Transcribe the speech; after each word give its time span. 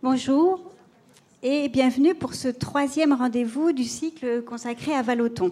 Bonjour 0.00 0.60
et 1.42 1.68
bienvenue 1.68 2.14
pour 2.14 2.34
ce 2.34 2.46
troisième 2.46 3.12
rendez-vous 3.12 3.72
du 3.72 3.82
cycle 3.82 4.44
consacré 4.44 4.94
à 4.94 5.02
Valoton. 5.02 5.50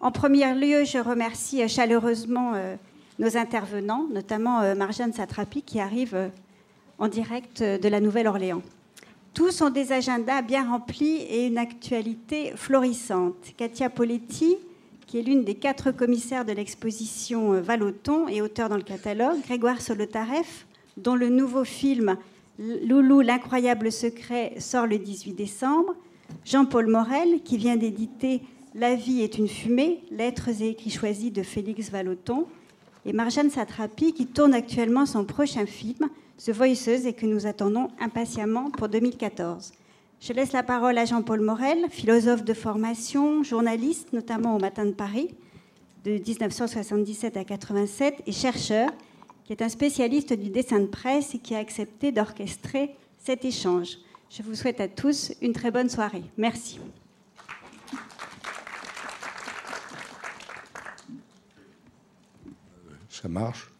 En 0.00 0.10
premier 0.10 0.54
lieu, 0.54 0.84
je 0.84 0.96
remercie 0.96 1.68
chaleureusement 1.68 2.52
euh, 2.54 2.76
nos 3.18 3.36
intervenants, 3.36 4.06
notamment 4.10 4.62
euh, 4.62 4.74
Marjane 4.74 5.12
Satrapi 5.12 5.60
qui 5.60 5.80
arrive 5.80 6.14
euh, 6.14 6.28
en 6.98 7.08
direct 7.08 7.62
de 7.62 7.86
la 7.86 8.00
Nouvelle-Orléans. 8.00 8.62
Tous 9.34 9.60
ont 9.60 9.68
des 9.68 9.92
agendas 9.92 10.40
bien 10.40 10.66
remplis 10.66 11.16
et 11.16 11.46
une 11.46 11.58
actualité 11.58 12.52
florissante. 12.56 13.52
Katia 13.58 13.90
Poletti, 13.90 14.56
qui 15.06 15.18
est 15.18 15.22
l'une 15.22 15.44
des 15.44 15.56
quatre 15.56 15.92
commissaires 15.92 16.46
de 16.46 16.52
l'exposition 16.52 17.60
Valoton 17.60 18.28
et 18.28 18.40
auteur 18.40 18.70
dans 18.70 18.78
le 18.78 18.82
catalogue, 18.82 19.42
Grégoire 19.42 19.82
Solotareff, 19.82 20.66
dont 20.96 21.16
le 21.16 21.28
nouveau 21.28 21.64
film 21.64 22.16
Loulou, 22.58 23.20
l'incroyable 23.20 23.90
secret 23.90 24.54
sort 24.58 24.86
le 24.86 24.98
18 24.98 25.32
décembre. 25.32 25.94
Jean-Paul 26.44 26.86
Morel, 26.86 27.42
qui 27.42 27.56
vient 27.56 27.76
d'éditer 27.76 28.42
La 28.74 28.94
vie 28.94 29.22
est 29.22 29.38
une 29.38 29.48
fumée, 29.48 30.04
lettres 30.12 30.50
et 30.62 30.68
écrits 30.68 30.90
choisis 30.90 31.32
de 31.32 31.42
Félix 31.42 31.90
Vallotton. 31.90 32.46
Et 33.06 33.12
Marjane 33.12 33.50
Satrapi, 33.50 34.12
qui 34.12 34.26
tourne 34.26 34.54
actuellement 34.54 35.04
son 35.04 35.24
prochain 35.24 35.66
film, 35.66 36.08
The 36.38 36.50
Voices, 36.50 37.06
et 37.06 37.12
que 37.12 37.26
nous 37.26 37.46
attendons 37.46 37.88
impatiemment 38.00 38.70
pour 38.70 38.88
2014. 38.88 39.72
Je 40.20 40.32
laisse 40.32 40.52
la 40.52 40.62
parole 40.62 40.96
à 40.96 41.04
Jean-Paul 41.04 41.40
Morel, 41.40 41.86
philosophe 41.90 42.44
de 42.44 42.54
formation, 42.54 43.42
journaliste, 43.42 44.12
notamment 44.12 44.54
au 44.54 44.60
Matin 44.60 44.86
de 44.86 44.92
Paris, 44.92 45.34
de 46.04 46.12
1977 46.12 47.36
à 47.36 47.44
87, 47.44 48.22
et 48.26 48.32
chercheur 48.32 48.90
qui 49.44 49.52
est 49.52 49.62
un 49.62 49.68
spécialiste 49.68 50.32
du 50.32 50.50
dessin 50.50 50.80
de 50.80 50.86
presse 50.86 51.34
et 51.34 51.38
qui 51.38 51.54
a 51.54 51.58
accepté 51.58 52.12
d'orchestrer 52.12 52.94
cet 53.18 53.44
échange. 53.44 53.98
Je 54.30 54.42
vous 54.42 54.54
souhaite 54.54 54.80
à 54.80 54.88
tous 54.88 55.32
une 55.42 55.52
très 55.52 55.70
bonne 55.70 55.88
soirée. 55.88 56.24
Merci. 56.36 56.80
Ça 63.08 63.28
marche 63.28 63.70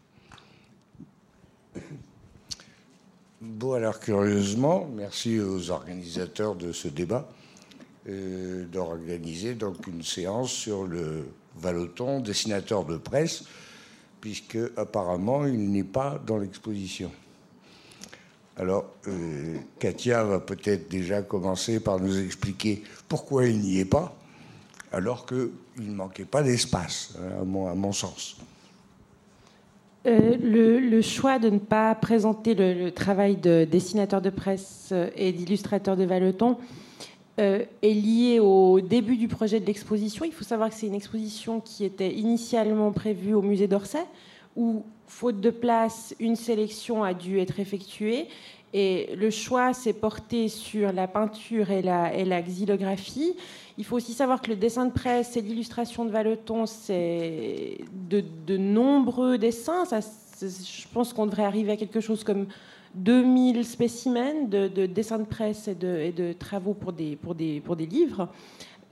Bon, 3.41 3.73
alors 3.75 4.01
curieusement, 4.01 4.89
merci 4.95 5.39
aux 5.39 5.71
organisateurs 5.71 6.55
de 6.55 6.73
ce 6.73 6.89
débat 6.89 7.29
euh, 8.09 8.65
d'organiser 8.67 9.55
donc 9.55 9.87
une 9.87 10.03
séance 10.03 10.51
sur 10.51 10.85
le 10.85 11.27
Valoton, 11.57 12.21
dessinateur 12.21 12.85
de 12.85 12.97
presse, 12.97 13.45
puisque 14.25 14.57
apparemment 14.79 15.45
il 15.45 15.71
n'est 15.71 15.85
pas 15.85 16.19
dans 16.27 16.39
l'exposition. 16.39 17.11
Alors, 18.57 18.87
euh, 19.07 19.59
Katia 19.79 20.25
va 20.25 20.41
peut-être 20.41 20.89
déjà 20.89 21.21
commencer 21.21 21.79
par 21.79 22.01
nous 22.01 22.19
expliquer 22.25 22.83
pourquoi 23.07 23.45
il 23.45 23.59
n'y 23.59 23.81
est 23.81 23.85
pas, 23.85 24.17
alors 24.93 25.27
qu'il 25.27 25.51
ne 25.77 25.95
manquait 25.95 26.25
pas 26.25 26.43
d'espace, 26.43 27.19
hein, 27.21 27.43
à, 27.43 27.75
mon, 27.75 27.93
sens. 27.93 28.39
Euh, 30.07 30.39
le, 30.41 31.03
choix 31.03 31.39
de 31.39 31.51
ne 31.51 31.59
pas 31.59 31.95
présenter 31.95 32.55
le, 32.55 32.93
travail 32.93 33.37
de 33.37 33.69
dessinateur 33.71 34.23
de 34.23 34.31
presse 34.31 34.95
et 35.17 35.33
d'illustrateur 35.33 35.99
de 35.99 36.05
Valeton 36.05 36.57
euh, 37.41 37.65
est 37.83 37.93
lié 37.93 38.39
au 38.39 38.81
début 38.81 39.17
du 39.17 39.27
projet 39.27 39.59
de 39.59 39.67
l'exposition. 39.67 40.25
Il 40.25 40.33
faut 40.33 40.45
savoir 40.45 40.69
que 40.69 40.77
c'est 40.77 40.87
une 40.87 40.95
exposition 40.95 41.61
qui 41.61 41.85
était 41.85 42.13
initialement 42.13 42.93
prévue 42.93 43.35
au 43.35 43.43
musée 43.43 43.67
d'Orsay, 43.67 44.05
où, 44.55 44.85
faute 45.09 45.41
de 45.41 45.51
place, 45.51 46.15
une 46.21 46.37
sélection 46.37 47.03
a 47.03 47.13
dû 47.13 47.41
être 47.41 47.59
effectuée. 47.59 48.29
Et 48.73 49.15
le 49.17 49.31
choix 49.31 49.73
s'est 49.73 49.93
porté 49.93 50.49
sur 50.49 50.93
la 50.93 51.07
peinture 51.07 51.71
et 51.71 51.81
la, 51.81 52.43
xylographie. 52.43 53.37
Il 53.79 53.85
faut 53.85 53.97
aussi 53.97 54.13
savoir 54.13 54.41
que 54.41 54.51
le 54.51 54.57
dessin 54.57 54.87
de 54.87 54.93
presse 54.93 55.37
et 55.37 55.41
l'illustration 55.41 56.05
de 56.05 56.11
Valeton, 56.11 56.67
c'est 56.67 57.79
de, 58.09 58.57
nombreux 58.57 59.39
dessins. 59.39 59.85
Je 60.41 60.89
pense 60.93 61.13
qu'on 61.13 61.27
devrait 61.27 61.45
arriver 61.45 61.73
à 61.73 61.77
quelque 61.77 62.01
chose 62.01 62.25
comme 62.25 62.47
2000 62.95 63.65
spécimens 63.65 64.49
de, 64.49 64.87
dessins 64.87 65.19
de 65.19 65.25
presse 65.25 65.69
et 65.69 65.75
de, 65.75 66.33
travaux 66.33 66.75
pour 66.75 66.93
des, 66.93 67.87
livres. 67.87 68.29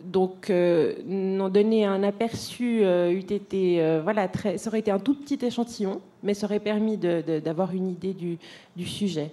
Donc, 0.03 0.50
euh, 0.50 1.48
donner 1.48 1.84
un 1.84 2.03
aperçu 2.03 2.80
euh, 2.82 3.16
été, 3.16 3.80
euh, 3.80 4.00
voilà, 4.03 4.28
ça 4.56 4.69
aurait 4.69 4.80
été 4.80 4.91
un 4.91 4.98
tout 4.98 5.14
petit 5.14 5.38
échantillon, 5.44 6.00
mais 6.25 6.34
ça 6.34 6.47
aurait 6.47 6.58
permis 6.58 6.97
d'avoir 6.97 7.72
une 7.72 7.88
idée 7.88 8.12
du, 8.12 8.38
sujet. 8.84 9.30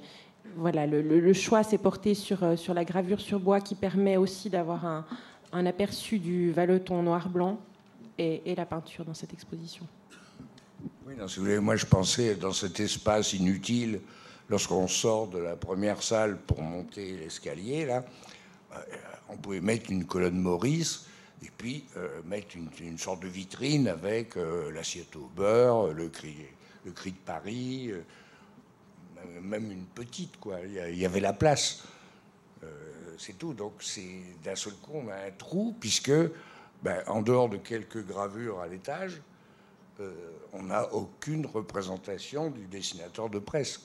Voilà, 0.55 0.85
le, 0.85 1.33
choix 1.33 1.63
s'est 1.63 1.79
porté 1.79 2.13
sur, 2.13 2.57
sur 2.57 2.73
la 2.75 2.85
gravure 2.85 3.19
sur 3.19 3.39
bois 3.39 3.61
qui 3.61 3.73
permet 3.73 4.17
aussi 4.17 4.49
d'avoir 4.49 4.85
un, 5.51 5.65
aperçu 5.65 6.19
du 6.19 6.51
valeton 6.51 7.01
noir-blanc 7.01 7.57
et, 8.19 8.53
la 8.55 8.65
peinture 8.65 9.05
dans 9.05 9.15
cette 9.15 9.33
exposition. 9.33 9.85
Oui, 11.05 11.15
non, 11.17 11.27
si 11.27 11.37
vous 11.37 11.45
voulez, 11.45 11.59
moi 11.59 11.75
je 11.75 11.85
pensais 11.85 12.35
dans 12.35 12.53
cet 12.53 12.79
espace 12.79 13.33
inutile 13.33 14.01
lorsqu'on 14.49 14.87
sort 14.87 15.27
de 15.27 15.39
la 15.39 15.55
première 15.55 16.01
salle 16.03 16.37
pour 16.37 16.61
monter 16.61 17.17
l'escalier, 17.17 17.85
là, 17.85 18.03
euh, 18.73 18.77
on 19.29 19.37
pouvait 19.37 19.61
mettre 19.61 19.91
une 19.91 20.05
colonne 20.05 20.39
Maurice 20.39 21.05
et 21.43 21.49
puis 21.57 21.85
euh, 21.97 22.21
mettre 22.25 22.55
une, 22.55 22.97
sorte 22.97 23.21
de 23.21 23.27
vitrine 23.27 23.87
avec 23.87 24.37
euh, 24.37 24.71
l'assiette 24.71 25.15
au 25.15 25.29
beurre, 25.35 25.93
le 25.93 26.09
cri, 26.09 26.35
le 26.85 26.91
cri 26.91 27.11
de 27.11 27.17
Paris, 27.17 27.91
même 29.41 29.71
une 29.71 29.85
petite, 29.85 30.39
quoi. 30.39 30.59
Il 30.65 30.97
y 30.97 31.05
avait 31.05 31.19
la 31.19 31.33
place. 31.33 31.83
c'est 33.17 33.37
tout. 33.37 33.53
Donc, 33.53 33.73
c'est 33.79 34.21
d'un 34.43 34.55
seul 34.55 34.73
coup, 34.75 34.93
on 34.93 35.09
a 35.09 35.15
un 35.15 35.31
trou, 35.37 35.75
puisque, 35.77 36.13
ben, 36.81 37.03
en 37.07 37.21
dehors 37.21 37.49
de 37.49 37.57
quelques 37.57 38.05
gravures 38.05 38.61
à 38.61 38.67
l'étage, 38.67 39.21
euh, 39.99 40.13
on 40.53 40.63
n'a 40.63 40.93
aucune 40.93 41.45
représentation 41.45 42.49
du 42.49 42.67
dessinateur 42.67 43.29
de 43.29 43.39
presse. 43.39 43.81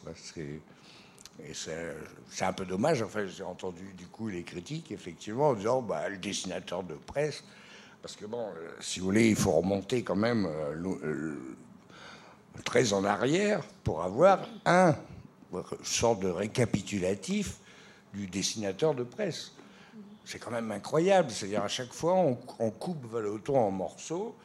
C'est 1.53 2.45
un 2.45 2.53
peu 2.53 2.65
dommage. 2.65 3.03
Enfin, 3.03 3.27
j'ai 3.27 3.43
entendu 3.43 3.93
du 3.97 4.07
coup 4.07 4.29
les 4.29 4.45
critiques, 4.45 4.93
effectivement, 4.93 5.49
en 5.49 5.55
disant 5.55 5.83
bah, 5.83 6.09
le 6.09 6.19
dessinateur 6.19 6.85
de 6.85 6.95
presse. 6.95 7.43
Parce 8.01 8.15
que, 8.15 8.27
bon, 8.27 8.47
euh, 8.47 8.71
si 8.81 9.01
vous 9.01 9.07
voulez, 9.07 9.31
il 9.31 9.37
faut 9.37 9.53
remonter 9.53 10.05
quand 10.05 10.15
même 10.15 10.47
euh, 10.47 11.35
très 12.65 12.93
en 12.93 13.05
arrière 13.05 13.65
pour 13.83 14.03
avoir 14.03 14.47
un 14.67 14.95
sorte 15.83 16.21
de 16.21 16.29
récapitulatif 16.29 17.57
du 18.13 18.29
dessinateur 18.29 18.95
de 18.95 19.03
presse. 19.03 19.53
C'est 20.25 20.39
quand 20.39 20.53
même 20.53 20.71
incroyable. 20.71 21.31
C'est-à-dire, 21.31 21.65
à 21.65 21.69
chaque 21.69 21.93
fois, 21.93 22.15
on, 22.15 22.39
on 22.61 22.71
coupe 22.71 23.05
Valoton 23.11 23.59
en 23.59 23.71
morceaux 23.73 24.37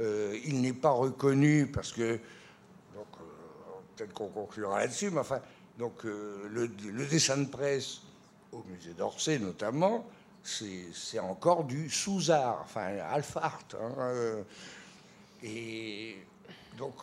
euh, 0.00 0.36
il 0.44 0.60
n'est 0.60 0.72
pas 0.72 0.90
reconnu 0.90 1.68
parce 1.68 1.92
que, 1.92 2.18
donc, 2.94 3.06
euh, 3.20 3.24
peut-être 3.94 4.12
qu'on 4.12 4.28
conclura 4.28 4.80
là-dessus, 4.80 5.10
mais 5.10 5.20
enfin, 5.20 5.40
donc, 5.78 6.04
euh, 6.04 6.48
le, 6.50 7.06
dessin 7.06 7.36
de 7.38 7.48
presse 7.48 8.00
au 8.52 8.64
musée 8.64 8.94
d'Orsay 8.94 9.38
notamment, 9.38 10.06
c'est 10.42 11.18
encore 11.20 11.64
du 11.64 11.88
sous-art, 11.88 12.60
enfin, 12.64 12.98
alpha 13.10 13.58
hein, 13.80 14.12
et 15.42 16.16
donc, 16.76 16.94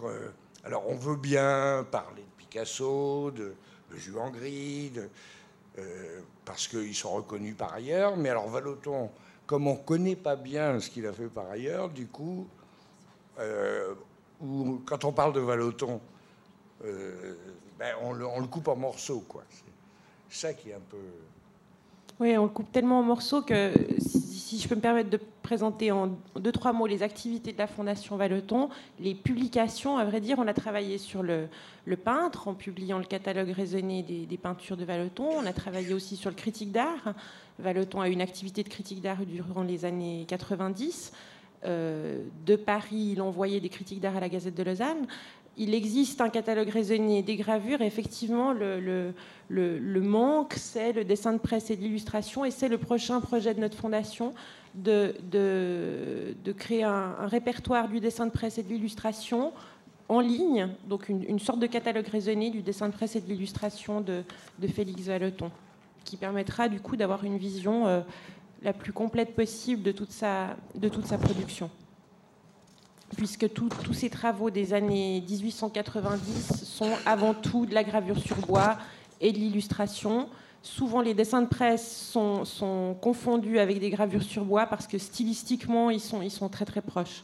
alors, 0.64 0.88
on 0.88 0.96
veut 0.96 1.16
bien 1.16 1.86
parler 1.90 2.22
de 2.22 2.38
Picasso, 2.38 3.32
de, 3.32 3.56
de 3.92 3.98
Juan 3.98 4.32
Gris, 4.32 4.94
parce 6.46 6.68
qu'ils 6.68 6.96
sont 6.96 7.14
reconnus 7.14 7.56
par 7.58 7.74
ailleurs, 7.74 8.16
mais 8.18 8.30
alors 8.30 8.50
Valoton, 8.50 9.10
comme 9.48 9.68
on 9.68 9.74
ne 9.74 9.84
connaît 9.84 10.16
pas 10.16 10.36
bien 10.36 10.80
ce 10.80 10.90
qu'il 10.90 11.08
a 11.08 11.14
fait 11.14 11.28
par 11.28 11.50
ailleurs, 11.50 11.90
du 11.90 12.08
coup, 12.08 12.48
euh, 13.40 13.94
où, 14.42 14.82
quand 14.86 15.06
on 15.06 15.12
parle 15.12 15.34
de 15.34 15.40
Valoton, 15.40 16.00
euh, 16.84 17.36
ben, 17.80 17.96
on, 18.02 18.14
le, 18.14 18.48
coupe 18.48 18.68
en 18.68 18.76
morceaux. 18.76 19.24
quoi. 19.28 19.44
C'est 20.30 20.48
ça 20.48 20.54
qui 20.54 20.70
est 20.70 20.74
un 20.74 20.82
peu. 20.90 20.98
Oui, 22.20 22.38
on 22.38 22.44
le 22.44 22.50
coupe 22.50 22.72
tellement 22.72 23.00
en 23.00 23.04
morceaux 23.04 23.42
que, 23.42 23.72
si, 23.98 24.60
je 24.60 24.68
peux 24.68 24.76
me 24.76 24.82
permettre 24.82 25.10
de 25.10 25.20
présenter 25.42 25.92
en 25.92 26.12
deux, 26.36 26.52
trois 26.52 26.74
mots 26.74 26.86
les 26.86 27.04
activités 27.04 27.52
de 27.54 27.58
la 27.58 27.68
Fondation 27.68 28.16
Valeton, 28.18 28.70
les 29.00 29.16
publications, 29.16 29.98
à 29.98 30.06
vrai 30.06 30.22
dire, 30.22 30.38
on 30.38 30.48
a 30.48 30.54
travaillé 30.54 30.98
sur 30.98 31.24
le, 31.24 31.48
peintre 32.04 32.48
en 32.48 32.54
publiant 32.54 33.00
le 33.00 33.06
catalogue 33.06 33.50
raisonné 33.50 34.04
des, 34.04 34.26
des, 34.26 34.38
peintures 34.38 34.78
de 34.78 34.86
Valeton. 34.86 35.30
On 35.36 35.46
a 35.46 35.54
travaillé 35.54 35.94
aussi 35.94 36.16
sur 36.16 36.30
le 36.30 36.36
critique 36.36 36.72
d'art. 36.72 37.14
Valeton 37.58 38.02
a 38.02 38.10
eu 38.10 38.12
une 38.12 38.22
activité 38.22 38.64
de 38.64 38.70
critique 38.70 39.02
d'art 39.02 39.26
durant 39.26 39.64
les 39.64 39.86
années 39.86 40.26
90. 40.28 41.14
Euh, 41.66 42.24
de 42.46 42.56
Paris, 42.56 43.12
il 43.14 43.22
envoyait 43.22 43.60
des 43.60 43.70
critiques 43.70 44.00
d'art 44.00 44.18
à 44.18 44.20
la 44.20 44.30
Gazette 44.30 44.56
de 44.56 44.64
Lausanne. 44.64 45.06
Il 45.58 45.74
existe 45.74 46.22
un 46.22 46.30
catalogue 46.30 46.70
raisonné 46.70 47.22
des 47.22 47.36
gravures. 47.36 47.82
effectivement, 47.82 48.54
le, 48.54 49.14
manque, 50.02 50.54
c'est 50.54 50.94
le 50.94 51.04
dessin 51.04 51.34
de 51.34 51.38
presse 51.38 51.70
et 51.70 51.76
l'illustration. 51.76 52.46
Et 52.46 52.52
c'est 52.52 52.70
le 52.70 52.78
prochain 52.78 53.20
projet 53.20 53.54
de 53.54 53.60
notre 53.60 53.78
fondation 53.78 54.34
de, 54.74 55.14
créer 56.58 56.84
un, 56.84 57.28
répertoire 57.28 57.90
du 57.90 58.00
dessin 58.00 58.26
de 58.26 58.32
presse 58.32 58.58
et 58.58 58.64
de 58.64 58.70
l'illustration 58.70 59.52
en 60.08 60.20
ligne, 60.20 60.68
donc 60.88 61.08
une, 61.08 61.40
sorte 61.40 61.60
de 61.60 61.68
catalogue 61.68 62.08
raisonné 62.08 62.50
du 62.50 62.62
dessin 62.62 62.88
de 62.88 62.94
presse 62.94 63.16
et 63.16 63.22
de 63.22 63.28
l'illustration 63.28 64.02
de, 64.02 64.24
Félix 64.68 65.04
Valeton. 65.04 65.52
qui 66.04 66.18
permettra 66.18 66.70
du 66.70 66.80
coup 66.80 66.98
d'avoir 66.98 67.24
une 67.24 67.38
vision 67.38 68.04
la 68.62 68.74
plus 68.74 68.94
complète 68.94 69.36
possible 69.36 69.84
de 69.84 69.92
toute 69.92 70.12
sa, 70.12 70.56
de 70.76 70.90
toute 70.90 71.06
sa 71.06 71.18
production. 71.18 71.70
Puisque 73.18 73.52
tous 73.52 73.94
ces 73.94 74.10
travaux 74.10 74.50
des 74.50 74.74
années 74.74 75.22
1890 75.28 76.64
sont 76.64 76.92
avant 77.06 77.34
tout 77.34 77.66
de 77.66 77.74
la 77.74 77.84
gravure 77.84 78.20
sur 78.20 78.38
bois 78.38 78.78
et 79.20 79.34
de 79.34 79.38
l'illustration. 79.38 80.30
Souvent, 80.62 81.02
les 81.02 81.14
dessins 81.14 81.42
de 81.42 81.48
presse 81.48 82.10
sont, 82.12 82.46
sont, 82.46 82.96
confondus 83.02 83.60
avec 83.60 83.80
des 83.80 83.90
gravures 83.90 84.24
sur 84.24 84.46
bois 84.46 84.66
parce 84.68 84.88
que 84.88 84.98
stylistiquement, 84.98 85.90
ils 85.90 86.00
sont, 86.00 86.22
ils 86.22 86.32
sont 86.32 86.48
très 86.48 86.66
très 86.66 86.82
proches. 86.82 87.24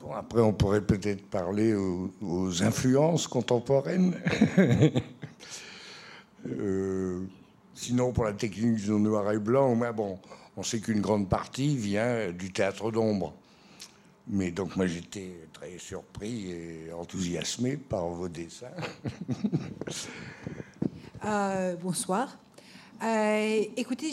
Bon, 0.00 0.12
après, 0.12 0.40
on 0.40 0.52
pourrait 0.52 0.80
peut-être 0.80 1.24
parler 1.26 1.74
aux, 1.74 2.62
influences 2.62 3.28
contemporaines. 3.28 4.16
euh, 6.48 7.20
Sinon, 7.74 8.12
pour 8.12 8.24
la 8.24 8.32
technique 8.32 8.76
du 8.76 8.90
noir 8.90 9.30
et 9.32 9.38
blanc, 9.38 9.74
mais 9.74 9.92
bon, 9.92 10.18
on 10.56 10.62
sait 10.62 10.80
qu'une 10.80 11.00
grande 11.00 11.28
partie 11.28 11.76
vient 11.76 12.30
du 12.32 12.52
théâtre 12.52 12.90
d'ombre. 12.90 13.34
Mais 14.28 14.50
donc 14.50 14.76
moi 14.76 14.86
j'étais 14.86 15.48
très 15.52 15.78
surpris 15.78 16.50
et 16.50 16.92
enthousiasmé 16.92 17.76
par 17.76 18.06
vos 18.08 18.28
dessins. 18.28 18.68
Euh, 21.24 21.76
bonsoir. 21.76 22.36
Euh, 23.00 23.64
écoutez, 23.76 24.08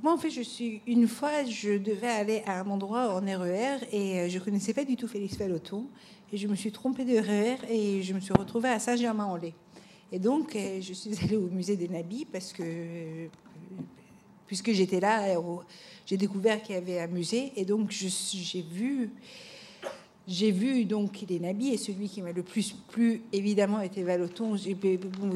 moi 0.00 0.12
en 0.12 0.16
fait 0.16 0.30
je 0.30 0.42
suis 0.42 0.80
une 0.86 1.08
fois 1.08 1.44
je 1.44 1.76
devais 1.76 2.06
aller 2.06 2.42
à 2.46 2.60
un 2.60 2.70
endroit 2.70 3.16
en 3.16 3.20
RER 3.20 3.78
e 3.82 3.86
et 3.90 4.20
euh, 4.20 4.28
je 4.28 4.38
connaissais 4.38 4.72
pas 4.72 4.84
du 4.84 4.94
tout 4.94 5.08
Félix 5.08 5.34
Peloton 5.34 5.88
et 6.32 6.36
je 6.36 6.46
me 6.46 6.54
suis 6.54 6.70
trompée 6.70 7.04
de 7.04 7.18
RER 7.18 7.56
e 7.56 7.68
et 7.68 8.02
je 8.04 8.14
me 8.14 8.20
suis 8.20 8.32
retrouvée 8.32 8.68
à 8.68 8.78
Saint-Germain-en-Laye. 8.78 9.54
Et 10.12 10.18
donc, 10.18 10.54
euh, 10.54 10.78
je 10.82 10.92
suis 10.92 11.18
allée 11.24 11.36
au 11.36 11.48
musée 11.48 11.74
des 11.76 11.88
Nabis 11.88 12.26
parce 12.30 12.52
que, 12.52 12.62
puisque 14.46 14.70
j'étais 14.72 15.00
là, 15.00 15.34
j'ai 16.04 16.18
découvert 16.18 16.62
qu'il 16.62 16.74
y 16.74 16.78
avait 16.78 17.00
un 17.00 17.06
musée. 17.06 17.52
Et 17.56 17.64
donc, 17.64 17.90
j'ai 17.90 18.62
vu, 18.62 19.10
j'ai 20.28 20.50
vu 20.50 20.84
donc 20.84 21.24
les 21.26 21.40
Nabis 21.40 21.70
et 21.70 21.78
celui 21.78 22.10
qui 22.10 22.20
m'a 22.20 22.32
le 22.32 22.42
plus 22.42 22.74
plu, 22.90 23.22
évidemment, 23.32 23.80
était 23.80 24.02
Valoton. 24.02 24.54
il, 24.56 24.76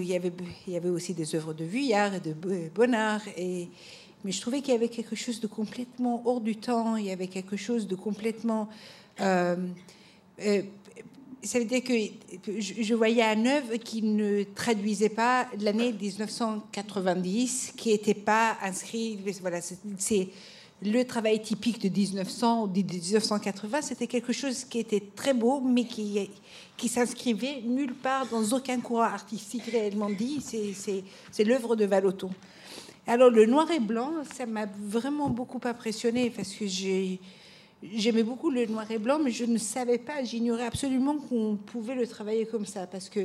y 0.04 0.14
avait, 0.14 0.90
aussi 0.90 1.14
des 1.14 1.34
œuvres 1.34 1.54
de 1.54 1.64
Vuillard 1.64 2.14
et 2.14 2.20
de 2.20 2.34
Bonnard. 2.74 3.22
Mais 4.26 4.32
je 4.32 4.40
trouvais 4.40 4.60
qu'il 4.60 4.74
y 4.74 4.76
avait 4.76 4.88
quelque 4.88 5.16
chose 5.16 5.40
de 5.40 5.46
complètement 5.46 6.22
hors 6.26 6.40
du 6.40 6.56
temps. 6.56 6.96
Il 6.96 7.06
y 7.06 7.12
avait 7.12 7.28
quelque 7.28 7.56
chose 7.56 7.86
de 7.86 7.94
complètement. 7.94 8.68
Euh, 9.20 9.56
euh, 10.40 10.62
ça 11.46 11.58
veut 11.58 11.64
dire 11.64 11.82
que 11.82 11.94
je 12.58 12.94
voyais 12.94 13.22
un 13.22 13.46
œuvre 13.46 13.76
qui 13.76 14.02
ne 14.02 14.42
traduisait 14.42 15.08
pas 15.08 15.46
l'année 15.60 15.92
1990, 15.92 17.72
qui 17.76 17.90
n'était 17.90 18.14
pas 18.14 18.56
inscrit. 18.62 19.18
Voilà, 19.40 19.60
c'est 19.60 20.28
le 20.82 21.04
travail 21.04 21.40
typique 21.40 21.80
de 21.80 21.88
1900 21.88 22.64
ou 22.64 22.68
de 22.68 22.82
1980. 22.82 23.82
C'était 23.82 24.06
quelque 24.06 24.32
chose 24.32 24.64
qui 24.64 24.78
était 24.78 25.02
très 25.14 25.32
beau, 25.34 25.60
mais 25.60 25.84
qui 25.84 26.28
qui 26.76 26.88
s'inscrivait 26.88 27.62
nulle 27.64 27.94
part 27.94 28.26
dans 28.26 28.44
aucun 28.54 28.80
courant 28.80 29.02
artistique 29.02 29.64
réellement 29.64 30.10
dit. 30.10 30.42
C'est 30.42 31.44
l'œuvre 31.44 31.76
de 31.76 31.86
Valoton. 31.86 32.30
Alors 33.06 33.30
le 33.30 33.46
noir 33.46 33.70
et 33.70 33.78
blanc, 33.78 34.12
ça 34.36 34.46
m'a 34.46 34.66
vraiment 34.66 35.30
beaucoup 35.30 35.60
impressionné 35.64 36.28
parce 36.28 36.52
que 36.52 36.66
j'ai 36.66 37.20
J'aimais 37.82 38.22
beaucoup 38.22 38.48
le 38.50 38.64
noir 38.64 38.90
et 38.90 38.96
blanc, 38.96 39.18
mais 39.22 39.30
je 39.30 39.44
ne 39.44 39.58
savais 39.58 39.98
pas, 39.98 40.24
j'ignorais 40.24 40.64
absolument 40.64 41.18
qu'on 41.18 41.56
pouvait 41.56 41.94
le 41.94 42.06
travailler 42.06 42.46
comme 42.46 42.64
ça, 42.64 42.86
parce 42.86 43.10
que 43.10 43.20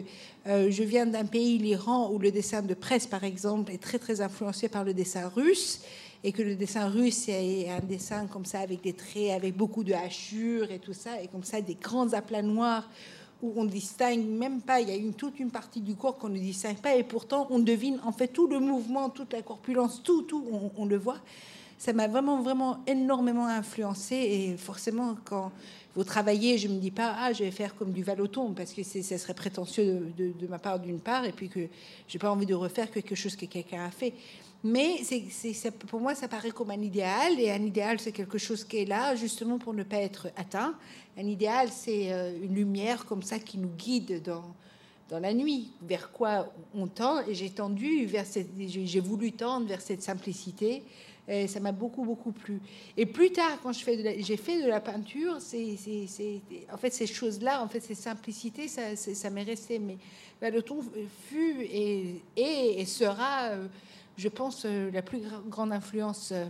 euh, 0.45 0.69
je 0.69 0.83
viens 0.83 1.05
d'un 1.05 1.23
pays, 1.23 1.57
l'Iran, 1.57 2.11
où 2.11 2.19
le 2.19 2.31
dessin 2.31 2.61
de 2.61 2.73
presse, 2.73 3.07
par 3.07 3.23
exemple, 3.23 3.71
est 3.71 3.81
très 3.81 3.97
très 3.97 4.19
influencé 4.19 4.67
par 4.67 4.83
le 4.83 4.93
dessin 4.93 5.29
russe, 5.29 5.81
et 6.25 6.33
que 6.33 6.41
le 6.41 6.55
dessin 6.55 6.89
russe 6.89 7.29
est 7.29 7.69
un 7.69 7.79
dessin 7.79 8.27
comme 8.27 8.43
ça, 8.43 8.59
avec 8.59 8.81
des 8.81 8.91
traits, 8.91 9.31
avec 9.31 9.55
beaucoup 9.55 9.85
de 9.85 9.93
hachures 9.93 10.69
et 10.69 10.79
tout 10.79 10.93
ça, 10.93 11.21
et 11.21 11.27
comme 11.27 11.45
ça, 11.45 11.61
des 11.61 11.75
grands 11.75 12.11
aplats 12.11 12.41
noirs 12.41 12.89
où 13.41 13.53
on 13.55 13.63
ne 13.63 13.69
distingue 13.69 14.23
même 14.23 14.61
pas, 14.61 14.81
il 14.81 14.89
y 14.89 14.91
a 14.91 14.95
une, 14.95 15.13
toute 15.13 15.39
une 15.39 15.49
partie 15.49 15.81
du 15.81 15.95
corps 15.95 16.17
qu'on 16.17 16.29
ne 16.29 16.37
distingue 16.37 16.77
pas, 16.77 16.95
et 16.95 17.03
pourtant 17.03 17.47
on 17.49 17.57
devine 17.57 17.99
en 18.03 18.11
fait 18.11 18.27
tout 18.27 18.47
le 18.47 18.59
mouvement, 18.59 19.09
toute 19.09 19.33
la 19.33 19.41
corpulence, 19.41 20.03
tout, 20.03 20.23
tout, 20.23 20.45
on 20.77 20.85
le 20.85 20.97
voit 20.97 21.17
ça 21.81 21.93
m'a 21.93 22.07
vraiment, 22.07 22.43
vraiment 22.43 22.77
énormément 22.85 23.47
influencé. 23.47 24.15
Et 24.15 24.55
forcément, 24.55 25.17
quand 25.25 25.51
vous 25.95 26.03
travaillez, 26.03 26.59
je 26.59 26.67
ne 26.67 26.75
me 26.75 26.79
dis 26.79 26.91
pas, 26.91 27.15
ah, 27.17 27.33
je 27.33 27.43
vais 27.43 27.49
faire 27.49 27.73
comme 27.75 27.91
du 27.91 28.03
valoton, 28.03 28.53
parce 28.53 28.71
que 28.71 28.83
ça 28.83 29.17
serait 29.17 29.33
prétentieux 29.33 30.13
de, 30.15 30.47
ma 30.47 30.59
part 30.59 30.79
d'une 30.79 30.99
part, 30.99 31.25
et 31.25 31.31
puis 31.31 31.49
que 31.49 31.61
j'ai 32.07 32.19
pas 32.19 32.29
envie 32.29 32.45
de 32.45 32.53
refaire 32.53 32.91
quelque 32.91 33.15
chose 33.15 33.35
que 33.35 33.47
quelqu'un 33.47 33.83
a 33.83 33.89
fait. 33.89 34.13
Mais 34.63 34.97
c'est, 35.01 35.71
pour 35.71 35.99
moi, 35.99 36.13
ça 36.13 36.27
paraît 36.27 36.51
comme 36.51 36.69
un 36.69 36.81
idéal, 36.83 37.39
et 37.39 37.49
un 37.49 37.63
idéal, 37.63 37.99
c'est 37.99 38.11
quelque 38.11 38.37
chose 38.37 38.63
qui 38.63 38.77
est 38.83 38.85
là 38.85 39.15
justement 39.15 39.57
pour 39.57 39.73
ne 39.73 39.81
pas 39.81 39.97
être 39.97 40.27
atteint. 40.35 40.75
Un 41.17 41.25
idéal, 41.25 41.69
c'est 41.71 42.13
euh, 42.13 42.31
une 42.43 42.53
lumière 42.53 43.07
comme 43.07 43.23
ça 43.23 43.39
qui 43.39 43.57
nous 43.57 43.71
guide 43.75 44.21
dans, 44.21 44.53
dans 45.09 45.19
la 45.19 45.33
nuit, 45.33 45.71
vers 45.81 46.11
quoi 46.11 46.53
on 46.75 46.85
tend, 46.85 47.25
et 47.27 47.33
j'ai 47.33 47.49
tendu 47.49 48.05
vers 48.05 48.25
j'ai 48.59 48.99
voulu 48.99 49.31
tendre 49.31 49.65
vers 49.65 49.81
cette 49.81 50.03
simplicité, 50.03 50.83
ça 51.47 51.59
m'a 51.59 51.71
beaucoup, 51.71 52.03
beaucoup 52.03 52.31
plu. 52.31 52.59
Et 52.97 53.05
plus 53.05 53.31
tard, 53.31 53.57
quand 53.63 53.71
j'ai 53.71 54.37
fait 54.37 54.61
de 54.61 54.67
la 54.67 54.81
peinture, 54.81 55.37
c'est, 55.39 55.75
en 56.71 56.77
fait, 56.77 56.91
ces 56.91 57.07
choses-là, 57.07 57.63
en 57.63 57.67
fait, 57.67 57.79
ces 57.79 57.95
simplicités, 57.95 58.67
ça, 58.67 58.95
ça 58.95 59.29
m'est 59.29 59.43
resté. 59.43 59.79
Mais 59.79 59.97
le 60.49 60.61
ton 60.61 60.81
fut 61.27 61.61
et, 61.61 62.21
et, 62.35 62.85
sera, 62.85 63.49
euh, 63.49 63.67
je 64.17 64.27
pense, 64.27 64.63
euh, 64.65 64.89
la 64.91 65.01
plus 65.01 65.21
grande 65.47 65.71
influence 65.71 66.31
euh, 66.31 66.45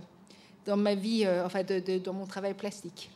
dans 0.64 0.76
ma 0.76 0.94
vie, 0.94 1.26
enfin, 1.44 1.62
dans 2.04 2.12
mon 2.12 2.24
travail 2.24 2.54
plastique. 2.54 3.10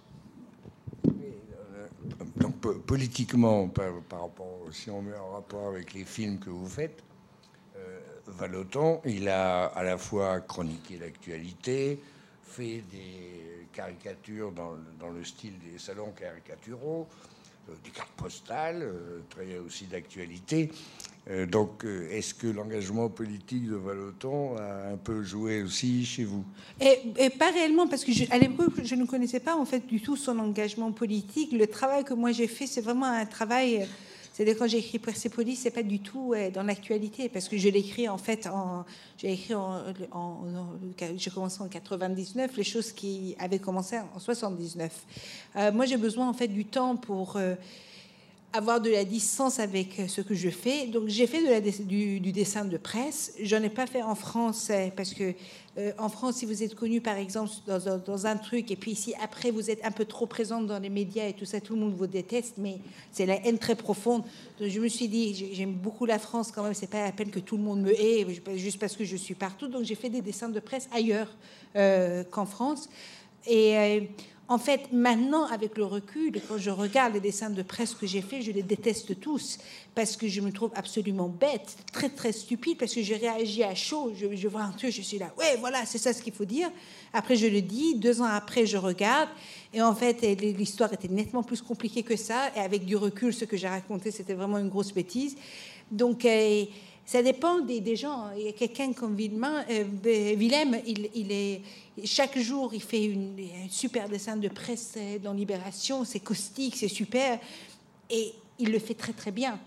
Donc, 2.37 2.61
politiquement, 2.85 3.69
par, 3.69 4.21
rapport, 4.21 4.61
si 4.73 4.91
on 4.91 5.01
met 5.01 5.17
en 5.17 5.33
rapport 5.33 5.69
avec 5.69 5.95
les 5.95 6.05
films 6.05 6.39
que 6.39 6.51
vous 6.51 6.69
faites, 6.69 7.03
Valoton, 8.29 9.01
il 9.05 9.29
a 9.29 9.67
à 9.67 9.83
la 9.83 9.99
fois 9.99 10.41
chroniqué 10.41 10.99
l'actualité, 10.99 12.01
fait 12.45 12.83
des 12.91 13.67
caricatures 13.73 14.53
dans, 14.53 15.11
le 15.11 15.25
style 15.25 15.53
des 15.71 15.79
salons 15.79 16.13
caricaturaux, 16.19 17.07
euh, 17.69 17.75
des 17.85 17.91
cartes 17.91 18.11
postales, 18.17 18.83
euh, 18.83 19.21
très 19.29 19.59
aussi 19.59 19.85
d'actualité. 19.85 20.71
Euh, 21.29 21.45
donc, 21.45 21.85
est-ce 21.85 22.35
que 22.35 22.47
l'engagement 22.47 23.09
politique 23.09 23.69
de 23.69 23.75
Valoton 23.75 24.57
a 24.57 24.93
un 24.93 24.97
peu 24.97 25.23
joué 25.23 25.63
aussi 25.63 26.05
chez 26.05 26.25
vous? 26.25 26.45
Et, 26.81 27.31
pas 27.31 27.51
réellement, 27.51 27.87
parce 27.87 28.05
que 28.05 28.33
à 28.33 28.39
l'époque, 28.39 28.75
je 28.83 28.95
ne 28.95 29.05
connaissais 29.05 29.41
pas 29.41 29.57
en 29.57 29.65
fait 29.65 29.87
du 29.87 30.01
tout 30.01 30.17
son 30.17 30.39
engagement 30.39 30.93
politique. 30.93 31.53
Le 31.53 31.67
travail 31.67 32.05
que 32.05 32.15
moi 32.15 32.33
j'ai 32.33 32.47
fait, 32.47 32.67
c'est 32.67 32.81
vraiment 32.81 33.07
un 33.07 33.27
travail 33.27 33.87
c'est-à-dire 34.37 34.59
quand 34.59 34.67
j'ai 34.67 34.77
écrit 34.77 34.99
Persepolis, 34.99 35.57
c'est 35.57 35.71
pas 35.71 35.83
du 35.83 36.01
tout 36.01 36.35
dans 36.53 36.63
l'actualité 36.63 37.31
parce 37.31 37.49
que 37.49 37.57
je 37.57 37.71
l'écris 37.71 38.07
en 38.07 38.19
fait 38.19 38.47
en 38.47 38.85
j'ai 39.17 39.33
écrit 39.33 39.55
en, 39.55 39.81
j'ai 41.17 41.31
commencé 41.31 41.63
en 41.63 41.69
99 41.69 42.55
les 42.55 42.63
choses 42.63 42.93
qui 42.93 43.35
avaient 43.39 43.59
commencé 43.59 43.97
en 44.15 44.19
79. 44.19 44.93
Euh, 45.57 45.73
moi 45.73 45.87
j'ai 45.87 45.97
besoin 45.97 46.29
en 46.29 46.35
fait 46.35 46.49
du 46.49 46.67
temps 46.67 46.97
pour 46.97 47.37
euh, 47.37 47.55
avoir 48.57 48.81
de 48.81 48.91
la 48.91 49.05
distance 49.05 49.61
avec 49.61 50.01
ce 50.09 50.21
que 50.23 50.35
je 50.35 50.49
fais. 50.49 50.87
Donc 50.87 51.09
j'ai 51.09 51.27
fait 51.27 51.61
du, 51.85 52.33
dessin 52.33 52.65
de 52.65 52.77
presse. 52.79 53.35
J'en 53.43 53.63
ai 53.63 53.69
pas 53.69 53.87
fait 53.87 54.03
en 54.03 54.15
français 54.15 54.93
parce 54.97 55.13
que 55.13 55.35
euh, 55.79 55.93
en 55.99 56.09
France, 56.09 56.37
si 56.37 56.47
vous 56.47 56.63
êtes 56.63 56.75
connu 56.75 57.03
par 57.03 57.19
exemple 57.19 57.51
dans, 57.67 58.27
un 58.27 58.37
truc 58.37 58.71
et 58.71 58.77
puis 58.77 58.93
ici 58.93 59.13
après 59.23 59.51
vous 59.51 59.71
êtes 59.71 59.85
un 59.85 59.91
peu 59.91 60.07
trop 60.07 60.25
présente 60.25 60.67
dans 60.67 60.79
les 60.79 60.89
médias 60.89 61.27
et 61.27 61.35
tout 61.35 61.45
ça, 61.45 61.61
tout 61.61 61.75
le 61.75 61.81
monde 61.81 61.95
vous 61.95 62.07
déteste, 62.07 62.55
mais 62.57 62.79
c'est 63.13 63.27
la 63.27 63.37
haine 63.47 63.59
très 63.59 63.75
profonde. 63.75 64.23
Donc 64.59 64.69
je 64.69 64.81
me 64.81 64.89
suis 64.89 65.09
dit, 65.09 65.53
j'aime 65.53 65.75
beaucoup 65.75 66.07
la 66.07 66.19
France 66.19 66.51
quand 66.51 66.63
même. 66.63 66.75
C'est 66.75 66.91
pas 66.91 67.05
la 67.05 67.13
peine 67.13 67.31
que 67.31 67.41
tout 67.41 67.59
le 67.59 67.63
monde 67.63 67.83
me 67.83 67.93
hait 67.93 68.27
juste 68.57 68.79
parce 68.79 68.97
que 68.97 69.05
je 69.05 69.17
suis 69.17 69.35
partout. 69.35 69.69
Donc 69.69 69.85
j'ai 69.85 69.97
fait 69.97 70.09
des 70.09 70.23
dessins 70.23 70.49
de 70.49 70.61
presse 70.61 70.89
ailleurs 70.93 71.29
euh, 71.77 72.25
qu'en 72.25 72.47
France. 72.47 72.89
Et 73.47 73.77
euh, 73.77 74.01
en 74.49 74.59
fait, 74.59 74.93
maintenant, 74.93 75.47
avec 75.47 75.77
le 75.77 75.85
recul, 75.85 76.41
quand 76.49 76.57
je 76.57 76.71
regarde 76.71 77.15
les 77.15 77.21
dessins 77.21 77.51
de 77.51 77.63
presse 77.63 77.95
que 77.95 78.07
j'ai 78.07 78.23
faits, 78.23 78.43
je 78.43 78.53
les 78.53 78.63
déteste 78.63 79.19
tous 79.19 79.59
parce 79.95 80.17
que 80.17 80.29
je 80.29 80.41
me 80.41 80.53
trouve 80.53 80.71
absolument 80.77 81.29
bête, 81.29 81.77
très 81.93 82.09
très 82.09 82.31
stupide, 82.31 82.79
parce 82.79 82.95
que 82.95 83.03
j'ai 83.03 83.17
réagi 83.17 83.65
à 83.65 83.75
chaud. 83.75 84.13
Je, 84.15 84.47
vois 84.47 84.61
un 84.61 84.71
truc, 84.71 84.93
je 84.93 85.03
suis 85.03 85.19
là, 85.19 85.33
ouais, 85.37 85.57
voilà, 85.59 85.85
c'est 85.85 85.99
ça 85.99 86.13
ce 86.13 86.23
qu'il 86.23 86.33
faut 86.33 86.45
dire. 86.45 86.71
Après, 87.13 87.35
je 87.35 87.47
le 87.49 87.61
dis. 87.61 87.97
Deux 87.97 88.21
ans 88.21 88.27
après, 88.27 88.67
je 88.67 88.77
regarde. 88.77 89.29
Et 89.75 89.83
en 89.83 89.95
fait, 89.95 90.23
l'histoire 90.41 90.93
était 90.93 91.09
nettement 91.09 91.43
plus 91.43 91.61
compliquée 91.61 92.05
que 92.05 92.17
ça. 92.17 92.51
Et 92.55 92.61
avec 92.61 92.85
du 92.85 92.95
recul, 92.95 93.35
ce 93.35 93.45
que 93.45 93.57
j'ai 93.57 93.69
raconté, 93.69 94.13
c'était 94.13 94.35
vraiment 94.35 94.59
une 94.59 94.69
grosse 94.69 94.93
bêtise. 94.93 95.37
Donc, 95.91 96.25
ça 97.07 97.23
dépend 97.23 97.61
des, 97.61 97.95
gens. 97.95 98.31
Il 98.37 98.45
y 98.45 98.49
a 98.49 98.53
quelqu'un 98.53 98.93
comme 98.93 99.15
Willem, 99.15 99.65
euh, 99.71 99.85
Willem 100.37 100.77
il, 100.85 101.31
est, 101.31 101.63
chaque 102.05 102.37
jour, 102.37 102.75
il 102.75 102.83
fait 102.83 103.13
un 103.65 103.69
super 103.71 104.09
dessin 104.09 104.37
de 104.37 104.49
presse 104.49 104.99
dans 105.23 105.33
Libération, 105.33 106.05
c'est 106.05 106.19
caustique, 106.19 106.75
c'est 106.77 106.89
super, 106.89 107.39
et 108.11 108.35
il 108.59 108.73
le 108.73 108.81
fait 108.81 108.95
très 108.95 109.13
très 109.13 109.31
bien. 109.31 109.59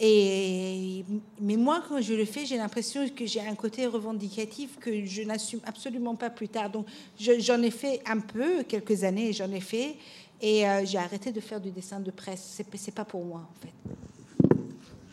Et, 0.00 1.04
mais 1.40 1.56
moi, 1.56 1.82
quand 1.86 2.00
je 2.00 2.14
le 2.14 2.24
fais, 2.24 2.46
j'ai 2.46 2.56
l'impression 2.56 3.06
que 3.10 3.26
j'ai 3.26 3.40
un 3.40 3.54
côté 3.54 3.86
revendicatif 3.86 4.78
que 4.80 5.04
je 5.04 5.22
n'assume 5.22 5.60
absolument 5.64 6.16
pas 6.16 6.30
plus 6.30 6.48
tard. 6.48 6.70
Donc, 6.70 6.86
j'en 7.18 7.62
ai 7.62 7.70
fait 7.70 8.00
un 8.06 8.18
peu, 8.18 8.64
quelques 8.64 9.04
années, 9.04 9.32
j'en 9.32 9.52
ai 9.52 9.60
fait, 9.60 9.96
et 10.40 10.66
euh, 10.66 10.84
j'ai 10.86 10.98
arrêté 10.98 11.30
de 11.30 11.40
faire 11.40 11.60
du 11.60 11.70
dessin 11.70 12.00
de 12.00 12.10
presse. 12.10 12.60
C'est 12.74 12.94
pas 12.94 13.04
pour 13.04 13.24
moi, 13.24 13.48
en 13.48 13.60
fait. 13.60 13.72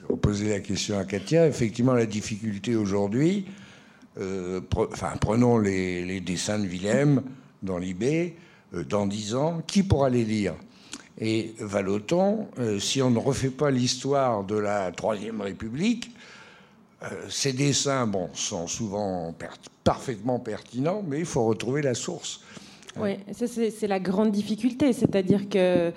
Vais 0.09 0.15
poser 0.15 0.49
la 0.49 0.59
question 0.59 0.97
à 0.97 1.05
Katia. 1.05 1.47
Effectivement, 1.47 1.93
la 1.93 2.07
difficulté 2.07 2.75
aujourd'hui, 2.75 3.45
euh, 4.17 4.59
prenons 5.21 5.59
les, 5.59 6.19
dessins 6.21 6.57
de 6.57 6.65
Willem 6.65 7.21
dans 7.61 7.77
l'IB, 7.77 8.33
euh, 8.73 8.83
dans 8.83 9.05
dix 9.05 9.35
ans, 9.35 9.61
qui 9.67 9.83
pourra 9.83 10.09
les 10.09 10.23
lire? 10.23 10.55
Et 11.19 11.53
Valoton, 11.59 12.47
euh, 12.57 12.79
si 12.79 13.03
on 13.03 13.11
ne 13.11 13.19
refait 13.19 13.51
pas 13.51 13.69
l'histoire 13.69 14.43
de 14.43 14.55
la 14.55 14.91
Troisième 14.91 15.41
République, 15.41 16.11
ces 17.29 17.53
dessins 17.53 18.07
bon, 18.07 18.29
sont 18.33 18.67
souvent 18.67 19.33
parfaitement 19.85 20.39
pertinents, 20.39 21.01
mais 21.07 21.19
il 21.19 21.25
faut 21.25 21.45
retrouver 21.45 21.81
la 21.81 21.93
source. 21.93 22.41
Oui, 22.99 23.17
c'est 23.31 23.87
la 23.87 23.99
grande 23.99 24.31
difficulté, 24.31 24.93
c'est-à-dire 24.93 25.47
que 25.47 25.91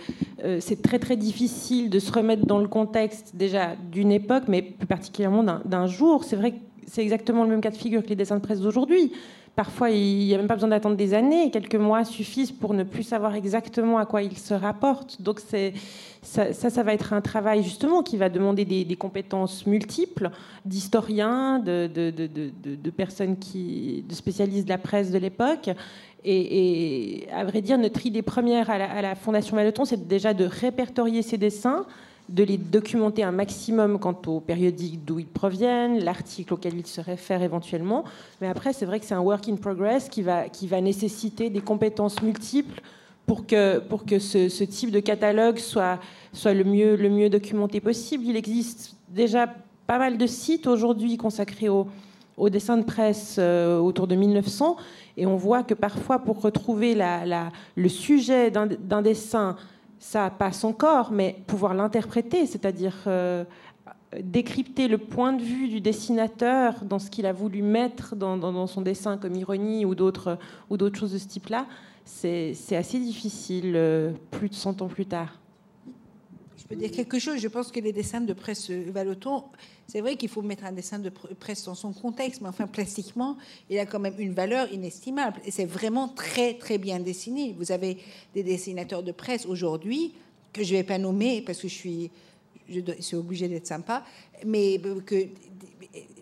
euh, 0.44 0.58
c'est 0.60 0.82
très 0.82 0.98
très 0.98 1.16
difficile 1.16 1.90
de 1.90 1.98
se 1.98 2.12
remettre 2.12 2.46
dans 2.46 2.58
le 2.58 2.68
contexte 2.68 3.34
déjà 3.34 3.76
d'une 3.90 4.12
époque, 4.12 4.44
mais 4.48 4.62
plus 4.62 4.86
particulièrement 4.86 5.42
d'un 5.64 5.86
jour. 5.86 6.24
C'est 6.24 6.36
vrai 6.36 6.52
que 6.52 6.58
c'est 6.86 7.02
exactement 7.02 7.44
le 7.44 7.50
même 7.50 7.60
cas 7.60 7.70
de 7.70 7.76
figure 7.76 8.02
que 8.02 8.08
les 8.08 8.16
dessins 8.16 8.36
de 8.36 8.42
presse 8.42 8.60
d'aujourd'hui. 8.60 9.12
Parfois, 9.54 9.90
il 9.90 10.26
n'y 10.26 10.34
a 10.34 10.38
même 10.38 10.46
pas 10.46 10.54
besoin 10.54 10.70
d'attendre 10.70 10.96
des 10.96 11.12
années, 11.12 11.50
quelques 11.50 11.74
mois 11.74 12.04
suffisent 12.04 12.52
pour 12.52 12.72
ne 12.72 12.84
plus 12.84 13.02
savoir 13.02 13.34
exactement 13.34 13.98
à 13.98 14.06
quoi 14.06 14.22
ils 14.22 14.38
se 14.38 14.54
rapportent. 14.54 15.20
Donc 15.20 15.40
ça, 15.40 16.54
ça, 16.54 16.82
va 16.82 16.94
être 16.94 17.12
un 17.12 17.20
travail 17.20 17.62
justement 17.62 18.02
qui 18.02 18.16
va 18.16 18.30
demander 18.30 18.64
des, 18.64 18.96
compétences 18.96 19.66
multiples 19.66 20.30
d'historiens, 20.64 21.58
de, 21.58 22.90
personnes 22.96 23.36
qui, 23.36 24.04
de 24.08 24.14
spécialistes 24.14 24.64
de 24.64 24.70
la 24.70 24.78
presse 24.78 25.10
de 25.10 25.18
l'époque, 25.18 25.68
et, 26.24 27.26
à 27.32 27.44
vrai 27.44 27.60
dire, 27.60 27.76
notre 27.78 28.06
idée 28.06 28.22
première 28.22 28.70
à 28.70 29.02
la, 29.02 29.14
Fondation 29.14 29.56
Valeton, 29.56 29.84
c'est 29.84 30.06
déjà 30.06 30.32
de 30.32 30.44
répertorier 30.44 31.22
ces 31.22 31.36
dessins, 31.36 31.84
de 32.28 32.44
les 32.44 32.56
documenter 32.56 33.22
un 33.22 33.32
maximum 33.32 33.98
quant 33.98 34.16
au 34.26 34.40
périodique 34.40 35.04
d'où 35.04 35.18
ils 35.18 35.26
proviennent, 35.26 36.02
l'article 36.02 36.54
auquel 36.54 36.78
ils 36.78 36.86
se 36.86 37.00
réfèrent 37.00 37.42
éventuellement. 37.42 38.04
Mais 38.40 38.48
après, 38.48 38.72
c'est 38.72 38.86
vrai 38.86 39.00
que 39.00 39.06
c'est 39.06 39.14
un 39.14 39.20
work 39.20 39.48
in 39.48 39.56
progress 39.56 40.08
qui 40.08 40.22
va, 40.22 40.48
qui 40.48 40.66
va 40.66 40.80
nécessiter 40.80 41.50
des 41.50 41.60
compétences 41.60 42.22
multiples 42.22 42.80
pour 43.26 43.46
que, 43.46 43.78
pour 43.78 44.04
que 44.04 44.18
ce, 44.18 44.64
type 44.64 44.90
de 44.90 45.00
catalogue 45.00 45.58
soit, 45.58 45.98
soit 46.32 46.54
le, 46.54 46.64
mieux, 46.64 46.96
le 46.96 47.08
mieux 47.08 47.28
documenté 47.28 47.80
possible. 47.80 48.24
Il 48.26 48.36
existe 48.36 48.96
déjà 49.08 49.48
pas 49.86 49.98
mal 49.98 50.16
de 50.16 50.26
sites 50.26 50.66
aujourd'hui 50.66 51.16
consacrés 51.16 51.68
au, 51.68 51.86
au 52.36 52.48
dessin 52.48 52.76
de 52.76 52.84
presse 52.84 53.36
euh, 53.38 53.78
autour 53.78 54.06
de 54.06 54.14
1900 54.14 54.76
et 55.16 55.26
on 55.26 55.36
voit 55.36 55.62
que 55.62 55.74
parfois, 55.74 56.18
pour 56.18 56.40
retrouver 56.40 56.96
le 57.76 57.88
sujet 57.88 58.50
d'un 58.50 59.02
dessin, 59.02 59.56
ça 60.02 60.30
passe 60.30 60.64
encore, 60.64 61.12
mais 61.12 61.36
pouvoir 61.46 61.74
l'interpréter, 61.74 62.44
c'est-à-dire 62.46 62.96
euh, 63.06 63.44
décrypter 64.20 64.88
le 64.88 64.98
point 64.98 65.32
de 65.32 65.42
vue 65.42 65.68
du 65.68 65.80
dessinateur 65.80 66.84
dans 66.84 66.98
ce 66.98 67.08
qu'il 67.08 67.24
a 67.24 67.32
voulu 67.32 67.62
mettre 67.62 68.16
dans, 68.16 68.66
son 68.66 68.80
dessin 68.82 69.16
comme 69.16 69.36
ironie 69.36 69.84
ou 69.84 69.94
d'autres 69.94 70.38
choses 70.92 71.12
de 71.12 71.18
ce 71.18 71.28
type-là, 71.28 71.66
c'est 72.04 72.56
assez 72.72 72.98
difficile 72.98 73.74
euh, 73.76 74.10
plus 74.32 74.48
de 74.48 74.54
100 74.54 74.82
ans 74.82 74.88
plus 74.88 75.06
tard 75.06 75.38
dire 76.76 76.90
quelque 76.90 77.18
chose. 77.18 77.38
Je 77.38 77.48
pense 77.48 77.70
que 77.70 77.80
les 77.80 77.92
dessins 77.92 78.20
de 78.20 78.32
presse 78.32 78.70
Valoton, 78.70 79.44
c'est 79.86 80.00
vrai 80.00 80.16
qu'il 80.16 80.28
faut 80.28 80.42
mettre 80.42 80.64
un 80.64 80.72
dessin 80.72 80.98
de 80.98 81.10
presse 81.10 81.64
dans 81.64 81.74
son 81.74 81.92
contexte, 81.92 82.40
mais 82.40 82.48
enfin, 82.48 82.66
plastiquement, 82.66 83.36
il 83.68 83.78
a 83.78 83.86
quand 83.86 84.00
même 84.00 84.18
une 84.18 84.32
valeur 84.32 84.72
inestimable. 84.72 85.40
Et 85.44 85.50
c'est 85.50 85.64
vraiment 85.64 86.08
très, 86.08 86.54
très 86.54 86.78
bien 86.78 87.00
dessiné. 87.00 87.54
Vous 87.58 87.72
avez 87.72 87.98
des 88.34 88.42
dessinateurs 88.42 89.02
de 89.02 89.12
presse 89.12 89.46
aujourd'hui, 89.46 90.14
que 90.52 90.62
je 90.62 90.72
ne 90.72 90.78
vais 90.78 90.84
pas 90.84 90.98
nommer 90.98 91.42
parce 91.42 91.58
que 91.58 91.68
je 91.68 91.74
suis, 91.74 92.10
je 92.68 92.80
suis 93.00 93.16
obligée 93.16 93.48
d'être 93.48 93.66
sympa, 93.66 94.04
mais 94.44 94.80
que 95.06 95.28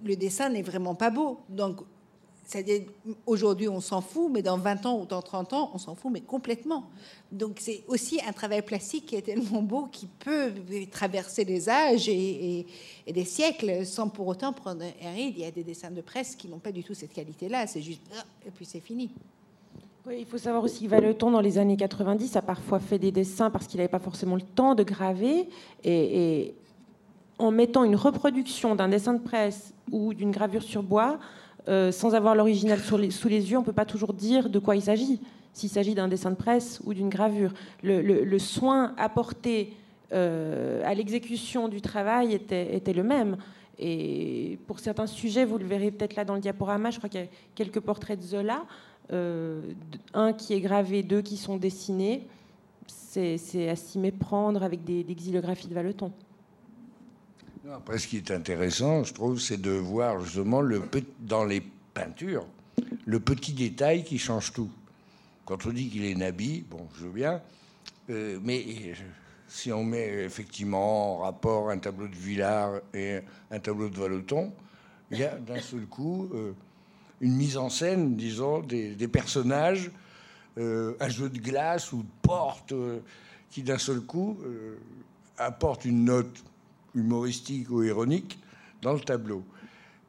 le 0.05 0.17
dessin 0.17 0.49
n'est 0.49 0.63
vraiment 0.63 0.95
pas 0.95 1.11
beau. 1.11 1.41
Donc, 1.49 1.81
c'est-à-dire, 2.51 2.83
aujourd'hui, 3.27 3.69
on 3.69 3.81
s'en 3.81 4.01
fout, 4.01 4.29
mais 4.29 4.43
dans 4.43 4.59
20 4.59 4.85
ans 4.85 5.01
ou 5.01 5.07
dans 5.07 5.23
30 5.23 5.53
ans, 5.53 5.71
on 5.73 5.79
s'en 5.79 5.95
fout, 5.95 6.11
mais 6.11 6.21
complètement. 6.21 6.83
Donc, 7.31 7.59
c'est 7.61 7.85
aussi 7.87 8.21
un 8.27 8.33
travail 8.33 8.63
plastique 8.63 9.07
qui 9.07 9.15
est 9.15 9.23
tellement 9.23 9.63
beau, 9.63 9.87
qui 9.87 10.09
peut 10.09 10.53
traverser 10.91 11.45
les 11.45 11.69
âges 11.69 12.09
et, 12.09 12.67
des 13.07 13.25
siècles 13.25 13.87
sans 13.87 14.09
pour 14.09 14.27
autant 14.27 14.53
prendre 14.53 14.83
un 14.83 15.13
ride. 15.13 15.35
Il 15.37 15.43
y 15.43 15.45
a 15.45 15.53
des 15.53 15.63
dessins 15.63 15.93
de 15.93 16.01
presse 16.01 16.35
qui 16.35 16.49
n'ont 16.49 16.59
pas 16.59 16.73
du 16.73 16.83
tout 16.83 16.93
cette 16.93 17.13
qualité-là. 17.13 17.69
C'est 17.69 17.83
juste, 17.83 18.03
ah, 18.19 18.25
et 18.45 18.51
puis 18.51 18.65
c'est 18.65 18.81
fini. 18.81 19.11
Il 20.11 20.27
faut 20.27 20.39
savoir 20.39 20.65
aussi 20.65 20.89
Valeton, 20.89 21.31
dans 21.31 21.41
les 21.41 21.57
années 21.57 21.77
90, 21.77 22.35
a 22.35 22.43
parfois 22.43 22.81
fait 22.81 22.99
des 22.99 23.13
dessins 23.13 23.51
parce 23.51 23.69
qu'il 23.69 23.79
n'avait 23.79 23.89
pas 23.89 24.01
forcément 24.01 24.35
le 24.35 24.43
temps 24.43 24.75
de 24.75 24.83
graver. 24.83 25.49
Et 25.85 26.53
en 27.39 27.53
mettant 27.53 27.85
une 27.85 27.95
reproduction 27.95 28.75
d'un 28.75 28.89
dessin 28.89 29.15
de 29.15 29.23
presse 29.23 29.73
ou 29.93 30.15
d'une 30.15 30.33
gravure 30.33 30.65
sur 30.65 30.83
bois, 30.83 31.21
euh, 31.69 31.93
sans 31.93 32.15
avoir 32.15 32.35
l'original 32.35 32.79
sous 32.81 32.97
les 32.97 33.51
yeux, 33.51 33.57
on 33.57 33.61
ne 33.61 33.67
peut 33.67 33.73
pas 33.73 33.85
toujours 33.85 34.15
dire 34.15 34.49
de 34.49 34.59
quoi 34.59 34.77
il 34.77 34.83
s'agit, 34.83 35.21
s'il 35.53 35.69
s'agit 35.69 35.95
d'un 35.95 36.09
dessin 36.09 36.31
de 36.31 36.37
presse 36.37 36.81
ou 36.85 36.95
d'une 36.95 37.09
gravure. 37.09 37.53
Le, 37.83 38.39
soin 38.39 38.95
apporté 38.97 39.75
euh, 40.13 40.83
à 40.85 40.95
l'exécution 40.95 41.69
du 41.69 41.81
travail 41.81 42.33
était, 42.33 42.93
le 42.93 43.03
même. 43.03 43.37
Et 43.79 44.59
pour 44.67 44.79
certains 44.79 45.07
sujets, 45.07 45.45
vous 45.45 45.59
le 45.59 45.67
verrez 45.67 45.91
peut-être 45.91 46.17
là 46.17 46.25
dans 46.25 46.35
le 46.35 46.41
diaporama, 46.41 46.91
je 46.91 46.99
crois 46.99 47.09
qu'il 47.09 47.21
y 47.21 47.25
a 47.25 47.29
quelques 47.55 47.81
portraits 47.81 48.19
de 48.19 48.25
Zola, 48.25 48.65
euh, 49.13 49.61
un 50.15 50.33
qui 50.33 50.55
est 50.55 50.61
gravé, 50.61 51.03
deux 51.03 51.23
qui 51.23 51.37
sont 51.37 51.57
dessinés. 51.57 52.27
C'est 52.87 53.69
à 53.69 53.77
s'y 53.77 53.99
méprendre 53.99 54.63
avec 54.63 54.85
des, 54.85 55.03
des 55.03 55.15
xylographies 55.15 55.67
de 55.67 55.75
Valeton. 55.75 56.13
Après, 57.69 57.99
ce 57.99 58.07
qui 58.07 58.17
est 58.17 58.31
intéressant, 58.31 59.05
je 59.05 59.13
trouve, 59.13 59.39
c'est 59.39 59.61
de 59.61 59.71
voir 59.71 60.21
justement 60.25 60.63
dans 61.21 61.45
les 61.45 61.63
peintures 61.93 62.47
le 63.05 63.21
petit 63.21 63.53
détail 63.53 64.03
qui 64.03 64.19
change 64.19 64.53
tout. 64.53 64.71
Quand 65.45 65.67
on 65.67 65.71
dit 65.71 65.91
qu'il 65.91 66.05
est 66.05 66.15
nabi, 66.15 66.65
bon, 66.69 66.89
je 66.97 67.05
veux 67.05 67.13
bien, 67.13 67.43
euh, 68.09 68.39
mais 68.43 68.65
si 69.47 69.73
on 69.73 69.85
met 69.85 70.25
effectivement 70.25 71.17
en 71.17 71.19
rapport 71.19 71.71
un 71.71 71.79
tableau 71.79 72.09
de 72.09 72.15
Villard 72.15 72.81
et 72.95 73.19
un 73.51 73.59
tableau 73.59 73.91
de 73.91 73.97
Valoton, 73.97 74.53
il 75.11 75.19
y 75.19 75.25
a 75.25 75.35
d'un 75.35 75.61
seul 75.61 75.87
coup 75.87 76.31
euh, 76.33 76.53
une 77.21 77.35
mise 77.35 77.59
en 77.59 77.69
scène, 77.69 78.17
disons, 78.17 78.61
des, 78.61 79.09
personnages, 79.09 79.91
euh, 80.57 80.95
un 80.99 81.09
jeu 81.09 81.29
de 81.29 81.39
glace 81.39 81.93
ou 81.93 81.99
de 81.99 82.09
porte 82.23 82.73
qui 83.51 83.63
d'un 83.63 83.79
seul 83.79 84.01
coup 84.01 84.39
apporte 85.37 85.85
une 85.85 86.05
note 86.05 86.45
humoristique 86.95 87.71
ou 87.71 87.83
ironique 87.83 88.39
dans 88.83 88.93
le 88.93 89.01
tableau. 89.01 89.43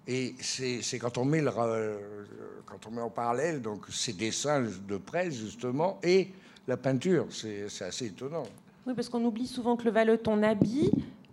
Et 0.07 0.35
c'est 0.39 0.99
quand 0.99 1.17
on 1.17 1.25
met 1.25 1.43
quand 1.43 2.87
on 2.87 2.91
met 2.91 3.01
en 3.01 3.09
parallèle 3.09 3.61
donc 3.61 3.85
ces 3.89 4.13
dessins 4.13 4.61
de 4.87 4.97
presse 4.97 5.35
justement 5.35 5.99
et 6.03 6.29
la 6.67 6.77
peinture, 6.77 7.27
c'est 7.29 7.65
assez 7.81 8.07
étonnant. 8.07 8.43
Oui, 8.85 8.93
parce 8.95 9.09
qu'on 9.09 9.23
oublie 9.23 9.47
souvent 9.47 9.75
que 9.75 9.83
le 9.83 9.91
Valeton 9.91 10.41
habille 10.43 10.91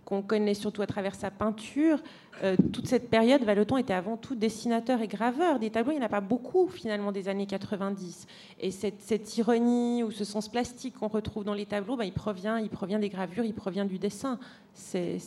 qu'on 0.09 0.23
connaît 0.23 0.55
surtout 0.55 0.81
à 0.81 0.87
travers 0.87 1.13
sa 1.13 1.29
peinture. 1.29 1.99
Euh, 2.43 2.55
toute 2.73 2.87
cette 2.87 3.09
période, 3.09 3.43
Valeton 3.43 3.77
était 3.77 3.93
avant 3.93 4.17
tout 4.17 4.33
dessinateur 4.33 5.01
et 5.01 5.07
graveur. 5.07 5.59
Des 5.59 5.69
tableaux, 5.69 5.91
il 5.91 5.97
n'y 5.97 6.01
en 6.01 6.05
a 6.05 6.09
pas 6.09 6.19
beaucoup 6.19 6.67
finalement 6.67 7.11
des 7.11 7.29
années 7.29 7.45
90. 7.45 8.25
Et 8.59 8.71
cette, 8.71 9.37
ironie 9.37 10.01
ou 10.01 10.09
ce 10.09 10.25
sens 10.25 10.49
plastique 10.49 10.95
qu'on 10.95 11.09
retrouve 11.09 11.43
dans 11.43 11.53
les 11.53 11.67
tableaux, 11.67 11.95
bah, 11.95 12.05
il, 12.05 12.11
provient, 12.11 12.57
il 12.57 12.69
provient 12.69 12.97
des 12.97 13.09
gravures, 13.09 13.43
il 13.45 13.53
provient 13.53 13.85
du 13.85 13.99
dessin. 13.99 14.39
C'est, 14.73 15.19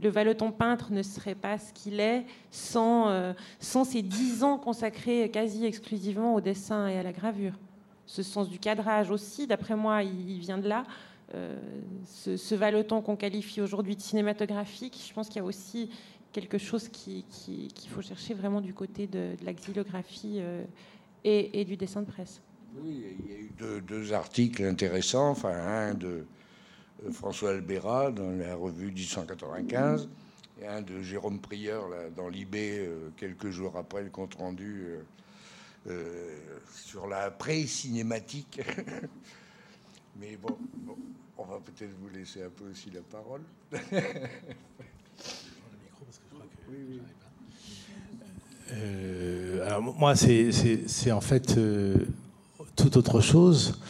Le 0.00 0.08
Valeton 0.08 0.52
peintre 0.52 0.92
ne 0.92 1.02
serait 1.02 1.34
pas 1.34 1.58
ce 1.58 1.72
qu'il 1.72 1.98
est 1.98 2.24
sans, 2.52 3.08
euh, 3.08 3.32
sans 3.58 3.84
ces 3.84 4.02
dix 4.02 4.44
ans 4.44 4.56
consacrés 4.56 5.30
quasi 5.30 5.66
exclusivement 5.66 6.34
au 6.34 6.40
dessin 6.40 6.86
et 6.86 6.96
à 6.96 7.02
la 7.02 7.12
gravure. 7.12 7.54
Ce 8.06 8.22
sens 8.22 8.48
du 8.48 8.58
cadrage 8.58 9.10
aussi, 9.10 9.46
d'après 9.46 9.76
moi, 9.76 10.02
il 10.02 10.38
vient 10.38 10.58
de 10.58 10.68
là. 10.68 10.84
Euh, 11.34 11.56
ce, 12.06 12.36
ce 12.36 12.54
Valeton 12.54 13.02
qu'on 13.02 13.16
qualifie 13.16 13.60
aujourd'hui 13.60 13.94
de 13.96 14.00
cinématographique, 14.00 15.00
je 15.06 15.12
pense 15.12 15.28
qu'il 15.28 15.36
y 15.36 15.40
a 15.40 15.44
aussi 15.44 15.90
quelque 16.32 16.58
chose 16.58 16.88
qu'il 16.88 17.24
faut 17.88 18.02
chercher 18.02 18.34
vraiment 18.34 18.60
du 18.60 18.74
côté 18.74 19.06
de, 19.06 19.36
la 19.44 19.52
xylographie 19.52 20.38
euh, 20.38 20.64
et, 21.24 21.64
du 21.64 21.76
dessin 21.76 22.02
de 22.02 22.06
presse. 22.06 22.40
Oui, 22.76 23.04
il 23.18 23.30
y 23.30 23.34
a 23.34 23.38
eu 23.38 23.82
deux, 23.82 24.12
articles 24.12 24.62
intéressants, 24.62 25.30
enfin 25.30 25.52
un 25.52 25.94
de 25.94 26.26
euh, 27.04 27.12
François 27.12 27.50
Albera 27.50 28.10
dans 28.10 28.30
la 28.30 28.54
revue 28.54 28.92
1895 28.92 30.08
et 30.62 30.66
un 30.66 30.82
de 30.82 31.00
Jérôme 31.00 31.40
Prieur 31.40 31.88
dans 32.16 32.28
l'IB 32.28 32.54
quelques 33.16 33.50
jours 33.50 33.76
après 33.76 34.02
le 34.02 34.10
compte 34.10 34.34
rendu 34.34 34.98
sur 36.74 37.06
la 37.06 37.30
pré-cinématique. 37.30 38.60
Mais 40.20 40.36
bon, 40.36 40.58
on 41.40 41.44
va 41.44 41.58
peut-être 41.58 41.94
vous 42.00 42.08
laisser 42.10 42.42
un 42.42 42.50
peu 42.50 42.64
aussi 42.70 42.90
la 42.90 43.00
parole. 43.00 43.40
Euh, 48.72 49.66
alors 49.66 49.82
moi, 49.82 50.14
c'est 50.14 51.10
en 51.10 51.20
fait 51.20 51.58
euh, 51.58 51.96
tout 52.76 52.96
autre 52.96 53.20
chose, 53.20 53.80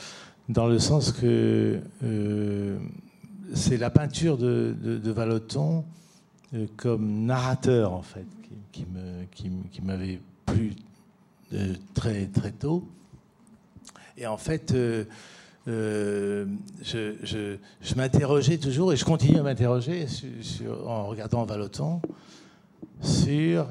dans 0.48 0.66
le 0.66 0.78
sens 0.78 1.12
que 1.12 1.80
euh, 2.02 2.78
c'est 3.52 3.76
la 3.76 3.90
peinture 3.90 4.38
de, 4.38 4.74
de, 4.82 5.10
Valoton 5.10 5.84
comme 6.78 7.26
narrateur, 7.26 7.92
en 7.92 8.00
fait, 8.00 8.24
qui, 8.72 8.86
qui 9.70 9.82
m'avait 9.82 10.20
plu 10.46 10.72
très, 11.92 12.24
très 12.28 12.52
tôt. 12.52 12.88
Et 14.16 14.26
en 14.26 14.38
fait, 14.38 14.74
je, 15.66 16.46
je, 16.82 17.94
m'interrogeais 17.94 18.58
toujours, 18.58 18.92
et 18.92 18.96
je 18.96 19.04
continue 19.04 19.38
à 19.38 19.42
m'interroger 19.42 20.06
en 20.86 21.06
regardant 21.06 21.44
Valoton, 21.44 22.00
sur 23.02 23.66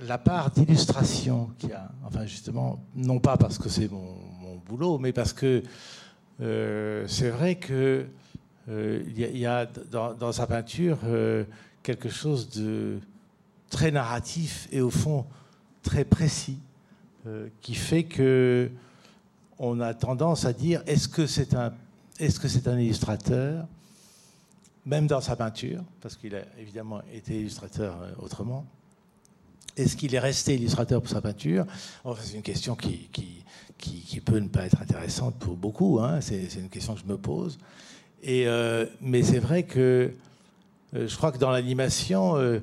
la 0.00 0.18
part 0.18 0.50
d'illustration 0.50 1.50
qu'il 1.58 1.70
y 1.70 1.72
a, 1.72 1.90
enfin 2.04 2.26
justement, 2.26 2.82
non 2.94 3.18
pas 3.20 3.36
parce 3.36 3.58
que 3.58 3.68
c'est 3.68 3.90
mon, 3.90 4.22
boulot, 4.66 4.96
mais 4.96 5.12
parce 5.12 5.34
que 5.34 5.62
euh, 6.40 7.04
c'est 7.06 7.28
vrai 7.28 7.56
que 7.56 8.06
euh, 8.70 9.02
y, 9.14 9.44
a 9.44 9.66
dans, 9.90 10.32
sa 10.32 10.46
peinture 10.46 10.96
euh, 11.04 11.44
quelque 11.82 12.08
chose 12.08 12.48
de 12.48 12.98
très 13.68 13.90
narratif 13.90 14.66
et 14.72 14.80
au 14.80 14.88
fond 14.88 15.26
très 15.82 16.04
précis, 16.04 16.58
qui 17.60 17.74
fait 17.74 18.04
que 18.04 18.70
on 19.58 19.80
a 19.80 19.94
tendance 19.94 20.44
à 20.44 20.52
dire 20.52 20.82
est-ce 20.86 21.08
que 21.08 21.26
c'est 21.26 21.54
un 21.54 21.72
est-ce 22.18 22.38
que 22.38 22.46
c'est 22.46 22.68
un 22.68 22.78
illustrateur, 22.78 23.66
même 24.86 25.06
dans 25.06 25.20
sa 25.20 25.34
peinture, 25.34 25.82
parce 26.00 26.16
qu'il 26.16 26.34
a 26.36 26.42
évidemment 26.60 27.00
été 27.12 27.40
illustrateur 27.40 27.96
autrement. 28.18 28.64
Est-ce 29.76 29.96
qu'il 29.96 30.14
est 30.14 30.20
resté 30.20 30.54
illustrateur 30.54 31.02
pour 31.02 31.10
sa 31.10 31.20
peinture? 31.20 31.66
C'est 32.20 32.36
une 32.36 32.42
question 32.42 32.76
qui, 32.76 33.10
qui, 33.76 34.20
peut 34.20 34.38
ne 34.38 34.48
pas 34.48 34.64
être 34.66 34.80
intéressante 34.80 35.34
pour 35.40 35.56
beaucoup. 35.56 35.98
Hein. 36.00 36.20
C'est 36.20 36.54
une 36.54 36.68
question 36.68 36.94
que 36.94 37.00
je 37.00 37.06
me 37.06 37.18
pose. 37.18 37.58
Et, 38.22 38.46
euh, 38.46 38.86
mais 39.00 39.22
c'est 39.22 39.40
vrai 39.40 39.64
que 39.64 40.12
euh, 40.94 41.08
je 41.08 41.16
crois 41.16 41.32
que 41.32 41.38
dans 41.38 41.50
l'animation, 41.50 42.36
euh, 42.36 42.60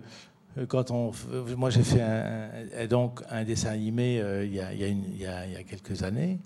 quand 0.69 0.89
on, 0.89 1.11
moi 1.57 1.69
j'ai 1.69 1.83
fait 1.83 2.01
un, 2.01 2.87
donc 2.87 3.21
un 3.29 3.43
dessin 3.43 3.69
animé 3.69 4.15
il, 4.43 4.53
y 4.53 4.59
a, 4.59 4.73
il, 4.73 5.17
y 5.17 5.25
a, 5.25 5.63
quelques 5.63 6.03
années 6.03 6.39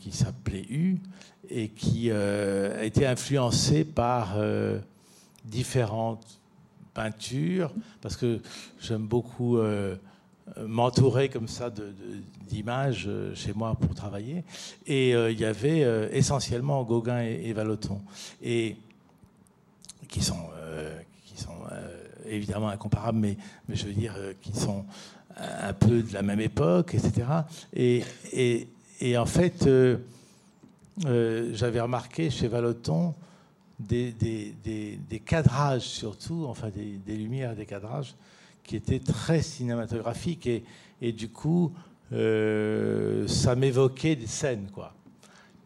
qui 0.00 0.10
s'appelait 0.10 0.66
U 0.68 0.98
et 1.48 1.68
qui 1.68 2.10
a 2.10 2.82
été 2.84 3.06
influencé 3.06 3.84
par 3.84 4.36
différentes 5.44 6.40
peinture, 6.92 7.72
parce 8.00 8.16
que 8.16 8.40
j'aime 8.80 9.06
beaucoup 9.06 9.58
euh, 9.58 9.96
m'entourer 10.66 11.28
comme 11.28 11.48
ça 11.48 11.70
d'images 12.48 13.06
euh, 13.08 13.34
chez 13.34 13.52
moi 13.52 13.74
pour 13.74 13.94
travailler. 13.94 14.44
Et 14.86 15.14
euh, 15.14 15.30
il 15.30 15.38
y 15.38 15.44
avait 15.44 15.80
essentiellement 16.12 16.82
Gauguin 16.84 17.22
et, 17.22 17.54
et, 17.54 17.54
et 18.42 18.76
qui 20.08 20.22
sont, 20.22 20.48
qui 21.24 21.40
sont 21.40 21.58
évidemment 22.26 22.68
incomparables, 22.68 23.18
mais, 23.18 23.36
mais, 23.68 23.76
je 23.76 23.86
veux 23.86 23.92
dire 23.92 24.14
qui 24.42 24.52
sont 24.52 24.84
un 25.36 25.72
peu 25.72 26.02
de 26.02 26.12
la 26.12 26.22
même 26.22 26.40
époque, 26.40 26.94
etc. 26.94 27.26
Et, 27.72 28.02
et, 28.32 28.68
et 29.00 29.16
en 29.16 29.26
fait, 29.26 29.68
j'avais 31.04 31.80
remarqué 31.80 32.30
chez 32.30 32.48
Valoton 32.48 33.14
des, 33.78 34.12
des, 34.12 35.20
cadrages 35.20 35.82
surtout, 35.82 36.44
enfin 36.46 36.70
des, 36.70 37.16
lumières, 37.16 37.54
des 37.54 37.66
cadrages 37.66 38.14
qui 38.62 38.76
étaient 38.76 39.00
très 39.00 39.42
cinématographiques 39.42 40.46
et, 40.46 40.64
et 41.00 41.12
du 41.12 41.30
coup 41.30 41.72
euh, 42.12 43.26
ça 43.28 43.54
m'évoquait 43.54 44.16
des 44.16 44.26
scènes 44.26 44.68
quoi. 44.72 44.94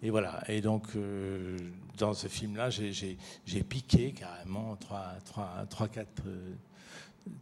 Et 0.03 0.11
voilà. 0.11 0.43
Et 0.49 0.61
donc 0.61 0.85
euh, 0.97 1.57
dans 1.97 2.13
ce 2.13 2.29
film-là, 2.29 2.69
j'ai 2.71 3.63
piqué 3.63 4.13
carrément 4.13 4.77
trois, 4.77 5.15
trois, 5.25 5.65
trois 5.71 5.89
euh, 6.27 6.53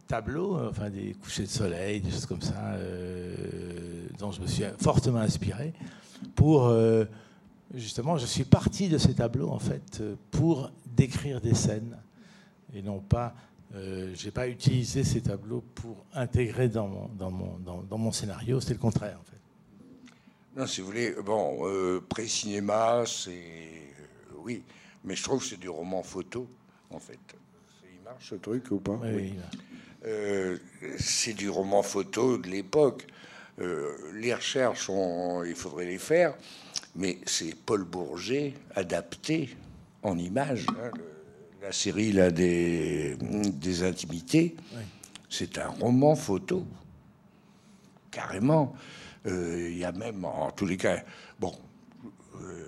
tableaux, 0.07 0.57
enfin 0.69 0.89
des 0.89 1.13
couchers 1.13 1.43
de 1.43 1.49
soleil, 1.49 2.01
des 2.01 2.11
choses 2.11 2.25
comme 2.25 2.41
ça, 2.41 2.77
dont 4.19 4.31
je 4.31 4.41
me 4.41 4.47
suis 4.47 4.63
fortement 4.79 5.19
inspiré 5.19 5.73
pour 6.35 6.73
justement, 7.73 8.17
je 8.17 8.25
suis 8.25 8.43
parti 8.43 8.89
de 8.89 8.97
ces 8.97 9.15
tableaux 9.15 9.49
en 9.49 9.59
fait 9.59 10.03
pour 10.31 10.71
décrire 10.85 11.41
des 11.41 11.53
scènes 11.53 11.97
et 12.73 12.81
non 12.81 12.99
pas. 12.99 13.33
Euh, 13.75 14.11
j'ai 14.13 14.29
pas 14.29 14.47
utilisé 14.47 15.03
ces 15.03 15.21
tableaux 15.21 15.63
pour 15.73 16.05
intégrer 16.13 16.69
dans 16.69 16.87
mon, 16.87 17.07
dans 17.17 17.31
mon, 17.31 17.57
dans, 17.57 17.97
mon 17.97 18.11
scénario, 18.11 18.61
c'est 18.61 18.73
le 18.73 18.79
contraire 18.79 19.17
en 19.19 19.23
fait. 19.23 19.39
Non, 20.55 20.67
si 20.67 20.81
vous 20.81 20.87
voulez, 20.87 21.15
bon, 21.25 21.67
euh, 21.67 21.99
pré-cinéma, 22.07 23.03
c'est. 23.07 23.31
Euh, 23.31 24.35
oui, 24.43 24.63
mais 25.03 25.15
je 25.15 25.23
trouve 25.23 25.39
que 25.39 25.45
c'est 25.45 25.59
du 25.59 25.69
roman 25.69 26.03
photo 26.03 26.47
en 26.91 26.99
fait. 26.99 27.17
Marche 28.13 28.29
ce 28.29 28.35
truc 28.35 28.71
ou 28.71 28.79
pas 28.79 28.99
Oui. 29.03 29.33
Euh, 30.05 30.57
c'est 30.97 31.33
du 31.33 31.49
roman 31.49 31.81
photo 31.83 32.37
de 32.37 32.47
l'époque. 32.47 33.07
les 33.57 34.33
recherches, 34.33 34.89
il 35.45 35.55
faudrait 35.55 35.85
les 35.85 35.99
faire 35.99 36.35
mais 36.95 37.17
c'est 37.25 37.55
Paul 37.55 37.83
Bourget 37.83 38.53
adapté 38.75 39.55
en 40.03 40.17
images. 40.17 40.65
Hein, 40.69 40.91
la 41.61 41.71
série 41.71 42.11
là, 42.11 42.29
des, 42.29 43.15
des 43.19 43.83
intimités, 43.83 44.55
c'est 45.29 45.57
un 45.57 45.69
roman 45.69 46.15
photo, 46.15 46.65
carrément. 48.11 48.75
Euh, 49.25 49.69
il 49.71 49.77
y 49.77 49.85
a 49.85 49.93
même, 49.93 50.25
en 50.25 50.51
tous 50.51 50.65
les 50.65 50.75
cas, 50.75 51.01
bon, 51.39 51.53
euh, 52.41 52.65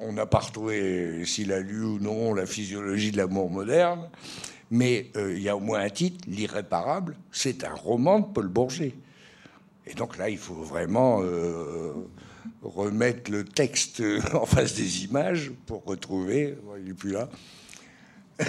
on 0.00 0.12
n'a 0.12 0.26
pas 0.26 0.40
retrouvé 0.40 1.24
s'il 1.24 1.52
a 1.52 1.60
lu 1.60 1.84
ou 1.84 1.98
non 2.00 2.34
la 2.34 2.46
physiologie 2.46 3.12
de 3.12 3.16
l'amour 3.18 3.48
moderne, 3.48 4.10
mais 4.74 5.06
euh, 5.16 5.34
il 5.36 5.42
y 5.42 5.48
a 5.48 5.56
au 5.56 5.60
moins 5.60 5.80
un 5.80 5.88
titre, 5.88 6.24
L'irréparable, 6.28 7.16
c'est 7.32 7.64
un 7.64 7.74
roman 7.74 8.20
de 8.20 8.26
Paul 8.26 8.48
Bourget. 8.48 8.94
Et 9.86 9.94
donc 9.94 10.18
là, 10.18 10.28
il 10.30 10.38
faut 10.38 10.54
vraiment 10.54 11.20
remettre 12.62 13.30
le 13.30 13.44
texte 13.44 14.02
en 14.34 14.46
face 14.46 14.74
des 14.74 15.04
images 15.04 15.52
pour 15.66 15.84
retrouver. 15.84 16.56
Il 16.78 16.84
n'est 16.84 16.94
plus 16.94 17.12
là. 17.12 17.28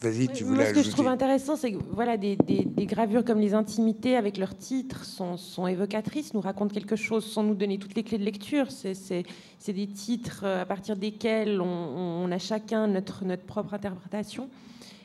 Vas-y, 0.00 0.28
tu 0.28 0.44
voulais 0.44 0.58
Moi, 0.58 0.66
Ce 0.66 0.74
que 0.74 0.82
je 0.82 0.90
trouve 0.90 1.08
intéressant, 1.08 1.56
c'est 1.56 1.72
que 1.72 1.78
voilà, 1.90 2.16
des, 2.16 2.36
gravures 2.78 3.24
comme 3.24 3.40
les 3.40 3.54
intimités, 3.54 4.16
avec 4.16 4.36
leurs 4.36 4.56
titres, 4.56 5.04
sont, 5.04 5.66
évocatrices, 5.66 6.34
nous 6.34 6.40
racontent 6.40 6.72
quelque 6.72 6.94
chose 6.94 7.24
sans 7.24 7.42
nous 7.42 7.54
donner 7.54 7.78
toutes 7.78 7.96
les 7.96 8.04
clés 8.04 8.18
de 8.18 8.24
lecture. 8.24 8.70
C'est 8.70 9.24
des 9.66 9.86
titres 9.88 10.42
euh, 10.44 10.62
à 10.62 10.66
partir 10.66 10.96
desquels 10.96 11.60
on, 11.60 12.30
a 12.30 12.38
chacun 12.38 12.86
notre, 12.86 13.24
notre 13.24 13.42
propre 13.42 13.74
interprétation. 13.74 14.48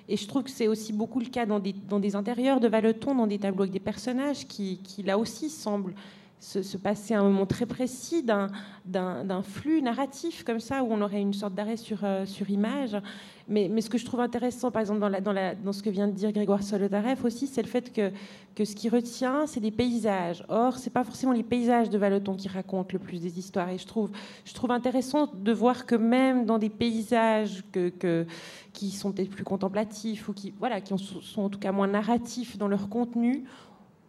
Et 0.09 0.17
je 0.17 0.27
trouve 0.27 0.43
que 0.43 0.49
c'est 0.49 0.67
aussi 0.67 0.93
beaucoup 0.93 1.19
le 1.19 1.27
cas 1.27 1.45
dans 1.45 1.59
des, 1.59 1.73
dans 1.73 1.99
des 1.99 2.15
intérieurs 2.15 2.59
de 2.59 2.67
Valeton, 2.67 3.15
dans 3.15 3.27
des 3.27 3.39
tableaux 3.39 3.63
avec 3.63 3.73
des 3.73 3.79
personnages 3.79 4.47
qui, 4.47 4.79
qui 4.83 5.03
là 5.03 5.17
aussi, 5.17 5.49
semblent 5.49 5.93
se, 6.43 6.77
passer 6.77 7.13
un 7.13 7.23
moment 7.23 7.45
très 7.45 7.65
précis 7.65 8.23
d'un 8.23 9.43
flux 9.43 9.81
narratif 9.81 10.43
comme 10.43 10.59
ça, 10.59 10.83
où 10.83 10.87
on 10.91 11.01
aurait 11.01 11.21
une 11.21 11.33
sorte 11.33 11.55
d'arrêt 11.55 11.77
sur, 11.77 11.99
euh, 12.03 12.25
sur 12.25 12.49
image. 12.49 12.97
Mais, 13.47 13.67
mais, 13.69 13.81
ce 13.81 13.89
que 13.89 13.97
je 13.97 14.05
trouve 14.05 14.21
intéressant, 14.21 14.71
par 14.71 14.81
exemple, 14.81 14.99
dans, 14.99 15.09
la, 15.09 15.19
dans, 15.19 15.33
la, 15.33 15.55
dans 15.55 15.73
ce 15.73 15.83
que 15.83 15.89
vient 15.89 16.07
de 16.07 16.13
dire 16.13 16.31
Grégoire 16.31 16.63
Solotareff 16.63 17.25
aussi, 17.25 17.47
c'est 17.47 17.61
le 17.61 17.67
fait 17.67 17.91
que, 17.91 18.11
que 18.55 18.63
ce 18.63 18.75
qui 18.75 18.87
retient, 18.87 19.47
c'est 19.47 19.59
des 19.59 19.71
paysages. 19.71 20.45
Or, 20.47 20.77
c'est 20.77 20.89
pas 20.89 21.03
forcément 21.03 21.33
les 21.33 21.43
paysages 21.43 21.89
de 21.89 21.97
Valeton 21.97 22.35
qui 22.35 22.47
racontent 22.47 22.89
le 22.93 22.99
plus 22.99 23.21
des 23.21 23.37
histoires. 23.39 23.69
Et 23.69 23.77
je 23.77 23.85
trouve, 23.85 24.11
je 24.45 24.53
trouve 24.53 24.71
intéressant 24.71 25.29
de 25.33 25.51
voir 25.51 25.85
que 25.85 25.95
même 25.95 26.45
dans 26.45 26.57
des 26.57 26.69
paysages 26.69 27.63
que 27.73 28.25
qui 28.73 28.89
sont 28.89 29.11
peut-être 29.11 29.29
plus 29.29 29.43
contemplatifs 29.43 30.27
ou 30.27 30.33
qui, 30.33 30.53
voilà, 30.59 30.81
qui 30.81 30.93
sont 30.97 31.41
en 31.41 31.49
tout 31.49 31.59
cas 31.59 31.71
moins 31.71 31.87
narratifs 31.87 32.57
dans 32.57 32.67
leur 32.67 32.89
contenu, 32.89 33.45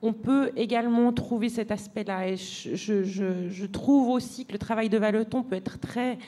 on 0.05 0.13
peut 0.13 0.51
également 0.57 1.13
trouver 1.13 1.49
cet 1.49 1.71
aspect-là. 1.71 2.35
Je, 2.37 3.67
trouve 3.67 4.11
aussi 4.11 4.45
que 4.45 4.53
le 4.53 4.59
travail 4.59 4.91
de 4.91 4.99
Valeton 4.99 5.43
peut 5.43 5.57
être 5.57 5.79
très 5.79 6.19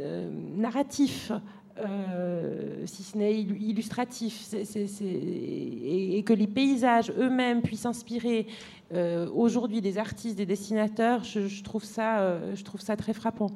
euh, 0.00 0.30
narratif, 0.56 1.30
euh, 1.78 2.86
si 2.86 3.02
ce 3.02 3.18
n'est 3.18 3.38
illustratif, 3.38 4.54
et, 4.54 6.22
que 6.24 6.32
les 6.32 6.46
paysages 6.46 7.12
eux-mêmes 7.18 7.60
puissent 7.60 7.86
inspirer 7.86 8.46
euh, 8.94 9.28
aujourd'hui 9.34 9.82
des 9.82 9.98
artistes, 9.98 10.36
des 10.36 10.46
dessinateurs, 10.46 11.22
je, 11.22 11.62
trouve 11.62 11.84
ça, 11.84 12.54
je 12.54 12.64
trouve 12.64 12.80
ça 12.80 12.96
très 12.96 13.12
frappant. 13.12 13.50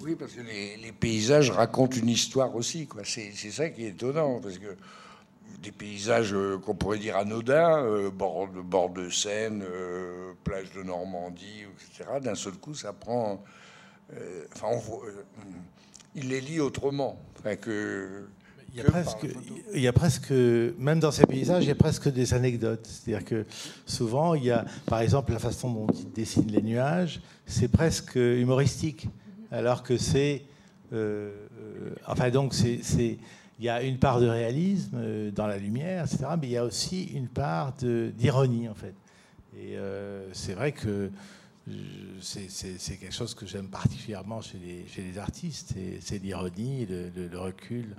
Oui, 0.00 0.14
parce 0.14 0.32
que 0.32 0.40
les, 0.40 0.76
les 0.76 0.92
paysages 0.92 1.50
racontent 1.50 1.96
une 1.96 2.08
histoire 2.08 2.54
aussi. 2.54 2.88
C'est 3.04 3.32
ça 3.32 3.68
qui 3.68 3.84
est 3.84 3.90
étonnant, 3.90 4.40
parce 4.40 4.58
que 4.58 4.76
des 5.62 5.72
paysages 5.72 6.32
euh, 6.34 6.58
qu'on 6.58 6.74
pourrait 6.74 6.98
dire 6.98 7.16
anodins, 7.16 7.82
euh, 7.82 8.10
bord, 8.10 8.48
de, 8.48 8.60
bord 8.60 8.90
de 8.90 9.08
Seine, 9.10 9.62
euh, 9.62 10.32
plage 10.44 10.70
de 10.72 10.82
Normandie, 10.82 11.64
etc. 11.92 12.10
D'un 12.22 12.34
seul 12.34 12.54
coup, 12.54 12.74
ça 12.74 12.92
prend. 12.92 13.42
enfin, 14.54 14.68
il 16.14 16.28
les 16.28 16.40
lit 16.40 16.60
autrement. 16.60 17.20
Enfin, 17.38 17.56
que... 17.56 18.26
il 18.72 18.78
y, 18.78 18.80
a 18.80 18.84
presque, 18.84 19.26
il 19.74 19.80
y 19.80 19.88
a 19.88 19.92
presque, 19.92 20.30
même 20.30 21.00
dans 21.00 21.10
ces 21.10 21.26
paysages, 21.26 21.64
il 21.64 21.68
y 21.68 21.72
a 21.72 21.76
presque 21.76 22.08
des 22.08 22.34
anecdotes. 22.34 22.86
C'est-à-dire 22.86 23.24
que 23.24 23.46
souvent, 23.84 24.34
il 24.34 24.44
y 24.44 24.50
a, 24.50 24.64
par 24.86 25.00
exemple, 25.00 25.32
la 25.32 25.38
façon 25.38 25.72
dont 25.72 25.86
il 25.92 26.12
dessine 26.12 26.46
les 26.50 26.62
nuages, 26.62 27.20
c'est 27.46 27.68
presque 27.68 28.14
humoristique, 28.14 29.08
alors 29.50 29.82
que 29.82 29.96
c'est, 29.96 30.42
euh, 30.92 31.32
euh, 31.60 31.94
enfin 32.06 32.30
donc 32.30 32.54
c'est, 32.54 32.80
il 33.58 33.64
y 33.64 33.68
a 33.68 33.82
une 33.82 33.98
part 33.98 34.20
de 34.20 34.28
réalisme 34.28 34.96
euh, 34.96 35.30
dans 35.30 35.46
la 35.46 35.58
lumière, 35.58 36.04
etc. 36.04 36.26
Mais 36.40 36.48
il 36.48 36.52
y 36.52 36.56
a 36.56 36.64
aussi 36.64 37.04
une 37.04 37.28
part 37.28 37.72
d'ironie 37.72 38.68
en 38.68 38.74
fait. 38.74 38.94
Et 39.60 39.76
c'est 40.32 40.54
vrai 40.54 40.70
que 40.70 41.10
c'est 42.20 42.96
quelque 42.98 43.14
chose 43.14 43.34
que 43.34 43.46
j'aime 43.46 43.68
particulièrement 43.68 44.40
chez 44.40 44.58
les, 44.58 44.86
chez 44.86 45.02
les 45.02 45.18
artistes, 45.18 45.74
c'est 46.00 46.22
l'ironie, 46.22 46.86
le, 46.86 47.38
recul. 47.38 47.94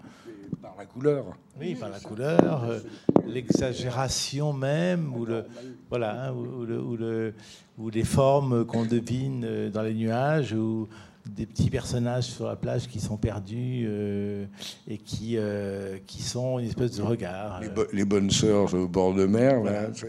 par 0.61 0.75
la 0.77 0.85
couleur. 0.85 1.25
Oui, 1.59 1.75
par 1.75 1.89
la 1.89 1.99
couleur, 1.99 2.63
euh, 2.63 2.79
l'exagération 3.27 4.53
même, 4.53 5.13
ou, 5.15 5.25
le, 5.25 5.45
voilà, 5.89 6.27
hein, 6.27 6.33
ou, 6.33 6.65
le, 6.65 7.33
ou, 7.77 7.89
les 7.89 8.03
formes 8.03 8.65
qu'on 8.65 8.85
devine 8.85 9.69
dans 9.69 9.81
les 9.81 9.93
nuages, 9.93 10.53
ou 10.53 10.87
des 11.25 11.45
petits 11.45 11.69
personnages 11.69 12.25
sur 12.25 12.47
la 12.47 12.55
plage 12.55 12.87
qui 12.87 12.99
sont 12.99 13.17
perdus 13.17 13.85
euh, 13.87 14.45
et 14.87 14.97
qui, 14.97 15.37
qui 16.07 16.21
sont 16.21 16.59
une 16.59 16.65
espèce 16.65 16.97
de 16.97 17.01
regard. 17.01 17.61
Les, 17.93 18.05
bonnes 18.05 18.31
sœurs 18.31 18.73
au 18.73 18.87
bord 18.87 19.13
de 19.13 19.25
mer. 19.25 19.61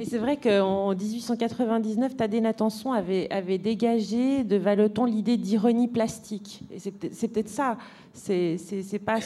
Et 0.00 0.04
c'est 0.04 0.18
vrai 0.18 0.36
qu'en 0.36 0.92
1899, 0.94 2.16
Thaddée 2.16 2.40
Natanson 2.40 2.92
avait, 2.92 3.30
avait 3.30 3.58
dégagé 3.58 4.42
de 4.42 4.56
Valeton 4.56 5.04
l'idée 5.04 5.36
d'ironie 5.36 5.86
plastique. 5.86 6.62
Et 6.72 6.80
c'est 6.80 7.28
peut-être 7.28 7.48
ça. 7.48 7.78
C'est 8.12 8.58
pas, 9.04 9.20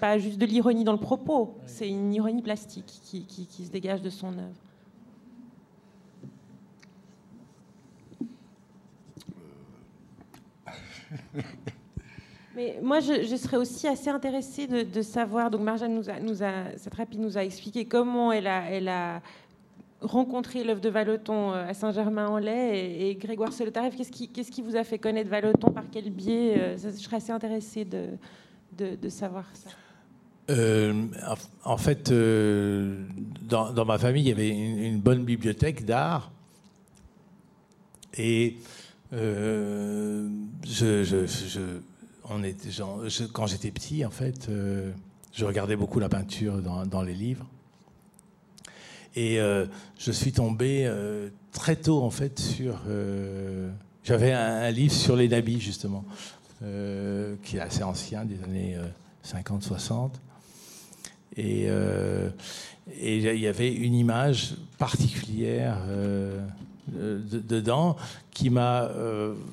pas 0.00 0.18
juste 0.18 0.38
de 0.38 0.46
l'ironie 0.46 0.84
dans 0.84 0.92
le 0.92 0.98
propos, 0.98 1.56
c'est 1.66 1.88
une 1.88 2.12
ironie 2.14 2.42
plastique 2.42 3.00
qui, 3.04 3.24
qui, 3.24 3.64
se 3.64 3.70
dégage 3.70 4.00
de 4.00 4.10
son 4.10 4.28
œuvre. 4.28 4.56
Mais 12.54 12.78
moi, 12.82 13.00
je, 13.00 13.36
serais 13.36 13.56
aussi 13.56 13.88
assez 13.88 14.10
intéressée 14.10 14.66
de, 14.66 15.02
savoir. 15.02 15.50
Donc, 15.50 15.62
Marjane 15.62 15.94
nous 15.94 16.10
a, 16.10 16.20
nous 16.20 16.42
a, 16.42 16.64
nous 17.16 17.38
a 17.38 17.44
expliqué 17.44 17.86
comment 17.86 18.30
elle 18.30 18.46
a, 18.46 19.22
rencontré 20.02 20.64
l'œuvre 20.64 20.80
de 20.80 20.88
Valeton 20.88 21.52
euh, 21.52 21.68
à 21.68 21.74
Saint-Germain-en-Laye 21.74 23.08
et, 23.08 23.14
Grégoire 23.14 23.52
Solotarev. 23.52 23.94
Qu'est-ce 23.96 24.50
qui, 24.50 24.62
vous 24.62 24.76
a 24.76 24.84
fait 24.84 24.98
connaître 24.98 25.30
Valeton 25.30 25.70
Par 25.70 25.84
quel 25.90 26.10
biais? 26.10 26.56
Euh, 26.58 26.76
Je 26.76 26.90
serais 26.90 27.16
assez 27.18 27.32
intéressée 27.32 27.86
de, 27.86 29.08
savoir 29.08 29.44
ça. 29.54 29.70
Euh, 30.50 31.06
en 31.64 31.76
fait, 31.76 32.10
dans, 32.10 33.72
dans, 33.72 33.84
ma 33.84 33.96
famille, 33.96 34.24
il 34.24 34.28
y 34.28 34.32
avait 34.32 34.48
une, 34.50 35.00
bonne 35.00 35.24
bibliothèque 35.24 35.84
d'art. 35.84 36.32
Et 38.18 38.56
était, 42.44 42.70
quand 43.32 43.46
j'étais 43.46 43.70
petit, 43.70 44.04
en 44.04 44.10
fait, 44.10 44.48
je 45.32 45.44
regardais 45.44 45.76
beaucoup 45.76 45.98
la 45.98 46.08
peinture 46.08 46.58
dans, 46.58 47.02
les 47.02 47.14
livres. 47.14 47.46
Et 49.14 49.40
euh, 49.40 49.66
je 49.98 50.12
suis 50.12 50.32
tombé 50.32 50.84
euh, 50.86 51.28
très 51.52 51.76
tôt, 51.76 52.02
en 52.02 52.10
fait, 52.10 52.38
sur. 52.38 52.80
Euh, 52.88 53.70
j'avais 54.04 54.32
un, 54.32 54.70
livre 54.70 54.92
sur 54.92 55.16
les 55.16 55.28
nabis, 55.28 55.60
justement, 55.60 56.04
qui 56.60 57.56
est 57.56 57.60
assez 57.60 57.82
ancien, 57.82 58.24
des 58.24 58.42
années 58.44 58.76
50-60. 59.24 60.10
Et 61.36 61.68
il 63.00 63.38
y 63.38 63.46
avait 63.46 63.72
une 63.72 63.94
image 63.94 64.54
particulière 64.78 65.78
dedans 66.88 67.96
qui 68.30 68.50
m'a 68.50 68.90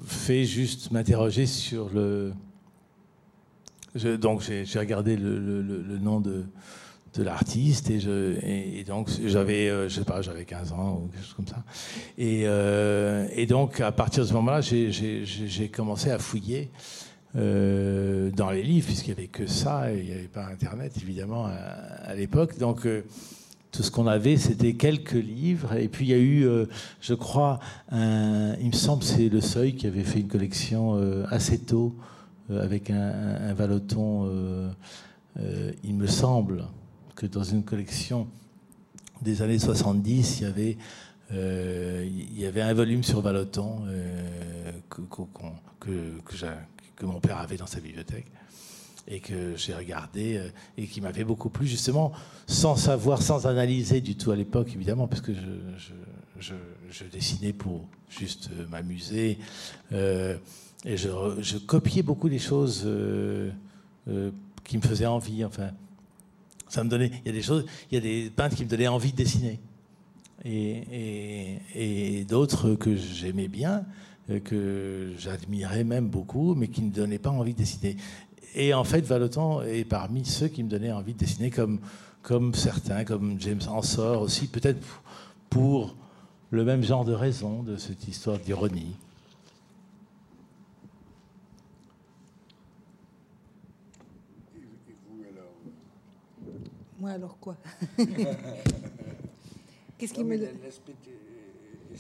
fait 0.06 0.46
juste 0.46 0.92
m'interroger 0.92 1.46
sur 1.46 1.90
le. 1.90 2.34
donc 4.18 4.42
j'ai 4.42 4.80
regardé 4.80 5.16
le 5.16 5.98
nom 6.00 6.20
de, 6.20 6.46
de 7.14 7.24
l'artiste 7.24 7.90
et, 7.90 8.80
et, 8.80 8.84
donc 8.84 9.10
j'avais 9.26 9.70
euh, 9.70 9.90
je 9.90 9.96
sais 9.96 10.06
pas 10.06 10.22
j'avais 10.22 10.46
15 10.46 10.74
ans 10.74 11.02
ou 11.04 11.08
quelque 11.08 11.24
chose 11.24 11.34
comme 11.34 11.48
ça 11.48 11.64
et, 12.18 12.44
euh, 12.46 13.28
et 13.34 13.46
donc 13.46 13.82
à 13.82 13.92
partir 13.92 14.24
de 14.24 14.30
ce 14.30 14.34
moment-là 14.34 14.62
j'ai 14.62 15.70
commencé 15.70 16.12
à 16.12 16.20
fouiller 16.20 16.70
euh, 17.36 18.32
dans 18.32 18.52
les 18.52 18.64
livres 18.64 18.88
puisqu'il 18.88 19.14
n'y 19.14 19.20
avait 19.20 19.28
que 19.28 19.48
ça 19.48 19.92
et 19.92 20.00
il 20.00 20.06
n'y 20.06 20.12
avait 20.12 20.28
pas 20.28 20.46
internet 20.46 20.94
évidemment 21.02 21.48
à, 21.48 22.14
l'époque 22.16 22.58
donc 22.60 22.88
tout 23.72 23.84
ce 23.84 23.92
qu'on 23.92 24.08
avait, 24.08 24.38
c'était 24.38 24.74
quelques 24.74 25.14
livres. 25.14 25.74
Et 25.74 25.88
puis 25.88 26.06
il 26.06 26.10
y 26.10 26.14
a 26.14 26.18
eu, 26.18 26.48
je 27.02 27.14
crois, 27.14 27.60
il 27.92 28.68
me 28.68 28.74
semble, 28.74 29.04
c'est 29.04 29.30
Le 29.30 29.42
Seuil 29.42 29.76
qui 29.76 29.88
avait 29.88 30.04
fait 30.04 30.22
une 30.22 30.28
collection 30.28 30.96
assez 31.30 31.60
tôt 31.60 31.96
avec 32.50 32.90
un, 32.90 33.54
Valoton, 33.54 34.72
il 35.84 35.96
me 35.96 36.08
semble 36.08 36.66
que 37.16 37.28
dans 37.28 37.44
une 37.44 37.64
collection 37.64 38.28
des 39.22 39.42
années 39.42 39.60
70, 39.60 40.40
il 40.40 40.44
y 40.44 40.46
avait, 40.46 40.78
euh, 41.34 42.70
un 42.70 42.74
volume 42.74 43.04
sur 43.04 43.22
Valoton 43.22 43.84
euh, 43.88 44.72
que, 44.90 45.02
mon 47.06 47.20
père 47.20 47.38
avait 47.38 47.58
dans 47.58 47.68
sa 47.68 47.80
bibliothèque 47.80 48.26
et 49.10 49.20
que 49.20 49.56
j'ai 49.58 49.74
regardé 49.74 50.38
euh, 50.38 50.50
et 50.78 50.88
qui 50.88 51.02
m'avait 51.02 51.24
beaucoup 51.24 51.50
plu, 51.50 51.68
justement, 51.68 52.12
sans 52.48 52.76
savoir, 52.76 53.22
sans 53.22 53.48
analyser 53.48 54.02
du 54.02 54.16
tout 54.16 54.32
à 54.32 54.36
l'époque, 54.36 54.72
évidemment, 54.76 55.08
parce 55.08 55.22
que 55.22 55.34
je, 55.34 57.04
dessinais 57.12 57.54
pour 57.54 57.88
juste 58.10 58.50
m'amuser. 58.70 59.38
et 59.92 60.98
je, 60.98 61.58
copiais 61.58 62.04
beaucoup 62.04 62.30
des 62.30 62.40
choses 62.40 62.88
qui 64.64 64.78
me 64.78 64.82
faisaient 64.82 65.06
envie, 65.06 65.44
enfin 65.44 65.72
ça 66.70 66.84
me 66.84 66.90
donnait, 66.90 67.12
il 67.26 67.28
y 67.28 67.30
a 67.30 67.34
des 67.34 67.42
choses, 67.42 67.66
il 67.92 67.96
y 67.96 67.98
a 67.98 68.02
des 68.02 68.30
peintres 68.30 68.56
qui 68.56 68.64
me 68.64 68.70
donnaient 68.70 68.88
envie 68.88 69.12
de 69.12 69.18
dessiner. 69.18 69.60
Et, 70.46 72.26
d'autres 72.30 72.76
que 72.76 72.96
j'aimais 72.96 73.48
bien, 73.48 73.86
euh, 74.30 74.40
que 74.40 75.14
j'admirais 75.18 75.84
même 75.84 76.08
beaucoup, 76.08 76.54
mais 76.54 76.68
qui 76.68 76.84
ne 76.84 76.92
donnaient 76.92 77.20
pas 77.20 77.32
envie 77.32 77.54
de 77.54 77.58
dessiner. 77.58 77.98
Et 78.56 78.74
en 78.74 78.84
fait, 78.84 79.02
Valoton 79.02 79.62
est 79.62 79.86
parmi 79.86 80.26
ceux 80.26 80.48
qui 80.48 80.64
me 80.64 80.70
donnaient 80.70 80.92
envie 80.92 81.14
de 81.14 81.20
dessiner, 81.20 81.52
comme, 81.52 81.80
comme 82.22 82.54
certains, 82.56 83.04
comme 83.04 83.40
James 83.40 83.62
Ensor 83.68 84.22
aussi, 84.22 84.48
peut-être 84.48 84.80
pour 85.50 85.96
le 86.52 86.64
même 86.64 86.84
genre 86.84 87.06
de 87.06 87.14
raison 87.14 87.64
de 87.64 87.78
cette 87.78 88.08
histoire 88.08 88.40
d'ironie. 88.40 88.96
Moi, 97.00 97.12
alors 97.12 97.38
quoi? 97.40 97.56
Qu'est-ce 99.98 100.14
qui 100.14 100.24
me. 100.24 100.36
Est-ce 100.36 100.80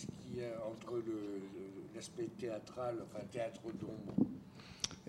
qu'il 0.05 0.37
y 0.37 0.43
a 0.43 0.51
entre 0.65 1.01
l'aspect 1.95 2.29
théâtral, 2.37 2.95
enfin 3.03 3.23
théâtre 3.31 3.61
d'ombre, 3.79 4.29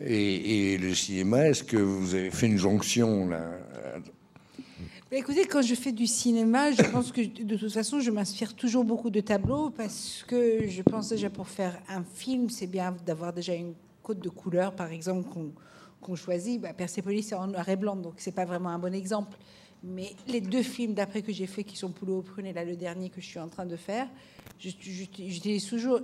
et, 0.00 0.78
le 0.78 0.94
cinéma, 0.94 1.48
est-ce 1.48 1.62
que 1.62 1.76
vous 1.76 2.14
avez 2.14 2.30
fait 2.30 2.46
une 2.46 2.58
jonction 2.58 3.28
là? 3.28 3.58
Écoutez, 5.12 5.44
quand 5.44 5.60
je 5.60 5.74
fais 5.74 5.90
du 5.90 6.06
cinéma, 6.06 6.70
je 6.70 6.82
pense 6.82 7.10
que 7.10 7.20
de 7.20 7.56
toute 7.56 7.72
façon, 7.72 7.98
je 7.98 8.12
m'inspire 8.12 8.54
toujours 8.54 8.84
beaucoup 8.84 9.10
de 9.10 9.18
tableaux 9.20 9.70
parce 9.70 10.24
que 10.26 10.68
je 10.68 10.82
pense 10.82 11.08
déjà 11.08 11.28
pour 11.28 11.48
faire 11.48 11.76
un 11.88 12.04
film, 12.04 12.48
c'est 12.48 12.68
bien 12.68 12.94
d'avoir 13.04 13.32
déjà 13.32 13.52
une 13.54 13.74
côte 14.04 14.20
de 14.20 14.28
couleur, 14.28 14.72
par 14.72 14.92
exemple, 14.92 15.28
qu'on 16.00 16.14
choisit. 16.14 16.60
Bah, 16.60 16.72
Persepolis, 16.74 17.24
c'est 17.24 17.34
en 17.34 17.48
noir 17.48 17.68
et 17.68 17.74
blanc, 17.74 17.96
donc 17.96 18.14
c'est 18.18 18.34
pas 18.34 18.44
vraiment 18.44 18.68
un 18.68 18.78
bon 18.78 18.94
exemple. 18.94 19.36
Mais 19.82 20.12
les 20.28 20.40
deux 20.40 20.62
films 20.62 20.94
d'après 20.94 21.22
que 21.22 21.32
j'ai 21.32 21.48
fait, 21.48 21.64
qui 21.64 21.76
sont 21.76 21.90
Poulot 21.90 22.18
au 22.18 22.22
prune 22.22 22.46
et 22.46 22.52
là 22.52 22.64
le 22.64 22.76
dernier 22.76 23.10
que 23.10 23.20
je 23.20 23.26
suis 23.26 23.40
en 23.40 23.48
train 23.48 23.66
de 23.66 23.76
faire, 23.76 24.06
j'utilise 24.60 25.66
toujours 25.66 26.00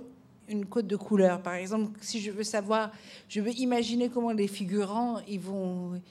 une 0.49 0.65
cote 0.65 0.87
de 0.87 0.95
couleur. 0.95 1.41
Par 1.41 1.55
exemple, 1.55 1.91
si 2.01 2.21
je 2.21 2.31
veux 2.31 2.43
savoir, 2.43 2.91
je 3.29 3.41
veux 3.41 3.51
imaginer 3.51 4.09
comment 4.09 4.31
les 4.31 4.47
figurants 4.47 5.19
ils 5.27 5.39
vont, 5.39 6.01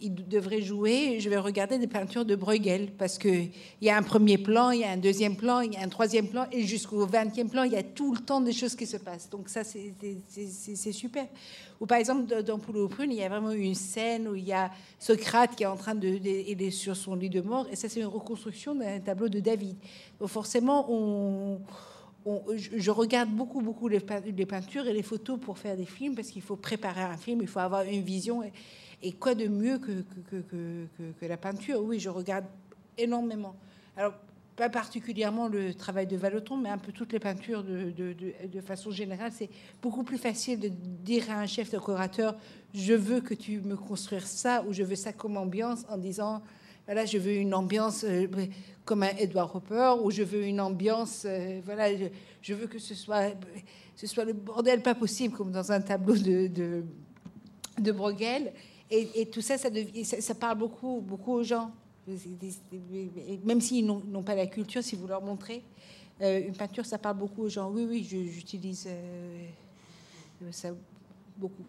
il 0.00 0.14
devrait 0.28 0.62
jouer, 0.62 1.20
je 1.20 1.28
vais 1.28 1.38
regarder 1.38 1.78
des 1.78 1.86
peintures 1.86 2.24
de 2.24 2.34
Bruegel 2.34 2.90
parce 2.98 3.18
qu'il 3.18 3.50
y 3.80 3.88
a 3.88 3.96
un 3.96 4.02
premier 4.02 4.36
plan, 4.36 4.70
il 4.70 4.80
y 4.80 4.84
a 4.84 4.90
un 4.90 4.96
deuxième 4.96 5.36
plan, 5.36 5.60
il 5.60 5.74
y 5.74 5.76
a 5.76 5.82
un 5.82 5.88
troisième 5.88 6.26
plan 6.26 6.46
et 6.50 6.62
jusqu'au 6.62 7.06
vingtième 7.06 7.48
plan, 7.48 7.62
il 7.62 7.72
y 7.72 7.76
a 7.76 7.82
tout 7.82 8.12
le 8.12 8.20
temps 8.20 8.40
des 8.40 8.52
choses 8.52 8.74
qui 8.74 8.86
se 8.86 8.96
passent. 8.96 9.30
Donc 9.30 9.48
ça, 9.48 9.62
c'est 9.64 10.92
super. 10.92 11.26
Ou 11.80 11.86
par 11.86 11.98
exemple, 11.98 12.42
dans 12.42 12.58
Poulot 12.58 12.88
Prune, 12.88 13.12
il 13.12 13.18
y 13.18 13.22
a 13.22 13.28
vraiment 13.28 13.52
une 13.52 13.74
scène 13.74 14.26
où 14.28 14.34
il 14.34 14.44
y 14.44 14.52
a 14.52 14.70
Socrate 14.98 15.54
qui 15.54 15.62
est 15.62 15.66
en 15.66 15.76
train 15.76 15.94
de... 15.94 16.08
il 16.08 16.62
est 16.62 16.70
sur 16.70 16.96
son 16.96 17.14
lit 17.14 17.30
de 17.30 17.40
mort 17.40 17.66
et 17.70 17.76
ça, 17.76 17.88
c'est 17.88 18.00
une 18.00 18.06
reconstruction 18.06 18.74
d'un 18.74 19.00
tableau 19.00 19.28
de 19.28 19.40
David. 19.40 19.76
Donc 20.18 20.28
forcément, 20.28 20.86
on 20.90 21.60
je, 22.54 22.90
regarde 22.90 23.30
beaucoup, 23.30 23.60
beaucoup 23.60 23.88
les, 23.88 24.00
peintures 24.00 24.86
et 24.86 24.92
les 24.92 25.02
photos 25.02 25.38
pour 25.40 25.58
faire 25.58 25.76
des 25.76 25.84
films 25.84 26.14
parce 26.14 26.28
qu'il 26.28 26.42
faut 26.42 26.56
préparer 26.56 27.02
un 27.02 27.16
film, 27.16 27.40
il 27.42 27.48
faut 27.48 27.60
avoir 27.60 27.82
une 27.82 28.02
vision. 28.02 28.42
Et, 29.02 29.12
quoi 29.12 29.34
de 29.34 29.48
mieux 29.48 29.78
que, 29.78 30.04
que, 30.30 31.26
la 31.26 31.36
peinture 31.36 31.82
Oui, 31.82 31.98
je 31.98 32.08
regarde 32.08 32.44
énormément. 32.96 33.56
Alors, 33.96 34.14
pas 34.54 34.68
particulièrement 34.68 35.48
le 35.48 35.74
travail 35.74 36.06
de 36.06 36.16
Valoton, 36.16 36.56
mais 36.56 36.68
un 36.68 36.78
peu 36.78 36.92
toutes 36.92 37.12
les 37.12 37.18
peintures 37.18 37.64
de, 37.64 37.90
de, 37.90 38.60
façon 38.60 38.90
générale. 38.90 39.32
C'est 39.34 39.48
beaucoup 39.80 40.04
plus 40.04 40.18
facile 40.18 40.60
de 40.60 40.68
dire 40.68 41.30
à 41.30 41.40
un 41.40 41.46
chef 41.46 41.70
décorateur 41.70 42.36
Je 42.74 42.92
veux 42.92 43.20
que 43.20 43.34
tu 43.34 43.60
me 43.60 43.76
construises 43.76 44.24
ça 44.24 44.62
ou 44.68 44.72
je 44.72 44.82
veux 44.82 44.94
ça 44.94 45.12
comme 45.12 45.36
ambiance 45.36 45.84
en 45.88 45.96
disant 45.96 46.42
Voilà, 46.86 47.06
je 47.06 47.18
veux 47.18 47.34
une 47.34 47.54
ambiance 47.54 48.04
euh, 48.04 48.26
comme 48.84 49.04
un 49.04 49.16
Edward 49.16 49.54
Hopper 49.54 49.94
ou 50.02 50.10
je 50.10 50.22
veux 50.22 50.44
une 50.44 50.60
ambiance. 50.60 51.24
Euh, 51.24 51.60
voilà, 51.64 51.88
je, 52.42 52.54
veux 52.54 52.66
que 52.66 52.78
ce 52.78 52.94
soit, 52.94 53.30
ce 53.94 54.06
soit 54.06 54.24
le 54.24 54.32
bordel 54.32 54.82
pas 54.82 54.94
possible 54.94 55.34
comme 55.36 55.52
dans 55.52 55.70
un 55.70 55.80
tableau 55.80 56.16
de, 56.16 56.82
de, 57.78 57.92
Bruegel. 57.92 58.52
Et, 58.90 59.26
tout 59.26 59.40
ça 59.40 59.56
ça, 59.56 60.34
parle 60.34 60.58
beaucoup, 60.58 61.00
beaucoup 61.00 61.32
aux 61.32 61.42
gens 61.42 61.72
même 63.44 63.60
s'ils 63.60 63.86
n'ont 63.86 64.24
pas 64.24 64.34
la 64.34 64.48
culture, 64.48 64.82
si 64.82 64.96
vous 64.96 65.06
leur 65.06 65.22
montrez 65.22 65.62
euh, 66.20 66.42
une 66.44 66.52
peinture, 66.52 66.84
ça 66.84 66.98
parle 66.98 67.16
beaucoup 67.16 67.42
aux 67.42 67.48
gens. 67.48 67.70
Oui, 67.70 67.86
oui, 67.88 68.02
j'utilise 68.04 68.88
ça 70.50 70.68
beaucoup. 71.36 71.64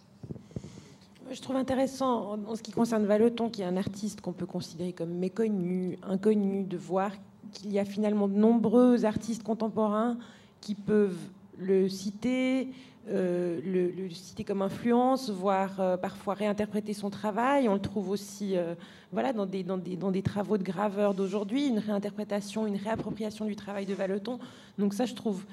Je 1.33 1.41
trouve 1.41 1.55
intéressant, 1.55 2.37
en 2.47 2.55
ce 2.55 2.61
qui 2.61 2.71
concerne 2.71 3.05
Valeton, 3.05 3.49
qui 3.49 3.63
est 3.63 3.65
un 3.65 3.75
artiste 3.75 4.21
qu'on 4.21 4.33
peut 4.33 4.45
considérer 4.45 4.93
comme 4.93 5.09
méconnu, 5.09 5.97
inconnu, 6.03 6.63
de 6.63 6.77
voir 6.77 7.11
qu'il 7.51 7.73
y 7.73 7.79
a 7.79 7.85
finalement 7.85 8.27
de 8.27 8.35
nombreux 8.35 9.03
artistes 9.03 9.41
contemporains 9.41 10.19
qui 10.61 10.75
peuvent 10.75 11.17
le 11.57 11.89
citer, 11.89 12.69
euh, 13.09 13.59
le, 13.65 14.11
citer 14.11 14.43
comme 14.43 14.61
influence, 14.61 15.31
voire 15.31 15.79
euh, 15.79 15.97
parfois 15.97 16.35
réinterpréter 16.35 16.93
son 16.93 17.09
travail. 17.09 17.67
On 17.67 17.73
le 17.73 17.81
trouve 17.81 18.11
aussi 18.11 18.55
euh, 18.55 18.75
voilà, 19.11 19.33
dans, 19.33 19.47
des, 19.47 19.63
dans, 19.63 19.77
des, 19.77 20.21
travaux 20.21 20.59
de 20.59 20.63
graveurs 20.63 21.15
d'aujourd'hui, 21.15 21.65
une 21.65 21.79
réinterprétation, 21.79 22.67
une 22.67 22.77
réappropriation 22.77 23.45
du 23.45 23.55
travail 23.55 23.87
de 23.87 23.95
Valeton. 23.95 24.37
Donc 24.77 24.93
ça, 24.93 25.07
je 25.07 25.15
trouve 25.15 25.45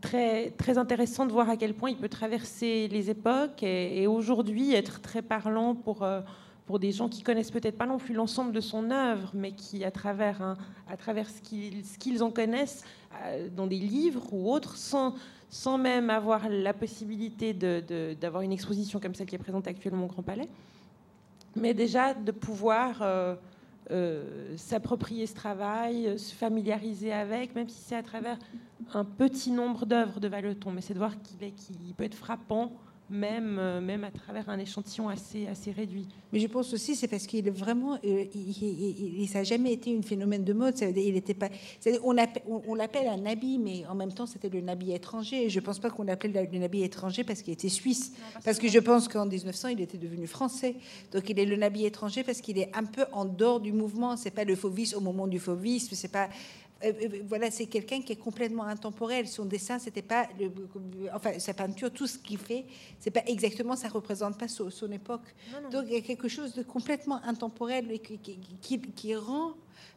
très, 0.00 0.78
intéressant 0.78 1.26
de 1.26 1.32
voir 1.32 1.48
à 1.48 1.56
quel 1.56 1.74
point 1.74 1.90
il 1.90 1.96
peut 1.96 2.08
traverser 2.08 2.88
les 2.88 3.10
époques 3.10 3.62
et, 3.62 4.06
aujourd'hui 4.06 4.74
être 4.74 5.00
très 5.00 5.22
parlant 5.22 5.74
pour, 5.74 6.06
pour 6.66 6.78
des 6.78 6.92
gens 6.92 7.08
qui 7.08 7.22
connaissent 7.22 7.50
peut-être 7.50 7.78
pas 7.78 7.86
non 7.86 7.98
plus 7.98 8.14
l'ensemble 8.14 8.52
de 8.52 8.60
son 8.60 8.90
œuvre, 8.90 9.30
mais 9.34 9.52
qui, 9.52 9.84
à 9.84 9.90
travers, 9.90 10.56
à 10.88 10.96
travers 10.96 11.28
ce 11.28 11.40
qu'ils 11.98 12.22
en 12.22 12.30
connaissent, 12.30 12.84
dans 13.56 13.66
des 13.66 13.78
livres 13.78 14.32
ou 14.32 14.52
autres, 14.52 14.76
sans 14.76 15.14
sans 15.54 15.78
même 15.78 16.10
avoir 16.10 16.48
la 16.48 16.74
possibilité 16.74 17.54
d'avoir 17.54 18.42
une 18.42 18.50
exposition 18.50 18.98
comme 18.98 19.14
celle 19.14 19.28
qui 19.28 19.36
est 19.36 19.38
présente 19.38 19.68
actuellement 19.68 20.06
au 20.06 20.08
Grand 20.08 20.24
Palais, 20.24 20.48
mais 21.54 21.74
déjà 21.74 22.12
de 22.12 22.32
pouvoir 22.32 22.98
euh, 23.02 23.36
euh, 23.90 24.56
s'approprier 24.56 25.26
ce 25.26 25.34
travail, 25.34 26.18
se 26.18 26.34
familiariser 26.34 27.12
avec, 27.12 27.54
même 27.54 27.68
si 27.68 27.80
c'est 27.80 27.96
à 27.96 28.02
travers 28.02 28.38
un 28.92 29.04
petit 29.04 29.50
nombre 29.50 29.86
d'œuvres 29.86 30.20
de 30.20 30.28
Valeton, 30.28 30.70
mais 30.70 30.80
c'est 30.80 30.94
de 30.94 30.98
voir 30.98 31.14
qu'il 31.22 31.94
peut 31.94 32.04
être 32.04 32.14
frappant 32.14 32.72
même, 33.10 33.58
euh, 33.58 33.80
même 33.80 34.04
à 34.04 34.10
travers 34.10 34.48
un 34.48 34.58
échantillon 34.58 35.08
assez, 35.08 35.46
assez 35.46 35.72
réduit. 35.72 36.08
Mais 36.32 36.40
je 36.40 36.46
pense 36.46 36.72
aussi 36.72 36.96
c'est 36.96 37.08
parce 37.08 37.26
qu'il 37.26 37.46
est 37.46 37.50
vraiment, 37.50 37.98
euh, 38.04 38.24
il, 38.34 39.28
ça 39.28 39.38
n'a 39.38 39.44
jamais 39.44 39.72
été 39.72 39.96
un 39.96 40.02
phénomène 40.02 40.44
de 40.44 40.52
mode. 40.52 40.76
Ça, 40.76 40.88
il 40.88 41.16
était 41.16 41.34
pas, 41.34 41.48
on, 42.02 42.16
on, 42.66 42.74
l'appelle 42.74 43.08
un 43.08 43.18
nabi, 43.18 43.58
mais 43.58 43.84
en 43.86 43.94
même 43.94 44.12
temps 44.12 44.26
c'était 44.26 44.48
le 44.48 44.60
nabi 44.60 44.92
étranger. 44.92 45.44
Et 45.44 45.50
je 45.50 45.60
ne 45.60 45.64
pense 45.64 45.78
pas 45.78 45.90
qu'on 45.90 46.04
l'appelait 46.04 46.48
le 46.50 46.58
nabi 46.58 46.82
étranger 46.82 47.24
parce 47.24 47.42
qu'il 47.42 47.52
était 47.52 47.68
suisse, 47.68 48.12
parce, 48.44 48.58
que 48.58 48.68
je 48.68 48.78
pense 48.78 49.08
qu'en 49.08 49.26
1900 49.26 49.68
il 49.68 49.80
était 49.80 49.98
devenu 49.98 50.26
français. 50.26 50.76
Donc 51.12 51.28
il 51.28 51.38
est 51.38 51.46
le 51.46 51.56
nabi 51.56 51.84
étranger 51.84 52.24
parce 52.24 52.40
qu'il 52.40 52.58
est 52.58 52.70
un 52.74 52.84
peu 52.84 53.04
en 53.12 53.24
dehors 53.26 53.60
du 53.60 53.72
mouvement. 53.72 54.16
C'est 54.16 54.30
pas 54.30 54.44
le 54.44 54.56
fauvisme 54.56 54.96
au 54.96 55.00
moment 55.00 55.26
du 55.26 55.38
fauvisme, 55.38 55.94
c'est 55.94 56.08
pas 56.10 56.28
voilà, 57.26 57.50
c'est 57.50 57.66
quelqu'un 57.66 58.02
qui 58.02 58.12
est 58.12 58.16
complètement 58.16 58.64
intemporel. 58.64 59.26
Son 59.26 59.44
dessin, 59.44 59.78
c'était 59.78 60.02
pas, 60.02 60.28
enfin, 61.14 61.38
sa 61.38 61.54
peinture, 61.54 61.90
tout 61.90 62.06
ce 62.06 62.18
qu'il 62.18 62.38
fait, 62.38 62.66
c'est 63.00 63.10
pas 63.10 63.22
exactement, 63.26 63.76
ça 63.76 63.88
représente 63.88 64.38
pas 64.38 64.48
son, 64.48 64.92
époque. 64.92 65.34
Donc, 65.70 65.84
il 65.86 65.94
y 65.94 65.96
a 65.96 66.00
quelque 66.00 66.28
chose 66.28 66.54
de 66.54 66.62
complètement 66.62 67.22
intemporel 67.24 68.00
qui, 68.00 68.80
qui, 68.94 69.14
rend 69.16 69.54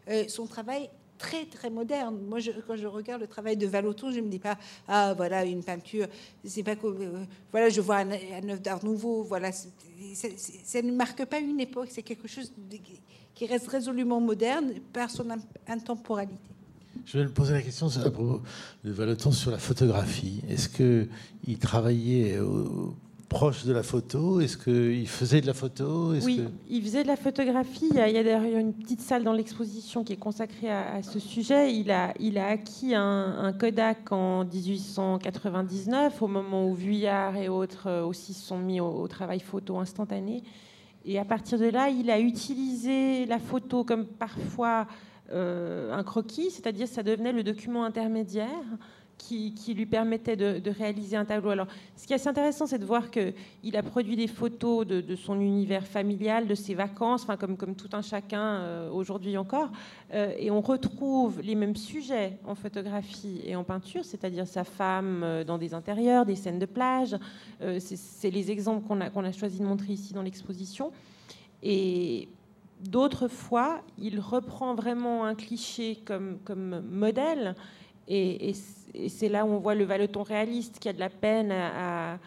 euh, 0.08 0.28
son 0.28 0.46
travail 0.46 0.90
très 1.18 1.46
très 1.46 1.70
moderne. 1.70 2.20
Moi, 2.28 2.40
je, 2.40 2.52
quand 2.66 2.76
je 2.76 2.88
regarde 2.88 3.22
le 3.22 3.28
travail 3.28 3.58
de 3.58 3.68
Valoton, 3.68 4.12
je 4.12 4.20
me 4.20 4.30
dis 4.30 4.40
pas 4.40 4.58
ah 4.88 5.13
voilà 5.16 5.44
une 5.46 5.63
peinture. 5.63 6.08
C'est 6.46 6.63
pas 6.63 6.76
comme 6.76 7.28
voilà 7.52 7.70
je 7.70 7.82
vois 7.82 7.98
un, 7.98 8.12
œuvre 8.50 8.62
d'art 8.62 8.84
nouveau. 8.86 9.24
Voilà, 9.24 9.52
ça 9.52 10.82
ne 10.82 10.92
marque 10.92 11.26
pas 11.26 11.40
une 11.40 11.60
époque. 11.60 11.90
C'est 11.92 12.04
quelque 12.04 12.28
chose 12.28 12.54
qui 13.34 13.46
reste 13.46 13.68
résolument 13.68 14.22
moderne 14.22 14.76
par 14.94 15.10
son 15.10 15.28
intemporalité. 15.68 16.57
Je 17.06 17.18
vais 17.20 17.26
me 17.26 17.32
poser 17.32 17.54
la 17.54 17.62
question 17.62 17.88
à 17.88 18.00
propos 18.00 18.42
de 18.84 18.92
Valeton 18.92 19.32
sur 19.32 19.52
la 19.52 19.58
photographie. 19.58 20.42
Est-ce 20.50 20.70
qu'il 20.70 21.60
travaillait 21.60 22.40
proche 23.28 23.66
de 23.66 23.74
la 23.74 23.84
photo? 23.84 24.40
Est-ce 24.40 24.58
qu'il 24.58 25.08
faisait 25.08 25.42
de 25.42 25.48
la 25.48 25.54
photo? 25.54 26.14
Oui, 26.24 26.44
il 26.70 26.82
faisait 26.82 27.04
de 27.04 27.08
la 27.08 27.16
photographie. 27.16 27.90
Il 27.92 27.98
y 27.98 28.00
a, 28.00 28.24
d'ailleurs 28.24 28.44
une 28.44 28.74
petite 28.74 29.02
salle 29.02 29.24
dans 29.24 29.34
l'exposition 29.34 30.04
qui 30.04 30.14
est 30.14 30.18
consacrée 30.18 30.70
à, 30.70 31.02
ce 31.04 31.20
sujet. 31.20 31.74
Il 31.74 31.92
a, 31.92 32.14
il 32.20 32.38
a 32.38 32.48
acquis 32.48 32.96
un, 32.96 33.54
Kodak 33.60 34.12
en 34.12 34.46
1899, 34.46 36.22
au 36.22 36.28
moment 36.28 36.68
où 36.68 36.74
Vuillard 36.74 37.36
et 37.38 37.50
autres 37.50 37.88
euh, 37.88 38.06
aussi 38.06 38.34
se 38.34 38.46
sont 38.46 38.60
mis 38.60 38.80
au 38.80 39.08
travail 39.08 39.40
photo 39.40 39.78
instantané. 39.78 40.44
Et 41.06 41.18
à 41.20 41.26
partir 41.26 41.58
de 41.58 41.66
là, 41.66 41.90
il 41.90 42.12
a 42.12 42.20
utilisé 42.20 43.26
la 43.26 43.40
photo 43.40 43.84
comme 43.84 44.06
parfois 44.06 44.88
un 45.32 46.04
croquis, 46.04 46.52
c'est-à-dire 46.52 46.88
ça 46.88 47.04
devenait 47.04 47.34
le 47.34 47.44
document 47.44 47.84
intermédiaire 47.84 48.63
qui, 49.18 49.74
lui 49.76 49.86
permettait 49.86 50.36
de, 50.36 50.70
réaliser 50.70 51.18
un 51.18 51.26
tableau. 51.26 51.50
Alors, 51.50 51.68
ce 51.96 52.06
qui 52.06 52.13
est 52.13 52.16
assez 52.16 52.28
intéressant, 52.28 52.66
c'est 52.66 52.78
de 52.78 52.86
voir 52.86 53.10
qu'il 53.10 53.76
a 53.76 53.84
produit 53.84 54.16
des 54.16 54.28
photos 54.28 54.86
de, 54.86 55.16
son 55.16 55.40
univers 55.40 55.86
familial, 55.86 56.48
de 56.48 56.56
ses 56.56 56.76
vacances, 56.76 57.24
enfin, 57.24 57.38
comme, 57.38 57.58
comme 57.58 57.76
tout 57.76 57.90
un 57.94 58.02
chacun 58.02 58.42
euh, 58.42 58.90
aujourd'hui 58.92 59.38
encore. 59.38 59.72
Euh, 60.13 60.34
et 60.38 60.52
on 60.52 60.62
retrouve 60.62 61.42
les 61.42 61.56
mêmes 61.56 61.76
sujets 61.76 62.38
en 62.46 62.56
photographie 62.56 63.42
et 63.44 63.56
en 63.56 63.63
peinture, 63.63 64.06
c'est-à-dire 64.06 64.48
sa 64.48 64.63
femme 64.63 65.44
dans 65.46 65.58
des 65.58 65.74
intérieurs, 65.74 66.26
des 66.26 66.36
scènes 66.36 66.60
de 66.60 66.66
plage. 66.66 67.16
c'est 67.80 68.30
les 68.30 68.52
exemples 68.52 68.88
qu'on 68.88 69.02
a, 69.02 69.10
qu'on 69.10 69.24
a 69.24 69.32
choisi 69.32 69.60
de 69.60 69.66
montrer 69.66 69.94
ici 69.94 70.13
dans 70.13 70.22
l'exposition. 70.22 70.92
Et 71.63 72.30
D'autres 72.88 73.28
fois, 73.28 73.82
il 73.97 74.21
reprend 74.21 74.73
vraiment 74.73 75.26
un 75.26 75.36
cliché 75.36 76.00
comme, 76.06 76.39
modèle, 76.89 77.54
et, 78.08 78.54
c'est 79.10 79.28
là 79.28 79.43
où 79.43 79.50
on 79.50 79.58
voit 79.60 79.76
le 79.76 79.84
valeton 79.84 80.23
réaliste 80.23 80.80
qui 80.80 80.88
a 80.88 80.93
de 80.93 81.00
la 81.00 81.10
peine 81.10 81.52
à, 81.52 82.17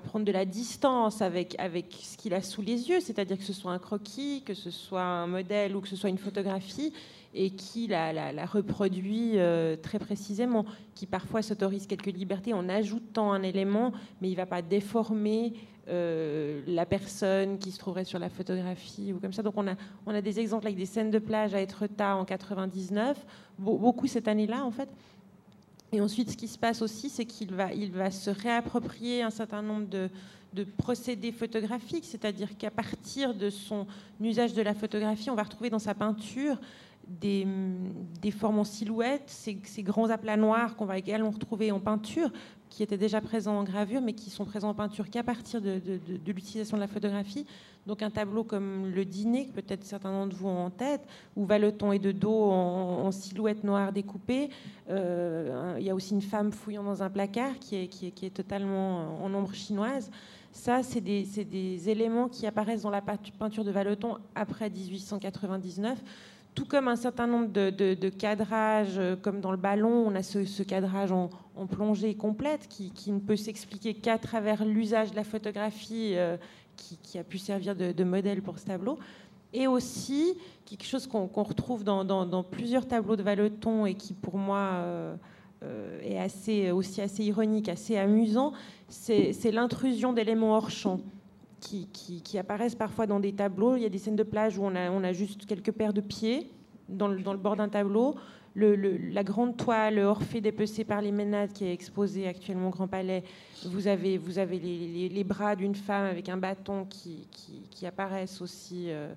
prendre 0.00 0.26
de 0.26 0.32
la 0.32 0.44
distance 0.44 1.22
avec, 1.22 1.56
ce 2.02 2.18
qu'il 2.18 2.34
a 2.34 2.42
sous 2.42 2.60
les 2.60 2.90
yeux, 2.90 3.00
c'est-à-dire 3.00 3.38
que 3.38 3.44
ce 3.44 3.54
soit 3.54 3.72
un 3.72 3.78
croquis, 3.78 4.42
que 4.44 4.52
ce 4.52 4.70
soit 4.70 5.00
un 5.00 5.26
modèle 5.26 5.74
ou 5.74 5.80
que 5.80 5.88
ce 5.88 5.96
soit 5.96 6.10
une 6.10 6.18
photographie, 6.18 6.92
et 7.32 7.48
qui 7.48 7.86
la, 7.86 8.12
la, 8.12 8.44
reproduit 8.44 9.38
euh, 9.38 9.74
très 9.74 9.98
précisément, 9.98 10.66
qui 10.94 11.06
parfois 11.06 11.40
s'autorise 11.40 11.86
quelques 11.86 12.12
libertés 12.12 12.52
en 12.52 12.68
ajoutant 12.68 13.32
un 13.32 13.42
élément, 13.42 13.92
mais 14.20 14.28
il 14.28 14.32
ne 14.32 14.36
va 14.36 14.44
pas 14.44 14.60
déformer 14.60 15.54
euh, 15.88 16.62
la 16.66 16.86
personne 16.86 17.58
qui 17.58 17.70
se 17.70 17.78
trouverait 17.78 18.04
sur 18.04 18.18
la 18.18 18.30
photographie 18.30 19.12
ou 19.12 19.20
comme 19.20 19.32
ça. 19.32 19.42
Donc 19.42 19.54
on 19.56 19.66
a, 19.68 19.74
on 20.06 20.14
a 20.14 20.20
des 20.20 20.40
exemples 20.40 20.66
avec 20.66 20.78
des 20.78 20.86
scènes 20.86 21.10
de 21.10 21.18
plage 21.18 21.54
à 21.54 21.60
Etretat 21.60 22.16
en 22.16 22.24
99, 22.24 23.16
beaucoup 23.58 24.06
cette 24.06 24.28
année-là 24.28 24.64
en 24.64 24.70
fait. 24.70 24.88
Et 25.92 26.00
ensuite, 26.00 26.30
ce 26.30 26.36
qui 26.36 26.48
se 26.48 26.58
passe 26.58 26.82
aussi, 26.82 27.08
c'est 27.08 27.24
qu'il 27.24 27.54
va, 27.54 27.72
il 27.72 27.92
va 27.92 28.10
se 28.10 28.30
réapproprier 28.30 29.22
un 29.22 29.30
certain 29.30 29.62
nombre 29.62 29.86
de, 29.86 30.08
de 30.54 30.64
procédés 30.64 31.32
photographiques, 31.32 32.04
c'est-à-dire 32.04 32.56
qu'à 32.56 32.70
partir 32.70 33.34
de 33.34 33.50
son 33.50 33.86
usage 34.20 34.54
de 34.54 34.62
la 34.62 34.74
photographie, 34.74 35.30
on 35.30 35.34
va 35.34 35.42
retrouver 35.42 35.70
dans 35.70 35.78
sa 35.78 35.94
peinture 35.94 36.58
des, 37.06 37.46
des 38.22 38.30
formes 38.30 38.58
en 38.58 38.64
silhouette, 38.64 39.24
ces, 39.26 39.58
ces 39.64 39.82
grands 39.82 40.10
aplats 40.10 40.36
noirs 40.36 40.76
qu'on 40.76 40.86
va 40.86 40.98
également 40.98 41.30
retrouver 41.30 41.70
en 41.70 41.80
peinture, 41.80 42.30
qui 42.74 42.82
étaient 42.82 42.98
déjà 42.98 43.20
présents 43.20 43.56
en 43.56 43.62
gravure, 43.62 44.00
mais 44.00 44.14
qui 44.14 44.30
sont 44.30 44.44
présents 44.44 44.70
en 44.70 44.74
peinture 44.74 45.08
qu'à 45.08 45.22
partir 45.22 45.60
de, 45.60 45.80
l'utilisation 46.26 46.76
de 46.76 46.82
la 46.82 46.88
photographie. 46.88 47.46
Donc 47.86 48.02
un 48.02 48.10
tableau 48.10 48.42
comme 48.42 48.90
Le 48.90 49.04
Dîner, 49.04 49.46
que 49.46 49.52
peut-être 49.52 49.84
certains 49.84 50.10
d'entre 50.10 50.34
vous 50.34 50.48
ont 50.48 50.64
en 50.64 50.70
tête, 50.70 51.02
où 51.36 51.46
Valeton 51.46 51.92
est 51.92 52.00
de 52.00 52.10
dos 52.10 52.50
en, 52.50 53.12
silhouette 53.12 53.62
noire 53.62 53.92
découpée. 53.92 54.50
Euh, 54.90 55.76
il 55.78 55.86
y 55.86 55.90
a 55.90 55.94
aussi 55.94 56.14
une 56.14 56.22
femme 56.22 56.50
fouillant 56.50 56.82
dans 56.82 57.00
un 57.04 57.10
placard 57.10 57.60
qui 57.60 57.76
est, 57.76 58.34
totalement 58.34 59.22
en 59.24 59.32
ombre 59.32 59.54
chinoise. 59.54 60.10
Ça, 60.50 60.82
c'est 60.82 61.00
des, 61.00 61.22
des, 61.44 61.88
éléments 61.88 62.28
qui 62.28 62.44
apparaissent 62.44 62.82
dans 62.82 62.90
la 62.90 63.02
peinture 63.02 63.64
de 63.64 63.70
Valeton 63.70 64.18
après 64.34 64.68
1899 64.68 66.02
tout 66.54 66.64
comme 66.64 66.88
un 66.88 66.96
certain 66.96 67.26
nombre 67.26 67.48
de, 67.48 68.08
cadrages, 68.08 68.98
euh, 68.98 69.16
comme 69.16 69.40
dans 69.40 69.50
le 69.50 69.56
ballon, 69.56 70.06
on 70.06 70.14
a 70.14 70.22
ce, 70.22 70.62
cadrage 70.62 71.12
en, 71.12 71.28
plongée 71.66 72.14
complète 72.14 72.68
qui, 72.68 73.12
ne 73.12 73.18
peut 73.18 73.36
s'expliquer 73.36 73.94
qu'à 73.94 74.18
travers 74.18 74.64
l'usage 74.64 75.10
de 75.10 75.16
la 75.16 75.24
photographie 75.24 76.12
euh, 76.14 76.36
qui, 76.76 77.18
a 77.18 77.24
pu 77.24 77.38
servir 77.38 77.74
de, 77.74 78.04
modèle 78.04 78.42
pour 78.42 78.58
ce 78.58 78.66
tableau. 78.66 78.98
Et 79.52 79.66
aussi, 79.66 80.34
quelque 80.64 80.84
chose 80.84 81.06
qu'on 81.06 81.26
retrouve 81.42 81.84
dans, 81.84 82.42
plusieurs 82.42 82.86
tableaux 82.86 83.16
de 83.16 83.22
Valeton 83.22 83.86
et 83.86 83.94
qui, 83.94 84.12
pour 84.12 84.36
moi, 84.36 84.70
euh, 84.72 85.16
est 86.02 86.18
assez, 86.18 86.70
aussi 86.70 87.00
assez 87.00 87.24
ironique, 87.24 87.68
assez 87.68 87.96
amusant, 87.96 88.52
c'est 88.88 89.50
l'intrusion 89.50 90.12
d'éléments 90.12 90.56
hors 90.56 90.70
champ 90.70 91.00
qui, 91.64 92.38
apparaissent 92.38 92.74
parfois 92.74 93.06
dans 93.06 93.20
des 93.20 93.32
tableaux. 93.32 93.76
Il 93.76 93.82
y 93.82 93.86
a 93.86 93.88
des 93.88 93.98
scènes 93.98 94.16
de 94.16 94.22
plage 94.22 94.58
où 94.58 94.64
on 94.64 94.74
a, 94.74 95.12
juste 95.12 95.46
quelques 95.46 95.72
paires 95.72 95.92
de 95.92 96.00
pieds 96.00 96.50
dans 96.88 97.08
le, 97.08 97.18
bord 97.36 97.56
d'un 97.56 97.68
tableau. 97.68 98.14
Le, 98.54 98.76
la 98.76 99.24
grande 99.24 99.56
toile 99.56 99.98
Orphée 99.98 100.40
dépecée 100.40 100.84
par 100.84 101.00
les 101.00 101.10
Ménades 101.10 101.52
qui 101.52 101.64
est 101.64 101.72
exposée 101.72 102.28
actuellement 102.28 102.68
au 102.68 102.70
Grand 102.70 102.86
Palais, 102.86 103.24
vous 103.64 103.88
avez, 103.88 104.18
les, 104.18 105.24
bras 105.24 105.56
d'une 105.56 105.74
femme 105.74 106.06
avec 106.06 106.28
un 106.28 106.36
bâton 106.36 106.84
qui, 106.84 107.26
qui, 107.70 107.86
apparaissent 107.86 108.40
aussi 108.40 108.90
euh, 108.90 109.12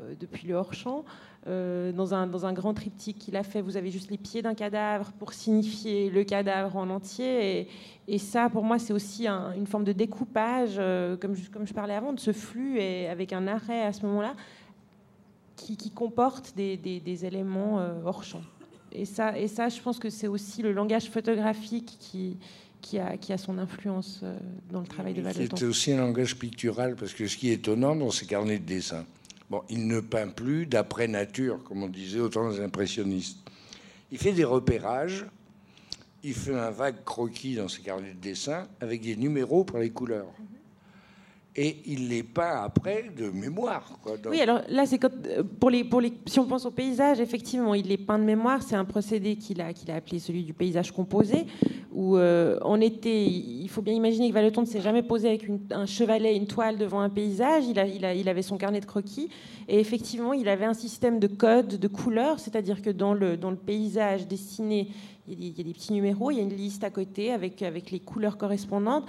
euh, 0.00 0.14
depuis 0.18 0.46
le 0.46 0.54
hors-champ. 0.54 1.04
Euh, 1.48 1.90
dans, 1.90 2.14
un, 2.14 2.28
dans 2.28 2.46
un 2.46 2.52
grand 2.52 2.72
triptyque 2.72 3.18
qu'il 3.18 3.34
a 3.34 3.42
fait, 3.42 3.62
vous 3.62 3.76
avez 3.76 3.90
juste 3.90 4.12
les 4.12 4.16
pieds 4.16 4.42
d'un 4.42 4.54
cadavre 4.54 5.10
pour 5.18 5.32
signifier 5.32 6.08
le 6.08 6.22
cadavre 6.22 6.76
en 6.76 6.88
entier. 6.88 7.58
Et, 7.58 7.68
et 8.06 8.18
ça, 8.18 8.48
pour 8.48 8.62
moi, 8.62 8.78
c'est 8.78 8.92
aussi 8.92 9.26
une 9.26 9.66
forme 9.66 9.82
de 9.82 9.90
découpage, 9.90 10.74
euh, 10.78 11.16
comme, 11.16 11.34
je, 11.34 11.50
comme 11.50 11.66
je 11.66 11.74
parlais 11.74 11.94
avant, 11.94 12.12
de 12.12 12.20
ce 12.20 12.32
flux, 12.32 12.78
et 12.78 13.08
avec 13.08 13.32
un 13.32 13.48
arrêt 13.48 13.82
à 13.82 13.92
ce 13.92 14.06
moment-là, 14.06 14.36
qui, 15.56 15.76
qui, 15.76 15.90
comporte 15.90 16.54
des, 16.54 16.76
des, 16.76 17.24
éléments 17.24 17.80
euh, 17.80 17.94
hors 18.04 18.22
champ. 18.22 18.42
Et 18.92 19.04
ça, 19.04 19.36
et 19.36 19.48
ça, 19.48 19.68
je 19.68 19.80
pense 19.80 19.98
que 19.98 20.10
c'est 20.10 20.28
aussi 20.28 20.62
le 20.62 20.72
langage 20.72 21.10
photographique 21.10 21.96
qui, 21.98 22.36
qui, 22.80 23.00
a, 23.00 23.16
qui 23.16 23.32
a 23.32 23.38
son 23.38 23.58
influence 23.58 24.22
dans 24.70 24.80
le 24.80 24.86
travail 24.86 25.14
de 25.14 25.22
Valeton. 25.22 25.56
C'est 25.56 25.64
aussi 25.64 25.92
un 25.92 25.98
langage 25.98 26.36
pictural, 26.36 26.94
parce 26.94 27.14
que 27.14 27.26
ce 27.26 27.36
qui 27.36 27.50
est 27.50 27.54
étonnant 27.54 27.96
dans 27.96 28.12
ces 28.12 28.26
carnets 28.26 28.60
de 28.60 28.64
dessin, 28.64 29.04
bon, 29.50 29.62
il 29.68 29.86
ne 29.86 30.00
peint 30.00 30.28
plus 30.28 30.66
d'après 30.66 31.08
nature, 31.08 31.62
comme 31.64 31.82
on 31.82 31.88
disait 31.88 32.20
autant 32.20 32.50
des 32.50 32.60
impressionnistes. 32.60 33.38
Il 34.10 34.18
fait 34.18 34.32
des 34.32 34.44
repérages 34.44 35.26
il 36.24 36.34
fait 36.34 36.54
un 36.54 36.70
vague 36.70 37.02
croquis 37.04 37.56
dans 37.56 37.68
ses 37.68 37.82
carnets 37.82 38.14
de 38.14 38.20
dessin 38.20 38.68
avec 38.80 39.00
des 39.02 39.16
numéros 39.16 39.64
pour 39.64 39.78
les 39.78 39.90
couleurs. 39.90 40.32
Et 41.54 41.76
il 41.84 42.08
les 42.08 42.22
peint 42.22 42.62
après 42.64 43.10
de 43.14 43.28
mémoire. 43.28 43.98
Oui, 44.26 44.40
alors 44.40 44.62
là, 44.70 44.86
c'est 44.86 45.02
euh, 45.04 45.42
pour 45.60 45.70
les, 45.70 45.84
si 46.24 46.40
on 46.40 46.46
pense 46.46 46.64
au 46.64 46.70
paysage, 46.70 47.20
effectivement, 47.20 47.74
il 47.74 47.88
les 47.88 47.98
peint 47.98 48.18
de 48.18 48.24
mémoire. 48.24 48.62
C'est 48.62 48.74
un 48.74 48.86
procédé 48.86 49.36
qu'il 49.36 49.60
a, 49.60 49.74
qu'il 49.74 49.90
a 49.90 49.96
appelé 49.96 50.18
celui 50.18 50.44
du 50.44 50.54
paysage 50.54 50.92
composé, 50.92 51.44
où 51.92 52.16
euh, 52.16 52.58
on. 52.62 52.80
Il 52.80 53.68
faut 53.68 53.82
bien 53.82 53.92
imaginer 53.92 54.30
que 54.30 54.34
Valeton 54.34 54.62
ne 54.62 54.66
s'est 54.66 54.80
jamais 54.80 55.02
posé 55.02 55.28
avec 55.28 55.46
un 55.70 55.84
chevalet, 55.84 56.34
une 56.34 56.46
toile 56.46 56.78
devant 56.78 57.00
un 57.00 57.10
paysage. 57.10 57.64
Il, 57.68 57.78
a, 57.78 57.86
il, 57.86 58.04
a, 58.06 58.14
il, 58.14 58.30
avait 58.30 58.40
son 58.40 58.56
carnet 58.56 58.80
de 58.80 58.86
croquis, 58.86 59.28
et 59.68 59.78
effectivement, 59.78 60.32
il 60.32 60.48
avait 60.48 60.64
un 60.64 60.74
système 60.74 61.18
de 61.18 61.26
codes, 61.26 61.78
de 61.78 61.88
couleurs, 61.88 62.40
c'est-à-dire 62.40 62.80
que 62.80 62.90
dans 62.90 63.12
le, 63.12 63.36
dans 63.36 63.50
le 63.50 63.56
paysage 63.56 64.26
dessiné, 64.26 64.88
il 65.28 65.56
y, 65.56 65.60
a 65.60 65.64
des, 65.64 65.72
petits 65.72 65.92
numéros, 65.92 66.30
il 66.30 66.38
y 66.38 66.40
a 66.40 66.42
une 66.42 66.56
liste 66.56 66.82
à 66.82 66.90
côté 66.90 67.32
avec, 67.32 67.62
avec 67.62 67.90
les 67.92 68.00
couleurs 68.00 68.36
correspondantes. 68.36 69.04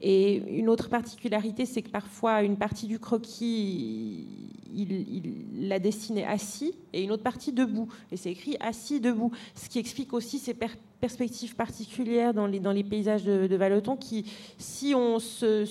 Et 0.00 0.36
une 0.58 0.68
autre 0.68 0.88
particularité, 0.88 1.66
c'est 1.66 1.82
que 1.82 1.90
parfois, 1.90 2.42
une 2.42 2.56
partie 2.56 2.86
du 2.86 2.98
croquis, 3.00 4.26
il, 4.74 5.68
l'a 5.68 5.78
dessiné 5.78 6.24
assis 6.24 6.74
et 6.92 7.02
une 7.02 7.10
autre 7.10 7.24
partie 7.24 7.52
debout. 7.52 7.88
Et 8.12 8.16
c'est 8.16 8.30
écrit 8.30 8.56
assis, 8.60 9.00
debout. 9.00 9.32
Ce 9.54 9.68
qui 9.68 9.78
explique 9.78 10.12
aussi 10.12 10.38
ces 10.38 10.54
perspectives 11.00 11.56
particulières 11.56 12.32
dans 12.32 12.46
les, 12.46 12.84
paysages 12.84 13.24
de, 13.24 13.48
de 13.48 13.56
Valeton 13.56 13.96
qui, 13.96 14.24
si 14.56 14.94
on, 14.94 15.18
se, 15.18 15.66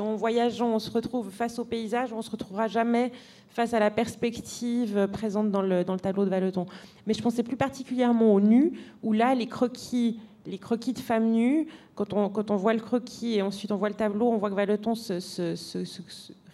on, 0.00 0.16
voyageant, 0.16 0.74
on 0.74 0.78
se 0.78 0.90
retrouve 0.90 1.30
face 1.30 1.58
au 1.58 1.64
paysage, 1.64 2.12
on 2.12 2.22
se 2.22 2.30
retrouvera 2.30 2.66
jamais 2.66 3.12
face 3.50 3.74
à 3.74 3.78
la 3.78 3.90
perspective 3.90 5.06
présente 5.12 5.50
dans 5.50 5.62
le, 5.62 5.84
dans 5.84 5.92
le 5.92 6.00
tableau 6.00 6.24
de 6.24 6.30
Valeton. 6.30 6.66
Mais 7.06 7.14
je 7.14 7.22
pensais 7.22 7.42
plus 7.42 7.56
particulièrement 7.56 8.34
au 8.34 8.40
nu, 8.40 8.72
où 9.02 9.12
là, 9.12 9.34
les 9.34 9.46
croquis, 9.46 10.18
les 10.46 10.58
croquis 10.58 10.92
de 10.92 10.98
femmes 10.98 11.30
nues, 11.30 11.66
quand 11.94 12.12
on, 12.12 12.28
quand 12.28 12.50
on 12.50 12.56
voit 12.56 12.74
le 12.74 12.80
croquis 12.80 13.34
et 13.34 13.42
ensuite 13.42 13.72
on 13.72 13.76
voit 13.76 13.88
le 13.88 13.94
tableau, 13.94 14.28
on 14.28 14.36
voit 14.36 14.50
que 14.50 14.54
Valeton 14.54 14.94
se, 14.94 15.14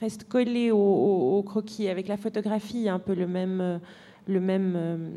reste 0.00 0.28
collé 0.28 0.70
au, 0.70 1.42
croquis. 1.44 1.88
Avec 1.88 2.08
la 2.08 2.16
photographie, 2.16 2.78
il 2.78 2.82
y 2.82 2.88
a 2.88 2.94
un 2.94 2.98
peu 2.98 3.14
le 3.14 3.26
même, 3.26 3.80
le 4.26 4.40
même, 4.40 5.10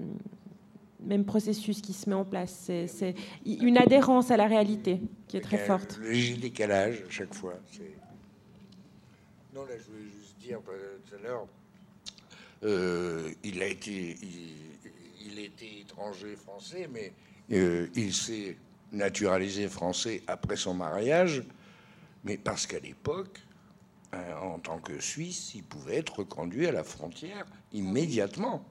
même 1.01 1.25
processus 1.25 1.81
qui 1.81 1.93
se 1.93 2.09
met 2.09 2.15
en 2.15 2.25
place. 2.25 2.71
C'est 2.87 3.15
une 3.45 3.77
adhérence 3.77 4.31
à 4.31 4.37
la 4.37 4.47
réalité 4.47 5.01
qui 5.27 5.37
est 5.37 5.41
très 5.41 5.57
forte. 5.57 5.99
Le 6.01 6.37
décalage 6.37 7.03
à 7.07 7.11
chaque 7.11 7.33
fois. 7.33 7.53
Non, 9.53 9.65
là, 9.65 9.77
je 9.77 9.91
voulais 9.91 10.09
juste 10.09 10.39
dire 10.39 10.59
euh, 10.67 10.97
tout 11.07 11.15
à 11.15 11.27
l'heure, 11.27 11.47
euh, 12.63 13.29
il 13.43 13.61
a 13.61 13.67
été, 13.67 14.17
il, 15.21 15.39
était 15.39 15.81
étranger 15.81 16.35
français, 16.35 16.89
mais 16.91 17.13
euh, 17.51 17.87
il 17.95 18.13
s'est 18.13 18.57
naturalisé 18.91 19.67
français 19.67 20.23
après 20.27 20.55
son 20.55 20.73
mariage, 20.73 21.43
mais 22.23 22.37
parce 22.37 22.67
qu'à 22.67 22.79
l'époque, 22.79 23.39
hein, 24.11 24.23
en 24.41 24.59
tant 24.59 24.79
que 24.79 24.99
Suisse, 24.99 25.53
il 25.55 25.63
pouvait 25.63 25.97
être 25.97 26.19
reconduit 26.19 26.67
à 26.67 26.71
la 26.71 26.83
frontière 26.83 27.45
immédiatement 27.71 28.63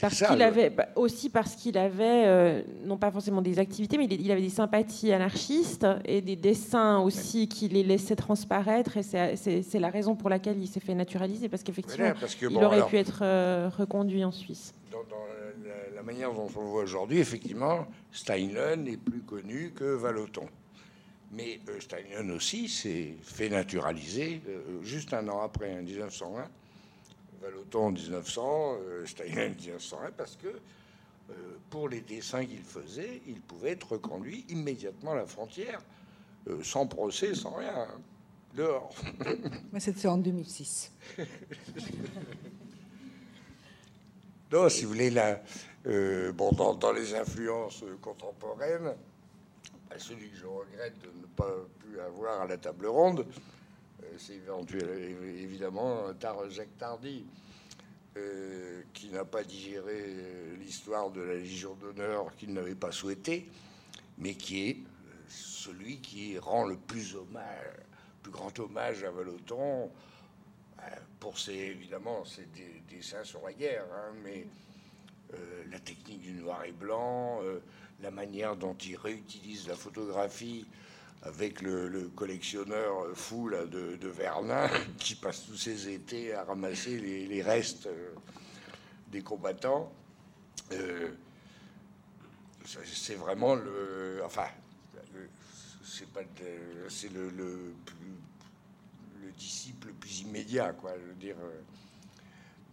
parce 0.00 0.22
qu'il 0.22 0.42
avait 0.42 0.70
bah, 0.70 0.88
aussi 0.96 1.28
parce 1.28 1.54
qu'il 1.54 1.76
avait 1.78 2.24
euh, 2.26 2.62
non 2.84 2.96
pas 2.96 3.10
forcément 3.10 3.42
des 3.42 3.58
activités, 3.58 3.98
mais 3.98 4.06
il 4.06 4.30
avait 4.30 4.42
des 4.42 4.48
sympathies 4.48 5.12
anarchistes 5.12 5.86
et 6.04 6.20
des 6.20 6.36
dessins 6.36 7.00
aussi 7.00 7.48
qui 7.48 7.68
les 7.68 7.82
laissaient 7.82 8.16
transparaître. 8.16 8.96
Et 8.96 9.02
c'est 9.02 9.78
la 9.78 9.90
raison 9.90 10.14
pour 10.14 10.30
laquelle 10.30 10.60
il 10.60 10.68
s'est 10.68 10.80
fait 10.80 10.94
naturaliser, 10.94 11.48
parce 11.48 11.62
qu'effectivement, 11.62 12.12
il 12.42 12.64
aurait 12.64 12.86
pu 12.86 12.96
être 12.96 13.20
euh, 13.22 13.70
reconduit 13.76 14.24
en 14.24 14.32
Suisse. 14.32 14.74
Dans, 14.90 14.98
la, 15.94 16.02
manière 16.02 16.32
dont 16.32 16.48
on 16.56 16.60
le 16.60 16.66
voit 16.66 16.82
aujourd'hui, 16.82 17.18
effectivement, 17.18 17.86
Steinlen 18.10 18.86
est 18.88 18.96
plus 18.96 19.20
connu 19.20 19.72
que 19.74 19.84
Valoton. 19.94 20.46
Mais 21.32 21.60
euh, 21.68 21.80
Steinlen 21.80 22.30
aussi 22.30 22.68
s'est 22.68 23.14
fait 23.22 23.48
naturaliser 23.48 24.42
juste 24.82 25.14
un 25.14 25.28
an 25.28 25.40
après, 25.42 25.72
en 25.78 25.82
1920 25.82 26.48
Valoton 27.42 27.86
en 27.86 27.90
1900, 27.90 28.76
euh, 28.80 29.04
Steiner 29.04 29.46
en 29.46 29.50
1901, 29.50 30.12
parce 30.12 30.36
que 30.36 30.46
euh, 30.46 31.34
pour 31.70 31.88
les 31.88 32.00
dessins 32.00 32.44
qu'il 32.44 32.62
faisait, 32.62 33.20
il 33.26 33.40
pouvait 33.40 33.70
être 33.70 33.92
reconduit 33.92 34.44
immédiatement 34.48 35.10
à 35.12 35.16
la 35.16 35.26
frontière, 35.26 35.82
euh, 36.48 36.62
sans 36.62 36.86
procès, 36.86 37.34
sans 37.34 37.54
rien, 37.54 37.74
hein, 37.74 38.00
dehors. 38.54 38.94
Mais 39.72 39.80
c'était 39.80 40.06
en 40.06 40.18
2006. 40.18 40.92
non, 44.52 44.68
si 44.68 44.84
vous 44.84 44.92
voulez, 44.92 45.10
là, 45.10 45.42
bon, 45.84 46.52
dans, 46.52 46.92
les 46.92 47.12
influences 47.14 47.82
contemporaines, 48.00 48.94
bah, 49.90 49.96
celui 49.98 50.30
que 50.30 50.36
je 50.36 50.46
regrette 50.46 51.00
de 51.00 51.08
ne 51.20 51.26
pas 51.26 51.52
plus 51.80 51.98
avoir 51.98 52.42
à 52.42 52.46
la 52.46 52.56
table 52.56 52.86
ronde, 52.86 53.26
c'est 54.18 54.40
évidemment 55.42 56.12
Jacques 56.48 56.78
Tardy, 56.78 57.24
euh, 58.16 58.82
qui 58.92 59.08
n'a 59.08 59.24
pas 59.24 59.42
digéré 59.42 60.04
euh, 60.06 60.56
l'histoire 60.56 61.10
de 61.10 61.22
la 61.22 61.34
Légion 61.34 61.74
d'honneur 61.76 62.36
qu'il 62.36 62.52
n'avait 62.52 62.74
pas 62.74 62.92
souhaité, 62.92 63.48
mais 64.18 64.34
qui 64.34 64.68
est 64.68 64.76
euh, 64.76 65.10
celui 65.28 65.98
qui 66.00 66.38
rend 66.38 66.66
le 66.66 66.76
plus 66.76 67.16
grand 68.30 68.58
hommage 68.58 69.02
à 69.04 69.10
Valoton. 69.10 69.90
Pour 71.20 71.38
ses 71.38 71.52
évidemment 71.52 72.24
ses 72.24 72.48
dessins 72.90 73.22
sur 73.22 73.40
la 73.42 73.52
guerre, 73.52 73.86
hein, 73.94 74.12
mais 74.24 74.44
la 75.70 75.78
technique 75.78 76.20
du 76.20 76.32
noir 76.32 76.64
et 76.64 76.72
blanc, 76.72 77.40
la 78.02 78.10
manière 78.10 78.56
dont 78.56 78.74
il 78.74 78.96
réutilise 78.96 79.68
la 79.68 79.76
photographie 79.76 80.66
avec 81.22 81.62
le, 81.62 82.10
collectionneur 82.16 83.16
fou 83.16 83.50
de, 83.50 84.08
Vernin 84.08 84.68
qui 84.98 85.14
passe 85.14 85.46
tous 85.46 85.56
ses 85.56 85.88
étés 85.88 86.34
à 86.34 86.44
ramasser 86.44 86.98
les, 86.98 87.42
restes 87.42 87.86
euh, 87.86 88.14
des 89.08 89.22
combattants. 89.22 89.92
Euh, 90.72 91.12
c'est 92.64 93.14
vraiment 93.14 93.54
le. 93.54 94.22
Enfin, 94.24 94.46
c'est 95.84 96.08
pas. 96.08 96.20
C'est 96.88 97.12
le, 97.12 97.30
le, 97.30 97.74
le, 99.20 99.32
disciple 99.32 99.88
le 99.88 99.92
plus 99.94 100.20
immédiat, 100.20 100.72
quoi. 100.72 100.92
Je 100.98 101.06
veux 101.08 101.14
dire. 101.14 101.36
Euh, 101.42 101.60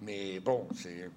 mais 0.02 0.40
bon, 0.40 0.68
c'est 0.76 1.10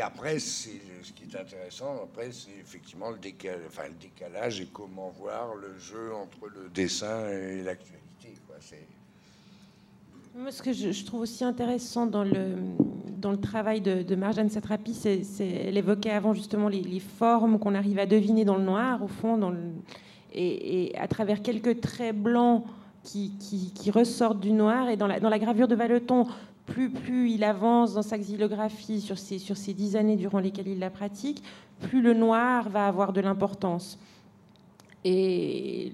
après, 0.00 0.38
c'est 0.38 0.80
ce 1.02 1.12
qui 1.12 1.24
est 1.24 1.36
intéressant. 1.38 2.02
Après, 2.04 2.30
c'est 2.32 2.58
effectivement 2.60 3.10
le 3.10 3.18
décalage, 3.18 4.60
et 4.60 4.68
comment 4.72 5.10
voir 5.10 5.54
le 5.54 5.78
jeu 5.78 6.14
entre 6.14 6.46
le 6.48 6.68
dessin 6.68 7.28
et 7.28 7.62
l'actualité. 7.62 8.00
Moi, 10.36 10.52
ce 10.52 10.62
que 10.62 10.72
je, 10.72 11.04
trouve 11.04 11.22
aussi 11.22 11.44
intéressant 11.44 12.06
dans 12.06 12.22
le, 12.22 13.36
travail 13.40 13.80
de, 13.80 14.02
de 14.02 14.14
Marjane 14.14 14.48
Satrapi, 14.48 14.94
c'est, 14.94 15.22
elle 15.40 15.76
évoquait 15.76 16.10
avant 16.10 16.34
justement 16.34 16.68
les, 16.68 17.00
formes 17.00 17.58
qu'on 17.58 17.74
arrive 17.74 17.98
à 17.98 18.06
deviner 18.06 18.44
dans 18.44 18.56
le 18.56 18.64
noir, 18.64 19.02
au 19.02 19.08
fond, 19.08 19.54
et, 20.32 20.92
à 20.96 21.08
travers 21.08 21.42
quelques 21.42 21.80
traits 21.80 22.16
blancs 22.16 22.64
qui, 23.02 23.32
qui, 23.74 23.90
ressortent 23.90 24.40
du 24.40 24.52
noir. 24.52 24.88
Et 24.88 24.96
dans 24.96 25.08
la, 25.08 25.18
dans 25.18 25.30
la 25.30 25.38
gravure 25.38 25.66
de 25.66 25.74
Valeton, 25.74 26.26
plus, 26.88 27.30
il 27.30 27.44
avance 27.44 27.94
dans 27.94 28.02
sa 28.02 28.18
xylographie 28.18 29.00
sur 29.00 29.18
ces, 29.18 29.74
dix 29.74 29.96
années 29.96 30.16
durant 30.16 30.38
lesquelles 30.38 30.68
il 30.68 30.78
la 30.78 30.90
pratique, 30.90 31.42
plus 31.80 32.00
le 32.00 32.14
noir 32.14 32.68
va 32.68 32.86
avoir 32.86 33.12
de 33.12 33.20
l'importance. 33.20 33.98
Et 35.04 35.90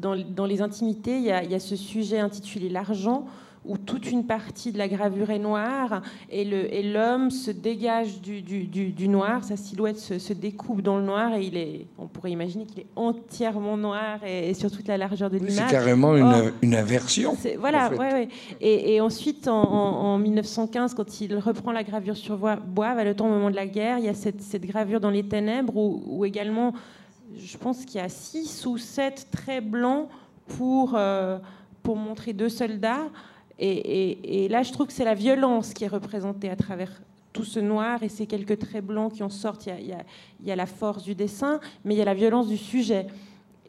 dans, 0.00 0.46
les 0.46 0.60
intimités, 0.60 1.18
il 1.18 1.24
y 1.24 1.54
a 1.54 1.60
ce 1.60 1.76
sujet 1.76 2.18
intitulé 2.18 2.68
L'argent, 2.68 3.26
où 3.64 3.76
toute 3.76 4.10
une 4.10 4.24
partie 4.24 4.72
de 4.72 4.78
la 4.78 4.88
gravure 4.88 5.30
est 5.30 5.38
noire 5.38 6.02
et 6.30 6.82
l'homme 6.82 7.30
se 7.30 7.50
dégage 7.50 8.20
du, 8.20 8.40
du, 8.40 8.64
du, 8.64 9.08
noir, 9.08 9.44
sa 9.44 9.56
silhouette 9.56 9.98
se, 9.98 10.32
découpe 10.32 10.80
dans 10.80 10.96
le 10.96 11.04
noir 11.04 11.34
et 11.34 11.44
il 11.44 11.56
est, 11.56 11.86
on 11.98 12.06
pourrait 12.06 12.30
imaginer 12.30 12.64
qu'il 12.64 12.80
est 12.80 12.86
entièrement 12.96 13.76
noir 13.76 14.24
et, 14.24 14.54
sur 14.54 14.70
toute 14.70 14.88
la 14.88 14.96
largeur 14.96 15.28
de 15.28 15.36
l'image. 15.36 15.52
C'est 15.52 15.70
carrément 15.70 16.16
une, 16.16 16.52
une, 16.62 16.74
inversion. 16.74 17.36
Voilà, 17.58 17.90
ouais, 17.90 18.12
ouais. 18.12 18.28
Et, 18.60 18.94
et, 18.94 19.00
ensuite, 19.00 19.46
en, 19.46 20.16
1915, 20.18 20.94
quand 20.94 21.20
il 21.20 21.36
reprend 21.36 21.72
la 21.72 21.84
gravure 21.84 22.16
sur 22.16 22.38
bois, 22.38 22.94
va 22.94 23.04
le 23.04 23.14
temps 23.14 23.26
au 23.26 23.30
moment 23.30 23.50
de 23.50 23.56
la 23.56 23.66
guerre, 23.66 23.98
il 23.98 24.04
y 24.04 24.08
a 24.08 24.14
cette, 24.14 24.40
cette 24.40 24.64
gravure 24.64 25.00
dans 25.00 25.10
les 25.10 25.22
ténèbres 25.22 25.76
où, 25.76 26.24
également, 26.24 26.72
je 27.36 27.56
pense 27.58 27.84
qu'il 27.84 28.00
y 28.00 28.04
a 28.04 28.08
six 28.08 28.64
ou 28.64 28.78
sept 28.78 29.28
traits 29.30 29.68
blancs 29.68 30.08
pour, 30.46 30.94
euh, 30.94 31.38
pour 31.82 31.96
montrer 31.96 32.32
deux 32.32 32.48
soldats. 32.48 33.08
Et, 33.62 34.48
là, 34.48 34.62
je 34.62 34.72
trouve 34.72 34.86
que 34.86 34.92
c'est 34.92 35.04
la 35.04 35.14
violence 35.14 35.74
qui 35.74 35.84
est 35.84 35.88
représentée 35.88 36.48
à 36.48 36.56
travers 36.56 36.90
tout 37.32 37.44
ce 37.44 37.60
noir 37.60 38.02
et 38.02 38.08
ces 38.08 38.26
quelques 38.26 38.58
traits 38.58 38.84
blancs 38.84 39.12
qui 39.12 39.22
en 39.22 39.28
sortent. 39.28 39.66
Il 39.66 39.94
y 40.44 40.50
a, 40.50 40.56
la 40.56 40.66
force 40.66 41.02
du 41.02 41.14
dessin, 41.14 41.60
mais 41.84 41.94
il 41.94 41.98
y 41.98 42.02
a 42.02 42.06
la 42.06 42.14
violence 42.14 42.48
du 42.48 42.56
sujet. 42.56 43.06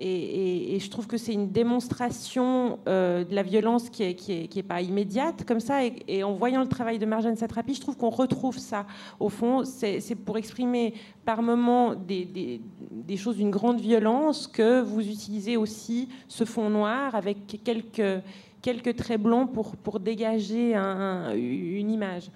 Et, 0.03 0.79
je 0.79 0.89
trouve 0.89 1.05
que 1.05 1.17
c'est 1.17 1.33
une 1.33 1.51
démonstration 1.51 2.79
euh, 2.87 3.23
de 3.23 3.35
la 3.35 3.43
violence 3.43 3.89
qui 3.89 4.49
n'est 4.55 4.63
pas 4.63 4.81
immédiate, 4.81 5.43
comme 5.45 5.59
ça. 5.59 5.81
Et, 6.07 6.23
en 6.23 6.31
voyant 6.31 6.61
le 6.61 6.69
travail 6.69 6.97
de 6.97 7.05
Marjane 7.05 7.35
Satrapi, 7.35 7.73
je 7.73 7.81
trouve 7.81 7.97
qu'on 7.97 8.09
retrouve 8.09 8.57
ça. 8.57 8.87
Au 9.19 9.27
fond, 9.27 9.65
c'est 9.65 10.15
pour 10.15 10.37
exprimer 10.37 10.93
par 11.25 11.41
moments 11.41 11.95
des 11.95 13.17
choses 13.17 13.35
d'une 13.35 13.51
grande 13.51 13.81
violence 13.81 14.47
que 14.47 14.79
vous 14.79 15.01
utilisez 15.01 15.57
aussi 15.57 16.07
ce 16.29 16.45
fond 16.45 16.69
noir 16.69 17.13
avec 17.13 17.61
quelques 17.61 18.23
quelques 18.61 18.95
traits 18.95 19.21
blancs 19.21 19.51
pour, 19.53 19.75
pour 19.75 19.99
dégager 19.99 20.75
une 20.75 21.91
image. 21.91 22.29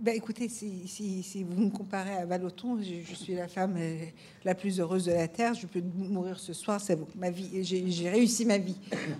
Ben 0.00 0.14
écoutez, 0.14 0.48
si, 0.48 1.44
vous 1.50 1.60
me 1.60 1.70
comparez 1.70 2.14
à 2.14 2.24
Valoton, 2.24 2.78
je, 2.80 3.14
suis 3.14 3.34
la 3.34 3.48
femme 3.48 3.74
euh, 3.76 4.04
la 4.44 4.54
plus 4.54 4.78
heureuse 4.78 5.06
de 5.06 5.12
la 5.12 5.26
Terre. 5.26 5.54
Je 5.54 5.66
peux 5.66 5.82
mourir 5.96 6.38
ce 6.38 6.52
soir, 6.52 6.80
c'est 6.80 6.96
ma 7.16 7.30
vie. 7.30 7.64
J'ai 7.64 8.08
réussi 8.08 8.44
ma 8.44 8.58
vie. 8.58 8.76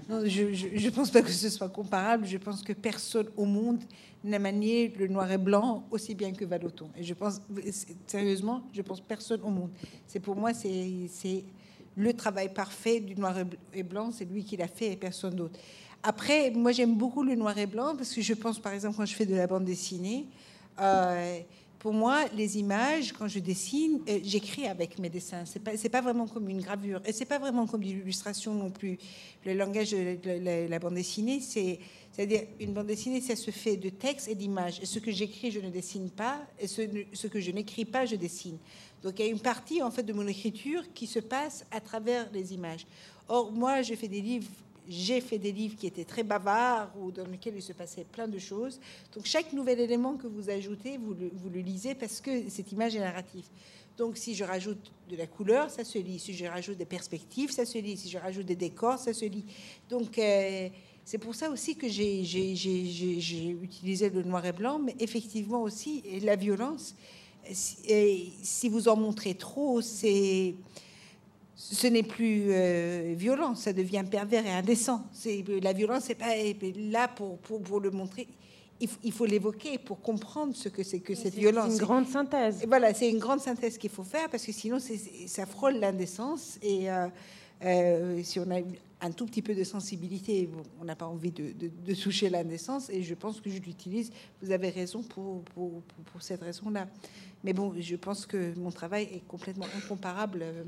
je 0.09 0.87
ne 0.87 0.91
pense 0.91 1.11
pas 1.11 1.23
que 1.23 1.31
ce 1.31 1.49
soit 1.49 1.69
comparable. 1.69 2.27
Je 2.27 2.39
pense 2.39 2.63
que 2.63 2.73
personne 2.73 3.27
au 3.37 3.45
monde 3.45 3.83
n'a 4.23 4.39
manié 4.39 4.95
le 4.97 5.09
noir 5.09 5.31
et 5.33 5.39
blanc 5.39 5.85
aussi 5.91 6.15
bien 6.15 6.31
que 6.33 6.45
Valoton. 6.45 6.91
Et 6.97 7.03
je 7.03 7.15
pense, 7.15 7.43
sérieusement, 8.07 8.63
je 8.73 8.83
pense 8.83 9.01
personne 9.01 9.41
au 9.43 9.51
monde. 9.51 9.71
C'est 10.07 10.21
pour 10.21 10.37
moi, 10.37 10.53
c'est 10.55 11.45
le 11.97 12.13
travail 12.13 12.55
parfait 12.55 13.01
du 13.01 13.17
noir 13.17 13.35
et 13.75 13.83
blanc. 13.83 14.13
C'est 14.13 14.27
lui 14.27 14.45
qui 14.45 14.57
l'a 14.57 14.69
fait 14.69 14.93
et 14.93 14.97
personne 14.97 15.35
d'autre. 15.35 15.59
Après, 16.03 16.51
moi 16.51 16.73
j'aime 16.73 16.95
beaucoup 16.95 17.23
le 17.23 17.35
noir 17.35 17.57
et 17.59 17.67
blanc 17.67 17.95
parce 17.97 18.13
que 18.15 18.21
je 18.21 18.35
pense 18.35 18.59
par 18.59 18.73
exemple 18.73 18.97
quand 18.97 19.07
je 19.07 19.15
fais 19.15 19.27
de 19.27 19.35
la 19.35 19.47
bande 19.47 19.65
dessinée, 19.65 20.27
euh, 20.81 21.41
pour 21.81 21.93
moi 21.93 22.25
les 22.37 22.59
images 22.59 23.13
quand 23.13 23.27
je 23.27 23.41
dessine, 23.41 24.01
euh, 24.09 24.21
j'écris 24.23 24.67
avec 24.67 24.99
mes 24.99 25.09
dessins. 25.09 25.45
C'est 25.45 25.59
pas 25.59 25.73
pas 25.91 26.01
vraiment 26.01 26.29
comme 26.29 26.49
une 26.49 26.61
gravure 26.61 27.01
et 27.05 27.13
c'est 27.13 27.25
pas 27.25 27.39
vraiment 27.39 27.67
comme 27.67 27.83
une 27.83 28.01
illustration 28.01 28.55
non 28.55 28.71
plus. 28.71 28.97
Le 29.45 29.55
langage 29.55 29.91
de 29.91 30.69
la, 30.69 30.79
bande 30.79 30.95
dessinée, 30.95 31.41
c'est 31.41 31.81
c'est-à-dire 32.13 32.43
une 32.59 32.73
bande 32.73 32.87
dessinée, 32.87 33.21
ça 33.21 33.37
se 33.37 33.51
fait 33.51 33.77
de 33.77 33.91
texte 33.91 34.29
et 34.29 34.35
d'images. 34.35 34.81
Et 34.81 34.87
ce 34.87 34.99
que 34.99 35.13
j'écris, 35.13 35.53
je 35.53 35.61
ne 35.61 35.71
dessine 35.71 36.11
pas, 36.11 36.41
et 36.59 36.67
ce, 36.67 36.83
ce 37.13 37.29
que 37.29 37.39
je 37.39 37.53
n'écris 37.53 37.85
pas, 37.85 38.07
je 38.07 38.17
dessine. 38.17 38.59
Donc 39.03 39.19
il 39.19 39.27
y 39.27 39.29
a 39.29 39.31
une 39.31 39.39
partie 39.41 39.83
en 39.83 39.91
fait 39.91 40.03
de 40.03 40.13
mon 40.13 40.27
écriture 40.27 40.83
qui 40.95 41.07
se 41.07 41.21
passe 41.21 41.65
à 41.71 41.81
travers 41.81 42.29
les 42.33 42.55
images. 42.55 42.87
Or 43.29 43.53
moi, 43.53 43.83
je 43.83 43.95
fais 43.95 44.09
des 44.09 44.21
livres 44.21 44.49
j'ai 44.89 45.21
fait 45.21 45.39
des 45.39 45.53
livres 45.53 45.77
qui 45.77 45.87
étaient 45.87 46.05
très 46.05 46.23
bavards 46.23 46.91
ou 46.99 47.11
dans 47.11 47.27
lesquels 47.27 47.55
il 47.55 47.63
se 47.63 47.73
passait 47.73 48.05
plein 48.05 48.27
de 48.27 48.39
choses. 48.39 48.81
Donc 49.15 49.27
chaque 49.27 49.53
nouvel 49.53 49.81
élément 49.81 50.17
que 50.17 50.27
vous 50.27 50.49
ajoutez, 50.49 50.99
vous 50.99 51.15
le, 51.15 51.61
lisez 51.61 51.95
parce 51.95 52.21
que 52.21 52.49
cette 52.49 52.73
image 52.73 52.97
est 52.97 53.01
narrative. 53.01 53.45
Donc 53.99 54.17
si 54.17 54.35
je 54.35 54.45
rajoute 54.45 54.93
de 55.11 55.17
la 55.17 55.27
couleur, 55.27 55.71
ça 55.71 55.85
se 55.85 55.99
lit. 55.99 56.19
Si 56.19 56.33
je 56.33 56.47
rajoute 56.47 56.79
des 56.79 56.87
perspectives, 56.87 57.51
ça 57.51 57.67
se 57.67 57.79
lit. 57.79 57.97
Si 57.97 58.09
je 58.09 58.17
rajoute 58.17 58.47
des 58.47 58.57
décors, 58.57 58.99
ça 58.99 59.13
se 59.13 59.27
lit. 59.27 59.45
Donc 59.91 60.19
euh, 60.19 60.69
c'est 61.05 61.19
pour 61.19 61.35
ça 61.35 61.51
aussi 61.51 61.77
que 61.77 61.89
j'ai 61.89 62.23
utilisé 63.63 64.11
le 64.11 64.23
noir 64.23 64.47
et 64.47 64.53
blanc, 64.53 64.79
mais 64.79 64.97
effectivement 65.01 65.63
aussi 65.63 66.03
la 66.23 66.37
violence. 66.37 66.95
si 67.53 68.69
vous 68.69 68.89
en 68.89 68.97
montrez 68.97 69.35
trop, 69.35 69.83
c'est 69.83 70.55
ce 71.61 71.89
n'est 71.89 72.05
plus 72.05 72.45
euh, 72.51 73.15
violent, 73.17 73.57
ça 73.57 73.73
devient 73.73 74.05
pervers 74.09 74.47
et 74.47 74.53
indécent. 74.53 75.03
C'est 75.13 75.45
la 75.61 75.73
violence, 75.73 76.05
c'est 76.07 76.15
pas 76.15 76.33
là 76.77 77.09
pour, 77.09 77.39
pour, 77.39 77.81
le 77.81 77.91
montrer. 77.91 78.29
Il, 78.81 79.11
faut 79.11 79.27
l'évoquer 79.27 79.77
pour 79.77 80.01
comprendre 80.01 80.55
ce 80.55 80.69
que 80.69 80.85
c'est 80.85 81.01
que 81.01 81.17
cette 81.17 81.35
violence. 81.35 81.73
C'est 81.73 81.81
une 81.81 81.85
grande 81.85 82.07
synthèse. 82.07 82.65
voilà, 82.69 82.95
c'est 82.95 83.11
une 83.11 83.19
grande 83.19 83.41
synthèse 83.41 83.77
qu'il 83.77 83.91
faut 83.91 84.05
faire 84.05 84.31
parce 84.31 84.47
que 84.47 84.53
sinon, 84.53 84.79
ça 85.27 85.47
frôle 85.47 85.75
l'indécence 85.75 86.61
et 86.63 86.89
euh, 86.89 87.09
euh, 87.65 88.21
si 88.23 88.39
on 88.39 88.51
a 88.51 88.61
un 89.01 89.11
tout 89.13 89.27
petit 89.27 89.43
peu 89.43 89.55
de 89.55 89.65
sensibilité, 89.65 90.49
on 90.81 90.85
n'a 90.85 90.97
pas 90.97 91.07
envie 91.07 91.31
de, 91.31 91.53
de, 91.53 91.95
toucher 91.95 92.29
l'indécence 92.29 92.91
et 92.91 93.03
je 93.03 93.15
pense 93.15 93.41
que 93.41 93.49
je 93.51 93.59
l'utilise. 93.59 94.11
Vous 94.43 94.51
avez 94.51 94.71
raison 94.71 95.03
pour, 95.03 95.43
pour, 95.43 95.83
pour 96.13 96.23
cette 96.23 96.43
raison-là. 96.43 96.89
Mais 97.45 97.53
bon, 97.53 97.73
je 97.79 97.95
pense 97.95 98.27
que 98.27 98.59
mon 98.59 98.73
travail 98.73 99.09
est 99.13 99.23
complètement 99.29 99.67
incomparable 99.77 100.41
euh, 100.43 100.65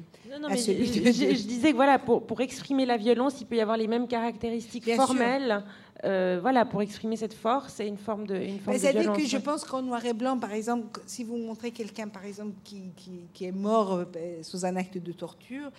à 0.48 0.56
celui 0.56 0.86
je, 0.86 1.00
de... 1.00 1.06
je, 1.10 1.46
disais 1.46 1.72
que 1.72 1.76
voilà, 1.76 1.98
pour, 1.98 2.24
pour, 2.24 2.40
exprimer 2.40 2.86
la 2.86 2.96
violence, 2.96 3.40
il 3.40 3.46
peut 3.46 3.56
y 3.56 3.60
avoir 3.60 3.76
les 3.76 3.88
mêmes 3.88 4.06
caractéristiques 4.06 4.94
formelles. 4.94 5.64
Euh, 6.04 6.38
voilà, 6.40 6.64
pour 6.64 6.80
exprimer 6.80 7.16
cette 7.16 7.34
force 7.34 7.78
et 7.80 7.86
une 7.86 7.98
forme 7.98 8.26
de, 8.26 8.34
une 8.36 8.58
forme 8.58 8.76
de 8.76 8.88
violence. 8.88 9.18
que 9.18 9.26
je 9.26 9.36
pense 9.36 9.64
qu'en 9.64 9.82
noir 9.82 10.04
et 10.06 10.14
blanc, 10.14 10.38
par 10.38 10.52
exemple, 10.52 11.00
si 11.06 11.24
vous 11.24 11.36
montrez 11.36 11.72
quelqu'un, 11.72 12.08
par 12.08 12.24
exemple, 12.24 12.54
qui, 12.64 12.92
qui, 13.34 13.44
est 13.44 13.52
mort 13.52 13.92
euh, 13.92 14.04
ben, 14.06 14.42
sous 14.42 14.64
un 14.64 14.76
acte 14.76 14.96
de 14.96 15.12
torture, 15.12 15.70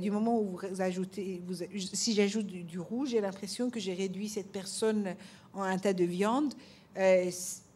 du 0.00 0.10
moment 0.10 0.40
où 0.40 0.58
vous 0.58 0.80
ajoutez, 0.80 1.42
vous, 1.46 1.54
si 1.92 2.14
j'ajoute 2.14 2.46
du, 2.46 2.80
rouge, 2.80 3.10
j'ai 3.10 3.20
l'impression 3.20 3.70
que 3.70 3.78
j'ai 3.78 3.94
réduit 3.94 4.28
cette 4.28 4.50
personne 4.50 5.14
en 5.54 5.62
un 5.62 5.78
tas 5.78 5.92
de 5.92 6.04
viande 6.04 6.54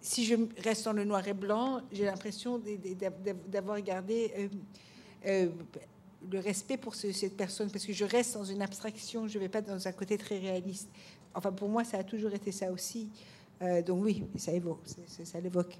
si 0.02 0.26
je 0.26 0.34
reste 0.62 0.84
dans 0.84 0.92
le 0.92 1.04
noir 1.04 1.26
et 1.26 1.32
blanc, 1.32 1.80
j'ai 1.92 2.04
l'impression 2.04 2.60
d'avoir 3.46 3.80
gardé 3.80 4.32
euh, 4.36 4.48
euh, 5.26 5.48
le 6.30 6.38
respect 6.40 6.76
pour 6.76 6.94
cette 6.94 7.36
personne, 7.36 7.70
parce 7.70 7.86
que 7.86 7.92
je 7.92 8.04
reste 8.04 8.34
dans 8.34 8.44
une 8.44 8.62
abstraction, 8.62 9.28
je 9.28 9.38
ne 9.38 9.44
vais 9.44 9.48
pas 9.48 9.60
dans 9.60 9.88
un 9.88 9.92
côté 9.92 10.18
très 10.18 10.38
réaliste. 10.38 10.88
Enfin, 11.34 11.52
pour 11.52 11.68
moi, 11.68 11.84
ça 11.84 11.98
a 11.98 12.04
toujours 12.04 12.32
été 12.32 12.52
ça 12.52 12.70
aussi. 12.70 13.08
Euh, 13.62 13.82
donc 13.82 14.04
oui, 14.04 14.24
ça 14.36 14.52
évoque, 14.52 14.82
ça 15.24 15.40
l'évoque. 15.40 15.78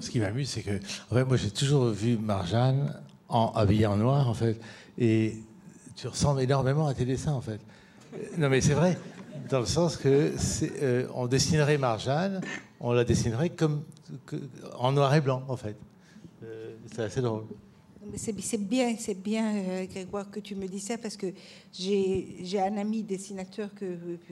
Ce 0.00 0.10
qui 0.10 0.20
m'amuse, 0.20 0.50
c'est 0.50 0.62
que 0.62 0.76
en 1.10 1.14
fait, 1.14 1.24
moi, 1.24 1.36
j'ai 1.36 1.50
toujours 1.50 1.86
vu 1.86 2.16
Marjane 2.16 3.00
en, 3.28 3.52
habillée 3.54 3.86
en 3.86 3.96
noir, 3.96 4.28
en 4.28 4.34
fait, 4.34 4.60
et 4.98 5.36
tu 5.96 6.08
ressembles 6.08 6.40
énormément 6.40 6.86
à 6.86 6.94
tes 6.94 7.04
dessins, 7.04 7.32
en 7.32 7.40
fait. 7.40 7.60
Non, 8.38 8.48
mais 8.48 8.60
c'est 8.60 8.74
vrai 8.74 8.96
dans 9.48 9.60
le 9.60 9.66
sens 9.66 9.96
que 9.96 10.32
euh, 10.82 11.06
on 11.14 11.26
dessinerait 11.26 11.78
Marjane, 11.78 12.40
on 12.80 12.92
la 12.92 13.04
dessinerait 13.04 13.50
comme 13.50 13.82
en 14.78 14.92
noir 14.92 15.14
et 15.14 15.20
blanc 15.20 15.42
en 15.48 15.56
fait. 15.56 15.76
Euh, 16.42 16.74
c'est 16.92 17.02
assez 17.02 17.20
drôle. 17.20 17.44
C'est 18.16 18.58
bien, 18.58 18.94
c'est 18.98 19.20
bien, 19.20 19.56
euh, 19.56 19.86
Grégoire, 19.86 20.30
que 20.30 20.40
tu 20.40 20.54
me 20.54 20.66
dis 20.66 20.80
ça 20.80 20.98
parce 20.98 21.16
que 21.16 21.26
j'ai 21.72 22.60
un 22.60 22.76
ami 22.76 23.02
dessinateur 23.02 23.74
que, 23.74 23.84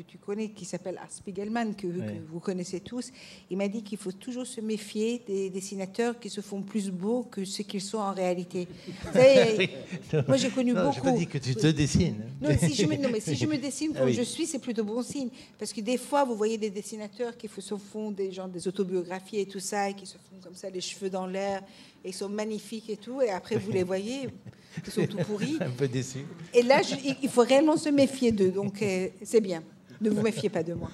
tu 0.07 0.19
connais 0.19 0.51
qui 0.51 0.65
s'appelle 0.65 0.99
Art 0.99 1.11
Spiegelman, 1.11 1.75
que, 1.75 1.87
vous 2.31 2.41
connaissez 2.41 2.81
tous. 2.81 3.11
Il 3.51 3.57
m'a 3.57 3.69
dit 3.69 3.83
qu'il 3.83 3.99
faut 3.99 4.13
toujours 4.13 4.47
se 4.47 4.61
méfier 4.61 5.23
des 5.27 5.51
dessinateurs 5.51 6.19
qui 6.19 6.31
se 6.31 6.41
font 6.41 6.63
plus 6.63 6.91
beaux 6.91 7.25
que 7.25 7.45
ce 7.45 7.63
qu'ils 7.63 7.81
sont 7.81 7.99
en 7.99 8.13
réalité. 8.13 8.69
moi, 10.29 10.37
j'ai 10.37 10.51
connu 10.51 10.75
beaucoup. 10.75 10.93
Je 10.93 11.01
pas 11.01 11.13
dit 11.13 11.27
que 11.27 11.39
tu 11.39 11.55
te 11.55 11.67
dessines. 11.67 12.23
Non, 12.41 12.51
si 12.59 12.75
je 12.75 12.87
me, 12.87 13.09
mais 13.09 13.21
si 13.21 13.37
je 13.37 13.47
me 13.47 13.57
dessine 13.57 13.93
comme 13.93 14.09
ah 14.09 14.13
je 14.13 14.23
suis, 14.23 14.47
c'est 14.47 14.59
plutôt 14.59 14.85
bon 14.85 15.03
signe. 15.03 15.31
Parce 15.59 15.73
que 15.73 15.81
des 15.81 15.99
fois, 15.99 16.25
vous 16.25 16.37
voyez 16.37 16.59
des 16.59 16.71
dessinateurs 16.71 17.37
qui 17.37 17.49
se 17.49 17.77
font 17.77 18.11
des 18.11 18.31
gens 18.31 18.49
des 18.49 18.67
autobiographies 18.69 19.39
et 19.39 19.47
tout 19.47 19.61
ça, 19.61 19.91
et 19.91 19.95
qui 19.95 20.07
se 20.07 20.19
font 20.19 20.32
comme 20.43 20.55
ça 20.55 20.69
les 20.71 20.81
cheveux 20.81 21.11
dans 21.11 21.27
l'air 21.27 21.63
ils 22.05 22.15
sont 22.15 22.29
magnifiques 22.29 22.91
et 22.91 22.97
tout, 22.97 23.23
et 23.23 23.31
après 23.31 23.57
vous 23.57 23.71
les 23.71 23.83
voyez, 23.83 24.29
ils 24.87 24.93
sont 24.93 25.07
tout 25.07 25.19
pourris. 25.19 25.59
Un 25.61 25.71
peu 25.71 25.89
déçus. 25.89 26.25
Et 26.53 26.63
là, 26.63 26.81
il 27.23 27.29
faut 27.29 27.43
réellement 27.43 27.77
se 27.77 27.89
méfier 27.89 28.33
d'eux, 28.33 28.51
donc 28.51 28.83
euh, 28.83 29.09
c'est 29.23 29.41
bien. 29.41 29.63
Ne 30.01 30.11
vous 30.11 30.23
méfiez 30.23 30.49
pas 30.49 30.63
de 30.63 30.75
moi. 30.75 30.91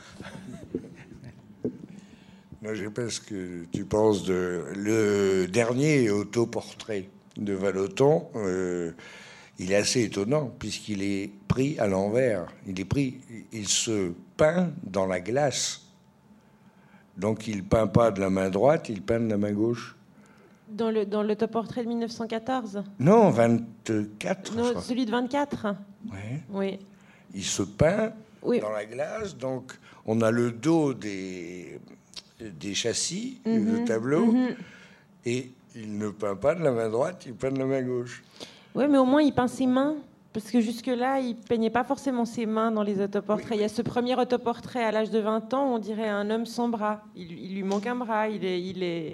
Non, 2.60 2.74
je 2.74 2.84
sais 2.84 2.90
pas 2.90 3.08
ce 3.08 3.20
que 3.20 3.64
tu 3.72 3.84
penses 3.84 4.24
de 4.24 4.64
le 4.74 5.46
dernier 5.46 6.10
autoportrait 6.10 7.08
de 7.36 7.52
Valoton. 7.52 8.28
euh, 8.34 8.92
il 9.60 9.72
est 9.72 9.76
assez 9.76 10.02
étonnant 10.02 10.52
puisqu'il 10.58 11.02
est 11.02 11.30
pris 11.48 11.78
à 11.78 11.88
l'envers. 11.88 12.46
Il 12.66 12.78
est 12.78 12.84
pris, 12.84 13.18
il 13.52 13.66
se 13.66 14.12
peint 14.36 14.70
dans 14.84 15.06
la 15.06 15.20
glace. 15.20 15.87
Donc 17.18 17.48
il 17.48 17.64
peint 17.64 17.86
pas 17.86 18.10
de 18.10 18.20
la 18.20 18.30
main 18.30 18.48
droite, 18.48 18.88
il 18.88 19.02
peint 19.02 19.20
de 19.20 19.28
la 19.28 19.36
main 19.36 19.52
gauche. 19.52 19.96
Dans 20.70 20.90
le 20.90 21.04
dans 21.06 21.22
l'autoportrait 21.22 21.82
de 21.82 21.88
1914 21.88 22.82
Non, 23.00 23.30
24. 23.30 24.52
je 24.52 24.56
Non, 24.58 24.70
crois. 24.70 24.82
celui 24.82 25.04
de 25.06 25.10
24 25.10 25.74
Ouais. 26.12 26.42
Oui. 26.50 26.78
Il 27.34 27.44
se 27.44 27.62
peint 27.62 28.12
Oui. 28.42 28.60
dans 28.60 28.70
la 28.70 28.84
glace, 28.84 29.36
donc 29.36 29.72
on 30.06 30.20
a 30.20 30.30
le 30.30 30.52
dos 30.52 30.94
des, 30.94 31.80
des 32.40 32.74
châssis, 32.74 33.40
le 33.44 33.84
tableau, 33.84 34.26
Mhm. 34.26 34.48
et 35.26 35.50
il 35.74 35.98
ne 35.98 36.10
peint 36.10 36.36
pas 36.36 36.54
de 36.54 36.62
la 36.62 36.70
main 36.70 36.88
droite, 36.88 37.24
il 37.26 37.34
peint 37.34 37.50
de 37.50 37.58
la 37.58 37.64
main 37.66 37.82
gauche. 37.82 38.22
Oui, 38.74 38.84
mais 38.88 38.98
au 38.98 39.04
moins 39.06 39.22
il 39.22 39.32
peint 39.32 39.48
ses 39.48 39.66
mains. 39.66 39.96
Parce 40.38 40.50
que 40.52 40.60
jusque-là, 40.60 41.20
il 41.20 41.34
peignait 41.36 41.70
pas 41.70 41.84
forcément 41.84 42.24
ses 42.24 42.46
mains 42.46 42.70
dans 42.70 42.82
les 42.82 43.00
autoportraits. 43.00 43.56
Il 43.58 43.60
y 43.60 43.64
a 43.64 43.68
ce 43.68 43.82
premier 43.82 44.14
autoportrait 44.14 44.84
à 44.84 44.92
l'âge 44.92 45.10
de 45.10 45.18
20 45.18 45.52
ans, 45.54 45.74
on 45.74 45.78
dirait 45.78 46.08
un 46.08 46.30
homme 46.30 46.46
sans 46.46 46.68
bras. 46.68 47.02
Il, 47.16 47.32
il 47.32 47.54
lui 47.54 47.62
manque 47.64 47.86
un 47.86 47.96
bras. 47.96 48.28
Il 48.28 48.44
est, 48.44 48.62
il 48.62 48.82
est... 48.82 49.12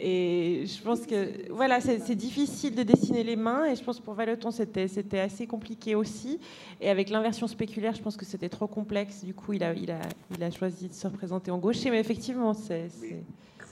Et 0.00 0.64
je 0.66 0.80
pense 0.82 1.00
que 1.06 1.50
voilà, 1.50 1.80
c'est 1.80 2.14
difficile 2.14 2.74
de 2.74 2.82
dessiner 2.84 3.24
les 3.24 3.34
mains. 3.34 3.64
Et 3.64 3.74
je 3.76 3.82
pense 3.82 3.98
que 3.98 4.04
pour 4.04 4.14
Valeton, 4.14 4.50
c'était 4.52 4.86
c'était 4.86 5.18
assez 5.18 5.46
compliqué 5.46 5.94
aussi. 5.96 6.38
Et 6.80 6.88
avec 6.88 7.08
l'inversion 7.10 7.48
spéculaire, 7.48 7.94
je 7.94 8.02
pense 8.02 8.16
que 8.16 8.24
c'était 8.24 8.48
trop 8.48 8.68
complexe. 8.68 9.24
Du 9.24 9.34
coup, 9.34 9.54
il 9.54 9.64
a, 9.64 9.72
il, 9.72 9.90
a, 9.90 9.98
il 10.36 10.42
a 10.44 10.50
choisi 10.52 10.86
de 10.88 10.94
se 10.94 11.06
représenter 11.08 11.50
en 11.50 11.58
gaucher. 11.58 11.90
Mais 11.90 11.98
effectivement, 11.98 12.54
c'est. 12.54 12.88
c'est- 13.00 13.24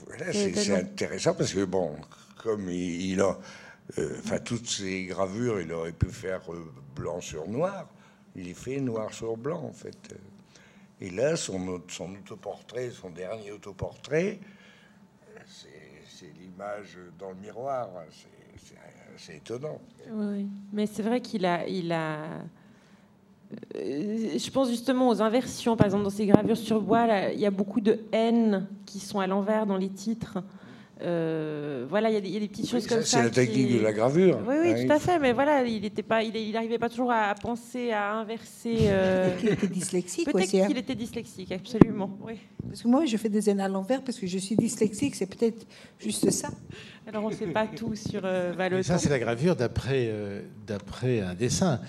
Voilà, 0.07 0.79
intéressant 0.79 1.33
parce 1.33 1.53
que, 1.53 1.63
bon, 1.63 1.91
comme 2.43 2.69
il, 2.69 3.11
il 3.11 3.21
a. 3.21 3.37
euh, 3.97 4.09
Enfin, 4.19 4.39
toutes 4.39 4.67
ces 4.67 5.05
gravures, 5.05 5.61
il 5.61 5.71
aurait 5.71 5.93
pu 5.93 6.07
faire 6.07 6.41
euh, 6.51 6.57
blanc 6.97 7.21
sur 7.21 7.47
noir. 7.47 7.87
Il 8.35 8.47
est 8.47 8.53
fait 8.53 8.79
noir 8.79 9.13
sur 9.13 9.35
blanc, 9.37 9.63
en 9.63 9.71
fait. 9.73 10.15
Et 11.01 11.09
là, 11.09 11.35
son, 11.35 11.67
auto- 11.67 11.89
son 11.89 12.11
autoportrait, 12.13 12.89
son 12.91 13.09
dernier 13.09 13.51
autoportrait, 13.51 14.39
c'est 15.45 16.33
l'image 16.39 16.97
dans 17.19 17.29
le 17.29 17.35
miroir. 17.35 17.89
C'est- 19.17 19.35
étonnant. 19.35 19.79
Oui, 20.11 20.47
mais 20.71 20.85
c'est 20.85 21.01
vrai 21.01 21.21
qu'il 21.21 21.43
a, 21.45 21.67
il 21.67 21.91
a. 21.91 22.19
euh, 23.75 24.37
Je 24.37 24.51
pense 24.51 24.69
justement 24.69 25.09
aux 25.09 25.21
inversions. 25.23 25.75
Par 25.75 25.85
exemple, 25.85 26.03
dans 26.03 26.11
ces 26.11 26.27
gravures 26.27 26.57
sur 26.57 26.81
bois, 26.81 27.07
il 27.33 27.39
y 27.39 27.45
a 27.47 27.51
beaucoup 27.51 27.81
de 27.81 27.99
N 28.11 28.67
qui 28.85 28.99
sont 28.99 29.19
à 29.19 29.25
l'envers 29.25 29.65
dans 29.65 29.77
les 29.77 29.89
titres. 29.89 30.37
Euh, 31.01 31.85
voilà, 31.89 32.09
il 32.09 32.13
y, 32.13 32.17
a 32.17 32.21
des- 32.21 32.27
il 32.27 32.33
y 32.33 32.37
a 32.37 32.39
des 32.39 32.47
petites 32.47 32.69
choses 32.69 32.83
Oui, 32.83 32.89
comme 32.89 33.01
ça. 33.03 33.17
C'est 33.19 33.23
la 33.23 33.29
technique 33.29 33.67
qui- 33.67 33.73
de 33.77 33.83
la 33.83 33.93
gravure. 33.93 34.39
Oui, 34.47 34.55
oui, 34.61 34.69
hein, 34.71 34.85
tout 34.87 34.91
à 34.93 34.99
fait. 34.99 35.19
Mais 35.19 35.31
voilà, 35.31 35.63
il 35.63 35.81
n'était 35.81 36.01
pas, 36.03 36.23
il 36.23 36.35
il 36.35 36.51
n'arrivait 36.53 36.79
pas 36.79 36.89
toujours 36.89 37.11
à, 37.11 37.25
à 37.29 37.35
penser 37.35 37.91
à 37.91 38.13
inverser. 38.15 38.77
euh, 38.83 39.29
Il 39.43 39.49
était 39.49 39.67
dyslexique 39.67 40.25
Peut-être 40.25 40.43
aussi. 40.45 40.61
hein. 40.61 40.67
qu'il 40.67 40.77
était 40.77 40.95
dyslexique, 40.95 41.51
absolument. 41.51 42.17
Oui. 42.21 42.33
Parce 42.67 42.81
que 42.81 42.87
moi, 42.87 43.05
je 43.05 43.15
fais 43.17 43.29
des 43.29 43.49
N 43.49 43.59
à 43.59 43.67
l'envers 43.67 44.01
parce 44.03 44.17
que 44.19 44.27
je 44.27 44.37
suis 44.39 44.55
dyslexique. 44.55 45.15
C'est 45.15 45.27
peut-être 45.27 45.65
juste 45.99 46.29
ça. 46.31 46.49
Alors 47.07 47.23
on 47.23 47.29
ne 47.29 47.35
sait 47.35 47.47
pas 47.47 47.67
tout 47.67 47.95
sur 47.95 48.21
euh, 48.25 48.51
Valoton. 48.57 48.83
ça, 48.83 48.97
c'est 48.97 49.09
la 49.09 49.19
gravure 49.19 49.55
d'après 49.55 50.07
euh, 50.09 50.41
d'après 50.65 51.21
un 51.21 51.35
dessin. 51.35 51.79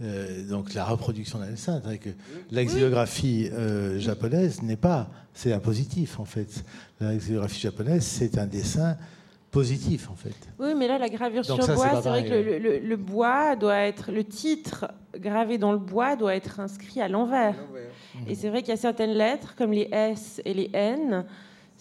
Euh, 0.00 0.48
donc 0.48 0.74
la 0.74 0.84
reproduction 0.84 1.38
d'un 1.38 1.50
dessin. 1.50 1.80
C'est 1.82 1.86
vrai 1.86 1.98
que 1.98 2.10
la 2.50 2.64
xylographie 2.64 3.48
euh, 3.52 3.98
japonaise 4.00 4.62
n'est 4.62 4.76
pas, 4.76 5.08
c'est 5.34 5.52
un 5.52 5.60
positif 5.60 6.18
en 6.18 6.24
fait. 6.24 6.64
La 7.00 7.14
xylographie 7.14 7.60
japonaise, 7.60 8.02
c'est 8.04 8.38
un 8.38 8.46
dessin 8.46 8.96
positif 9.50 10.08
en 10.10 10.14
fait. 10.16 10.34
Oui, 10.58 10.74
mais 10.76 10.88
là, 10.88 10.98
la 10.98 11.08
gravure 11.08 11.42
Donc 11.44 11.56
sur 11.58 11.64
ça, 11.66 11.74
bois, 11.74 12.00
c'est 12.02 12.08
vrai 12.08 12.24
que 12.24 12.28
pareil, 12.30 12.44
le, 12.44 12.58
le- 12.58 12.78
le 12.78 12.96
bois 12.96 13.54
doit 13.54 13.76
être, 13.82 14.10
le 14.10 14.24
titre 14.24 14.86
gravé 15.18 15.58
dans 15.58 15.72
le 15.72 15.78
bois 15.78 16.16
doit 16.16 16.34
être 16.34 16.58
inscrit 16.58 17.00
à 17.02 17.08
l'envers. 17.08 17.54
Et 18.26 18.34
c'est 18.34 18.48
vrai 18.48 18.60
qu'il 18.62 18.70
y 18.70 18.74
a 18.74 18.76
certaines 18.78 19.12
lettres, 19.12 19.54
comme 19.56 19.72
les 19.72 19.88
S 19.92 20.40
et 20.44 20.54
les 20.54 20.70
N, 20.72 21.24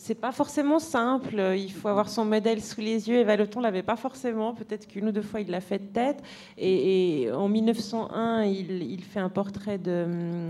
c'est 0.01 0.15
pas 0.15 0.31
forcément 0.31 0.79
simple. 0.79 1.53
Il 1.55 1.71
faut 1.71 1.87
avoir 1.87 2.09
son 2.09 2.25
modèle 2.25 2.59
sous 2.63 2.81
les 2.81 3.07
yeux. 3.07 3.17
Et 3.17 3.23
Valeton 3.23 3.59
l'avait 3.59 3.83
pas 3.83 3.95
forcément. 3.95 4.55
Peut-être 4.55 4.87
qu'une 4.87 5.09
ou 5.09 5.11
deux 5.11 5.21
fois, 5.21 5.41
il 5.41 5.51
l'a 5.51 5.61
fait 5.61 5.77
de 5.77 5.93
tête. 5.93 6.23
Et, 6.57 7.29
en 7.31 7.47
1901, 7.47 8.45
il, 8.45 9.03
fait 9.03 9.19
un 9.19 9.29
portrait 9.29 9.77
de 9.77 10.05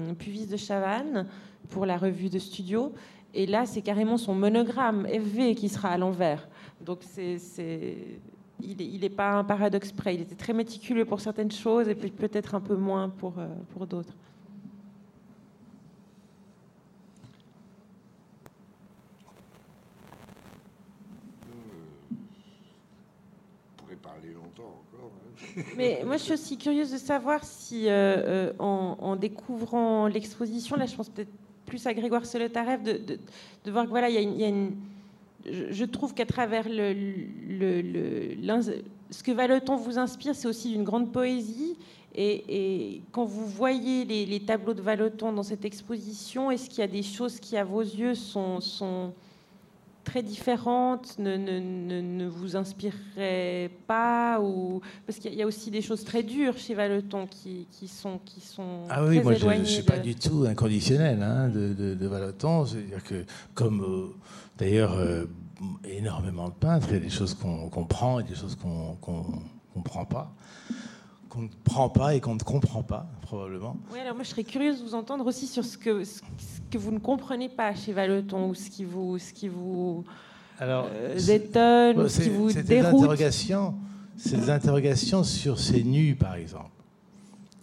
hum, 0.09 0.15
Puvis 0.15 0.47
de 0.47 0.55
Chavannes 0.55 1.27
pour 1.69 1.85
la 1.85 1.97
revue 1.97 2.29
de 2.29 2.39
studio. 2.39 2.93
Et 3.33 3.45
là, 3.45 3.65
c'est 3.65 3.81
carrément 3.81 4.17
son 4.17 4.33
monogramme 4.33 5.05
FV 5.05 5.55
qui 5.55 5.67
sera 5.67 5.89
à 5.89 5.97
l'envers. 5.97 6.47
Donc, 6.79 6.99
c'est, 7.01 7.37
il 8.61 8.99
n'est 9.01 9.09
pas 9.09 9.33
un 9.33 9.43
paradoxe 9.43 9.91
près. 9.91 10.15
Il 10.15 10.21
était 10.21 10.35
très 10.35 10.53
méticuleux 10.53 11.03
pour 11.03 11.19
certaines 11.19 11.51
choses 11.51 11.89
et 11.89 11.95
peut-être 11.95 12.55
un 12.55 12.61
peu 12.61 12.77
moins 12.77 13.09
pour, 13.09 13.37
euh, 13.37 13.47
pour 13.73 13.85
d'autres. 13.85 14.13
On 23.81 23.83
pourrait 23.83 23.95
parler 23.95 24.33
longtemps 24.33 24.83
encore. 24.93 25.11
hein. 25.15 25.40
Mais 25.77 26.01
moi, 26.05 26.17
je 26.17 26.23
suis 26.23 26.33
aussi 26.33 26.57
curieuse 26.57 26.91
de 26.91 26.97
savoir 26.97 27.43
si, 27.43 27.87
euh, 27.87 27.91
euh, 27.91 28.53
en, 28.59 29.15
découvrant 29.15 30.07
l'exposition, 30.07 30.75
là, 30.75 30.85
je 30.85 30.95
pense 30.95 31.09
peut-être 31.09 31.31
plus 31.65 31.85
à 31.87 31.93
Grégoire 31.93 32.25
Solotarev, 32.25 32.83
de, 32.83 32.99
de, 33.65 33.71
voir 33.71 33.85
que 33.85 33.89
voilà, 33.89 34.09
il 34.09 34.37
y 34.39 34.43
a 34.43 34.47
une. 34.47 34.71
je, 35.45 35.85
trouve 35.85 36.13
qu'à 36.13 36.25
travers 36.25 36.67
le, 36.67 36.93
le- 36.93 37.81
le- 37.81 38.83
ce 39.09 39.23
que 39.23 39.31
Valeton 39.31 39.75
vous 39.75 39.97
inspire, 39.97 40.35
c'est 40.35 40.47
aussi 40.47 40.69
d'une 40.69 40.83
grande 40.83 41.11
poésie. 41.11 41.75
Et, 42.13 43.01
quand 43.11 43.23
vous 43.23 43.45
voyez 43.45 44.03
les, 44.03 44.25
les 44.25 44.41
tableaux 44.41 44.73
de 44.73 44.81
Valeton 44.81 45.31
dans 45.31 45.43
cette 45.43 45.63
exposition, 45.63 46.51
est-ce 46.51 46.69
qu'il 46.69 46.79
y 46.79 46.83
a 46.83 46.87
des 46.87 47.03
choses 47.03 47.39
qui, 47.39 47.55
à 47.55 47.63
vos 47.63 47.81
yeux, 47.81 48.15
sont, 48.15 48.59
sont 48.59 49.13
très 50.03 50.23
différentes, 50.23 51.17
ne, 51.19 51.35
ne, 51.37 51.59
ne, 51.59 52.01
ne 52.01 52.27
vous 52.27 52.55
inspireraient 52.55 53.69
pas 53.87 54.39
ou... 54.41 54.81
Parce 55.05 55.19
qu'il 55.19 55.33
y 55.33 55.41
a- 55.41 55.47
aussi 55.47 55.71
des 55.71 55.81
choses 55.81 56.03
très 56.03 56.23
dures 56.23 56.57
chez 56.57 56.73
Valeton 56.73 57.27
qui, 57.27 57.67
qui 57.71 57.87
sont, 57.87 58.19
qui 58.25 58.41
sont 58.41 58.81
Ah 58.89 59.03
oui, 59.05 59.15
très 59.15 59.23
moi 59.23 59.33
je 59.35 59.45
ne 59.47 59.63
suis 59.63 59.83
de- 59.83 59.87
pas 59.87 59.97
du 59.99 60.15
tout 60.15 60.45
inconditionnel 60.47 61.21
hein, 61.21 61.49
de, 61.49 61.73
de, 61.73 61.93
de. 61.95 62.09
C'est-à-dire 62.65 63.03
que, 63.03 63.25
comme 63.53 63.81
euh, 63.83 64.07
d'ailleurs 64.57 64.93
euh, 64.97 65.25
énormément 65.83 66.49
de 66.49 66.53
peintres, 66.53 66.87
il 66.89 66.93
y 66.93 66.97
a 66.97 66.99
des 66.99 67.09
choses 67.09 67.33
qu'on 67.33 67.69
comprend 67.69 68.19
et 68.19 68.23
des 68.23 68.35
choses 68.35 68.55
qu'on 68.55 68.91
ne 68.91 69.73
comprend 69.73 70.05
pas. 70.05 70.33
Qu'on 71.32 71.43
ne 71.43 71.47
prend 71.63 71.88
pas 71.88 72.13
et 72.13 72.19
qu'on 72.19 72.36
ne 72.36 72.39
comprend 72.41 72.84
pas, 72.84 73.07
probablement. 73.21 73.77
Oui, 73.93 73.99
alors 73.99 74.15
moi 74.15 74.23
je 74.25 74.29
serais 74.32 74.43
curieuse 74.43 74.79
de 74.79 74.84
vous 74.84 74.95
entendre 74.95 75.25
aussi 75.25 75.47
sur 75.47 75.63
ce 75.63 75.77
que, 75.77 76.03
ce 76.03 76.19
que 76.69 76.77
vous 76.77 76.91
ne 76.91 76.99
comprenez 76.99 77.47
pas 77.47 77.73
chez 77.73 77.93
Valeton 77.93 78.49
ou 78.49 78.53
ce 78.53 78.69
qui 78.69 78.84
vous, 78.84 79.17
ce 79.17 79.32
qui 79.32 79.47
vous 79.47 80.03
Alors, 80.59 80.89
euh, 80.91 81.17
étonne 81.17 81.95
bon, 81.95 82.03
ou 82.03 82.09
ce 82.09 82.21
qui 82.21 82.29
vous 82.29 82.51
des 82.51 82.63
déroute. 82.63 82.95
interrogations, 82.95 83.75
c'est 84.17 84.36
des 84.36 84.49
interrogations 84.49 85.23
sur 85.23 85.57
ces 85.57 85.86
nus, 85.86 86.15
par 86.15 86.36
exemple. 86.36 86.69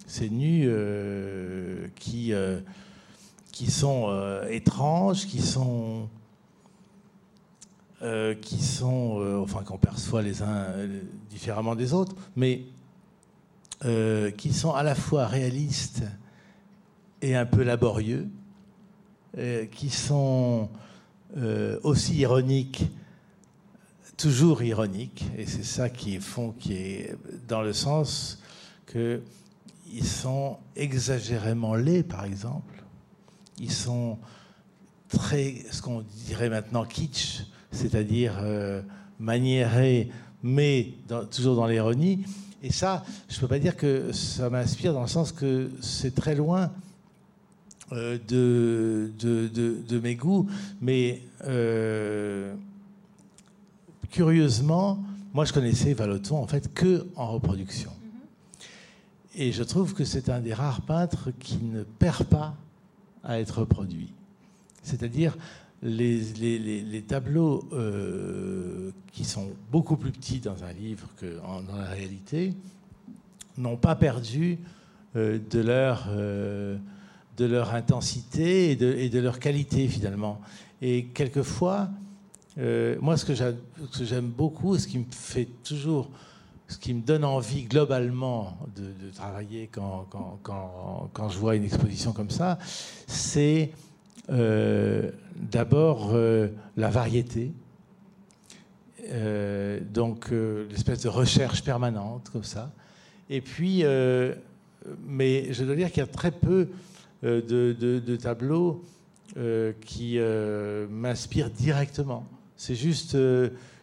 Ces 0.07 0.31
nus 0.31 0.65
euh, 0.67 1.89
qui, 1.95 2.33
euh, 2.33 2.61
qui 3.53 3.71
sont 3.71 4.09
étranges, 4.49 5.27
qui 5.27 5.43
sont 5.43 6.09
euh, 8.01 8.33
qui 8.35 8.63
sont, 8.63 9.19
euh, 9.19 9.41
enfin, 9.41 9.65
qu'on 9.65 9.77
perçoit 9.77 10.23
les 10.23 10.41
uns 10.41 10.47
euh, 10.69 11.01
différemment 11.31 11.75
des 11.75 11.93
autres, 11.93 12.15
mais 12.37 12.63
euh, 13.85 14.33
qui 14.33 14.53
sont 14.53 14.73
à 14.73 14.83
la 14.83 14.97
fois 14.97 15.29
réalistes 15.29 16.03
et 17.23 17.37
un 17.37 17.47
peu 17.47 17.63
laborieux, 17.63 18.29
euh, 19.37 19.67
qui 19.67 19.89
sont 19.89 20.69
euh, 21.37 21.79
aussi 21.85 22.17
ironiques, 22.17 22.87
toujours 24.17 24.65
ironiques, 24.65 25.27
et 25.37 25.47
c'est 25.47 25.63
ça 25.63 25.91
qui 25.91 26.19
font, 26.19 26.51
qui 26.59 26.73
est 26.73 27.17
dans 27.47 27.63
le 27.63 27.73
sens 27.73 28.43
que 28.87 29.23
ils 29.93 30.05
sont 30.05 30.59
exagérément 30.75 31.77
laids, 31.77 32.03
par 32.03 32.25
exemple. 32.25 32.83
Ils 33.61 33.71
sont 33.71 34.19
très, 35.09 35.55
ce 35.71 35.83
qu'on 35.83 36.05
dirait 36.27 36.51
maintenant 36.51 36.85
kitsch, 36.85 37.45
c'est-à-dire 37.71 38.43
maniérés, 39.21 40.11
mais 40.43 40.95
toujours 41.31 41.55
dans 41.55 41.67
l'ironie. 41.69 42.25
Et 42.63 42.73
ça, 42.73 43.05
je 43.29 43.37
ne 43.37 43.41
peux 43.41 43.49
pas 43.49 43.59
dire 43.59 43.77
que 43.77 44.13
ça 44.13 44.51
m'inspire 44.51 44.93
dans 44.93 45.03
le 45.03 45.07
sens 45.09 45.31
que 45.33 45.71
c'est 45.81 46.15
très 46.15 46.35
loin 46.35 46.73
euh, 47.93 48.19
de, 48.29 49.13
de, 49.19 49.49
de- 49.49 49.79
de 49.89 49.99
mes 50.01 50.15
goûts, 50.17 50.49
mais 50.81 51.23
euh, 51.45 52.53
curieusement, 54.11 54.99
moi 55.33 55.45
je 55.45 55.53
connaissais 55.53 55.95
Vallotton 55.95 56.37
en 56.39 56.47
fait 56.47 56.73
que 56.75 57.07
en 57.17 57.33
reproduction. 57.33 57.91
Et 59.37 59.53
je 59.53 59.63
trouve 59.63 59.95
que 59.95 60.05
c'est 60.05 60.29
un 60.29 60.41
des 60.41 60.53
rares 60.53 60.81
peintres 60.83 61.31
qui 61.39 61.59
ne 61.63 61.85
perd 61.85 62.25
pas 62.25 62.57
à 63.23 63.39
être 63.39 63.61
reproduits. 63.61 64.13
C'est-à-dire 64.83 65.37
les, 65.83 67.05
tableaux 67.07 67.65
euh, 67.73 68.91
qui 69.13 69.25
sont 69.25 69.49
beaucoup 69.71 69.97
plus 69.97 70.11
petits 70.11 70.41
dans 70.41 70.65
un 70.65 70.73
livre 70.73 71.09
que 71.17 71.39
dans 71.67 71.77
la 71.77 71.89
réalité 71.91 72.55
n'ont 73.57 73.77
pas 73.77 73.95
perdu 73.95 74.59
euh, 75.17 75.39
de, 75.51 75.61
leur, 75.61 76.07
euh, 76.11 76.77
de 77.37 77.45
leur 77.45 77.75
intensité 77.75 78.73
et 78.73 78.77
de, 78.77 79.19
leur 79.19 79.39
qualité 79.39 79.89
finalement. 79.89 80.41
Et 80.83 81.07
quelquefois, 81.07 81.89
moi 83.01 83.17
ce 83.17 83.25
que 83.25 84.05
j'aime 84.05 84.29
beaucoup, 84.29 84.77
ce 84.79 84.87
qui 84.87 84.99
me 84.99 85.05
fait 85.11 85.49
toujours, 85.63 86.11
ce 86.67 86.77
qui 86.77 86.93
me 86.93 87.03
donne 87.03 87.25
envie 87.25 87.65
globalement 87.65 88.59
de, 88.77 89.11
travailler 89.15 89.69
quand, 89.71 90.07
quand, 90.43 91.09
quand, 91.13 91.29
je 91.29 91.39
vois 91.39 91.57
une 91.57 91.65
exposition 91.65 92.13
comme 92.13 92.31
ça, 92.31 92.59
c'est 93.07 93.73
euh, 94.31 95.11
d'abord 95.37 96.11
euh, 96.13 96.49
la 96.77 96.91
variété, 96.91 97.53
euh, 99.11 99.81
donc 99.81 100.31
l'espèce 100.71 101.03
de 101.03 101.09
recherche 101.09 101.63
permanente 101.63 102.29
comme 102.31 102.45
ça. 102.45 102.73
Et 103.31 103.41
puis, 103.41 103.85
mais 105.07 105.53
je 105.53 105.65
dois 105.65 105.77
dire 105.77 105.89
qu'il 105.89 105.99
y 105.99 106.05
a 106.05 106.07
très 106.07 106.31
peu 106.31 106.69
de, 107.23 108.17
tableaux 108.17 108.83
qui 109.83 110.19
m'inspirent 110.91 111.51
directement. 111.51 112.27
C'est 112.57 112.75
juste 112.75 113.17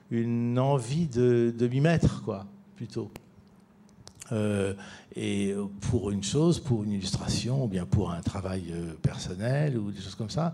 une 0.09 0.57
envie 0.57 1.07
de, 1.07 1.53
de 1.55 1.67
m'y 1.67 1.79
mettre, 1.79 2.23
quoi, 2.23 2.47
plutôt. 2.75 3.11
Euh, 4.31 4.73
et 5.15 5.53
pour 5.89 6.11
une 6.11 6.23
chose, 6.23 6.59
pour 6.59 6.83
une 6.83 6.93
illustration, 6.93 7.63
ou 7.63 7.67
bien 7.67 7.85
pour 7.85 8.11
un 8.11 8.21
travail 8.21 8.65
euh, 8.71 8.93
personnel, 9.01 9.77
ou 9.77 9.91
des 9.91 10.01
choses 10.01 10.15
comme 10.15 10.29
ça. 10.29 10.53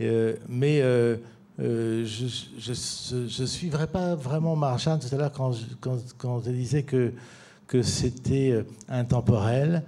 Euh, 0.00 0.36
mais 0.48 0.80
je 1.58 2.24
ne 3.42 3.46
suivrai 3.46 3.86
pas 3.86 4.14
vraiment 4.14 4.56
Marchand 4.56 4.98
tout 4.98 5.14
à 5.14 5.18
l'heure 5.18 5.32
quand, 5.32 5.52
quand, 5.80 5.98
quand 6.16 6.40
je 6.44 6.50
disais 6.50 6.82
que, 6.82 7.12
c'était 7.82 8.64
intemporel. 8.88 9.84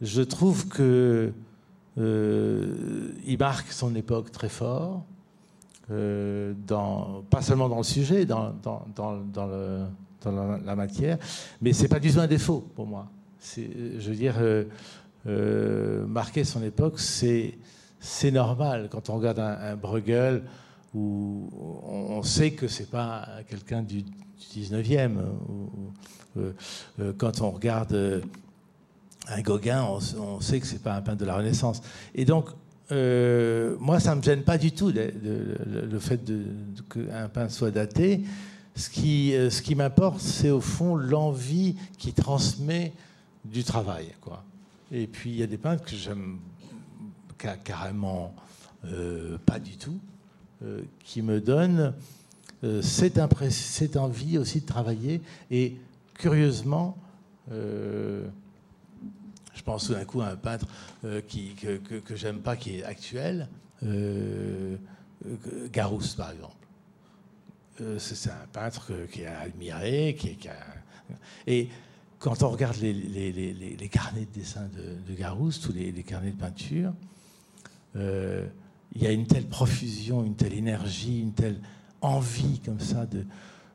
Je 0.00 0.22
trouve 0.22 0.68
que 0.68 1.32
il 1.98 3.36
marque 3.38 3.70
son 3.70 3.94
époque 3.96 4.30
très 4.30 4.48
fort, 4.48 5.04
pas 5.88 7.42
seulement 7.42 7.68
dans 7.68 7.78
le 7.78 7.82
sujet, 7.82 8.24
dans 8.24 8.54
le 8.94 9.84
dans 10.22 10.58
la, 10.64 10.76
matière. 10.76 11.18
Mais 11.60 11.72
c'est 11.72 11.88
pas 11.88 12.00
du 12.00 12.12
tout 12.12 12.20
un 12.20 12.26
défaut 12.26 12.66
pour 12.74 12.86
moi. 12.86 13.08
Je 13.56 14.08
veux 14.08 14.14
dire, 14.14 14.36
euh, 14.38 14.64
euh, 15.26 16.06
marquer 16.06 16.44
son 16.44 16.62
époque, 16.62 16.98
c'est 16.98 18.30
normal 18.30 18.88
quand 18.90 19.10
on 19.10 19.16
regarde 19.16 19.38
un, 19.38 19.76
Bruegel 19.76 20.42
où 20.94 21.48
on, 21.86 22.22
sait 22.22 22.52
que 22.52 22.66
c'est 22.66 22.90
pas 22.90 23.28
quelqu'un 23.48 23.82
du, 23.82 24.04
19e. 24.54 25.18
Euh, 26.36 27.12
quand 27.16 27.40
on 27.40 27.50
regarde 27.50 28.22
un 29.28 29.40
Gauguin, 29.42 29.84
on, 29.84 30.40
sait 30.40 30.60
que 30.60 30.66
c'est 30.66 30.82
pas 30.82 30.94
un 30.94 31.02
peintre 31.02 31.18
de 31.18 31.26
la 31.26 31.36
Renaissance. 31.36 31.82
Et 32.14 32.24
donc, 32.24 32.48
moi, 32.90 34.00
ça 34.00 34.14
me 34.14 34.22
gêne 34.22 34.42
pas 34.42 34.58
du 34.58 34.72
tout 34.72 34.90
le 34.92 35.98
fait 35.98 36.20
qu'un 36.88 37.28
peintre 37.28 37.52
soit 37.52 37.70
daté. 37.70 38.24
Ce 38.78 38.88
qui, 38.88 39.34
euh, 39.34 39.50
ce 39.50 39.60
qui 39.60 39.74
m'importe, 39.74 40.20
c'est 40.20 40.50
au 40.50 40.60
fond 40.60 40.94
l'envie 40.94 41.74
qui 41.98 42.12
transmet 42.12 42.92
du 43.44 43.64
travail. 43.64 44.14
Quoi. 44.20 44.44
Et 44.92 45.08
puis 45.08 45.30
il 45.30 45.36
y 45.36 45.42
a 45.42 45.48
des 45.48 45.58
peintres 45.58 45.82
que 45.82 45.96
j'aime 45.96 46.38
carrément 47.64 48.32
euh, 48.84 49.36
pas 49.44 49.58
du 49.58 49.76
tout, 49.76 49.98
euh, 50.62 50.82
qui 51.04 51.22
me 51.22 51.40
donnent 51.40 51.92
cette, 52.80 53.18
envie 53.96 54.38
aussi 54.38 54.60
de 54.60 54.66
travailler. 54.66 55.22
Et 55.50 55.76
curieusement, 56.14 56.96
je 57.50 58.22
pense 59.64 59.86
tout 59.86 59.94
d'un 59.94 60.04
coup 60.04 60.20
à 60.20 60.28
un 60.28 60.36
peintre 60.36 60.66
que 61.02 62.16
j'aime 62.16 62.38
pas, 62.38 62.56
qui 62.56 62.78
est 62.78 62.84
actuel, 62.84 63.48
Garousse 65.72 66.14
par 66.14 66.32
exemple. 66.32 66.57
Euh, 67.80 67.98
c'est 67.98 68.30
un 68.30 68.46
peintre 68.52 68.92
qui 69.10 69.24
a 69.24 69.40
admiré, 69.40 70.16
qui, 70.18 70.36
et 71.46 71.68
quand 72.18 72.42
on 72.42 72.48
regarde 72.48 72.76
les, 72.76 73.88
carnets 73.90 74.26
de 74.26 74.40
dessin 74.40 74.68
de, 75.08 75.14
Garouste, 75.14 75.62
tous 75.62 75.72
les, 75.72 75.92
carnets 76.02 76.32
de 76.32 76.36
peinture, 76.36 76.92
euh, 77.96 78.46
il 78.94 79.02
y 79.02 79.06
a 79.06 79.12
une 79.12 79.26
telle 79.26 79.46
profusion, 79.46 80.24
une 80.24 80.34
telle 80.34 80.54
énergie, 80.54 81.20
une 81.20 81.32
telle 81.32 81.60
envie 82.00 82.60
comme 82.60 82.80
ça 82.80 83.06
de 83.06 83.24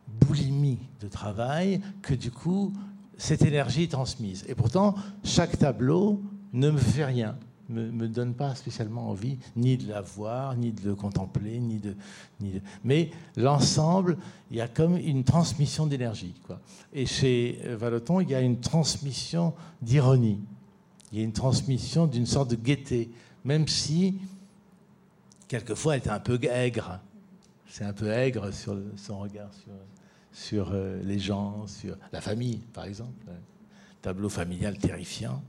boulimie 0.08 0.80
de 1.02 1.08
travail 1.08 1.82
que 2.02 2.14
du 2.14 2.32
coup, 2.32 2.74
cette 3.18 3.44
énergie 3.44 3.84
est 3.84 3.92
transmise. 3.92 4.44
Et 4.48 4.56
pourtant, 4.56 4.96
chaque 5.24 5.58
tableau 5.58 6.22
ne 6.52 6.72
me 6.72 6.78
fait 6.78 7.06
rien 7.06 7.38
me, 7.70 7.92
me 7.92 8.08
donne 8.08 8.34
pas 8.34 8.56
spécialement 8.56 9.10
envie 9.10 9.38
ni 9.56 9.78
de 9.78 9.90
la 9.90 10.02
voir, 10.02 10.56
ni 10.56 10.72
de 10.72 10.90
le 10.90 10.96
contempler, 10.96 11.60
ni 11.60 11.80
de, 11.80 11.96
ni 12.42 12.62
mais 12.84 13.12
l'ensemble, 13.36 14.18
il 14.52 14.58
y 14.58 14.62
a 14.62 14.68
comme 14.68 14.98
une 14.98 15.24
transmission 15.24 15.88
d'énergie. 15.88 16.36
Quoi. 16.46 16.60
Et 16.94 17.06
chez 17.06 17.60
Valoton, 17.64 18.20
il 18.20 18.30
y 18.30 18.36
a 18.36 18.42
une 18.42 18.60
transmission 18.60 19.54
d'ironie, 19.82 20.40
il 21.12 21.20
y 21.20 21.22
a 21.22 21.24
une 21.24 21.34
transmission 21.34 22.08
d'une 22.08 22.26
sorte 22.26 22.52
de 22.52 22.56
gaieté, 22.56 23.12
même 23.46 23.68
si 23.68 24.20
quelquefois 25.48 25.96
elle 25.96 26.04
est 26.04 26.10
un 26.10 26.20
peu 26.20 26.40
aigre. 26.44 27.00
C'est 27.68 27.86
un 27.86 27.94
peu 27.94 28.12
aigre 28.12 28.54
sur 28.54 28.78
son 28.98 29.20
regard 29.20 29.50
sur, 29.54 29.72
sur 30.32 30.72
euh, 30.72 31.02
les 31.04 31.18
gens, 31.18 31.66
sur 31.66 31.98
la 32.12 32.22
famille, 32.22 32.58
par 32.74 32.86
exemple. 32.86 33.26
Tableau 34.02 34.30
familial 34.30 34.78
terrifiant. 34.78 35.42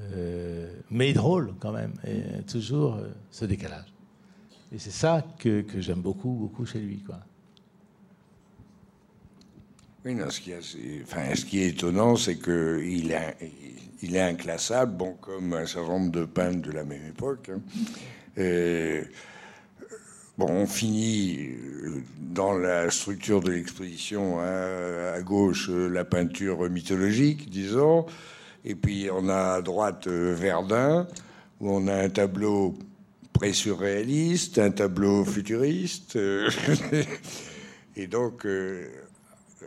Euh, 0.00 0.72
mais 0.90 1.12
drôle 1.12 1.54
quand 1.60 1.72
même, 1.72 1.92
et 2.06 2.42
toujours 2.42 2.96
euh, 2.96 3.08
ce 3.30 3.44
décalage. 3.44 3.92
Et 4.72 4.78
c'est 4.78 4.90
ça 4.90 5.24
que, 5.38 5.64
j'aime 5.78 6.00
beaucoup, 6.00 6.30
beaucoup 6.30 6.66
chez 6.66 6.80
lui. 6.80 6.98
Quoi. 6.98 7.20
Oui, 10.04 10.14
non, 10.14 10.30
ce, 10.30 10.40
qui 10.40 11.60
est, 11.60 11.68
étonnant, 11.68 12.16
c'est 12.16 12.38
qu'il 12.38 13.12
est, 13.12 13.36
il 14.02 14.16
est 14.16 14.20
inclassable, 14.20 14.96
bon, 14.96 15.14
comme 15.14 15.54
un 15.54 15.66
certain 15.66 15.88
nombre 15.88 16.10
de 16.10 16.24
peintres 16.24 16.62
de 16.62 16.72
la 16.72 16.84
même 16.84 17.06
époque. 17.06 17.50
Hein. 17.50 17.60
bon, 20.36 20.46
on 20.48 20.66
finit 20.66 21.50
dans 22.18 22.52
la 22.52 22.90
structure 22.90 23.40
de 23.40 23.52
l'exposition 23.52 24.40
hein, 24.40 25.14
à 25.14 25.22
gauche 25.22 25.70
la 25.70 26.04
peinture 26.04 26.68
mythologique, 26.68 27.48
disons. 27.48 28.06
Et 28.64 28.74
puis 28.74 29.08
on 29.12 29.28
a 29.28 29.54
à 29.54 29.62
droite 29.62 30.06
euh, 30.06 30.34
Verdun, 30.34 31.06
où 31.60 31.70
on 31.70 31.86
a 31.86 31.94
un 31.94 32.08
tableau 32.08 32.74
pré-surréaliste, 33.32 34.58
un 34.58 34.70
tableau 34.70 35.24
futuriste. 35.24 36.16
Euh, 36.16 36.50
et 37.96 38.06
donc, 38.06 38.46
euh, 38.46 38.88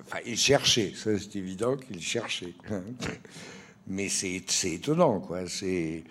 enfin, 0.02 0.18
il 0.26 0.38
cherchait, 0.38 0.94
ça 0.96 1.12
c'est 1.20 1.36
évident 1.36 1.78
qu'il 1.78 2.02
cherchait. 2.02 2.54
Mais 3.88 4.10
c'est 4.10 4.44
étonnant, 4.66 5.20
quoi. 5.20 5.48
C'est. 5.48 6.04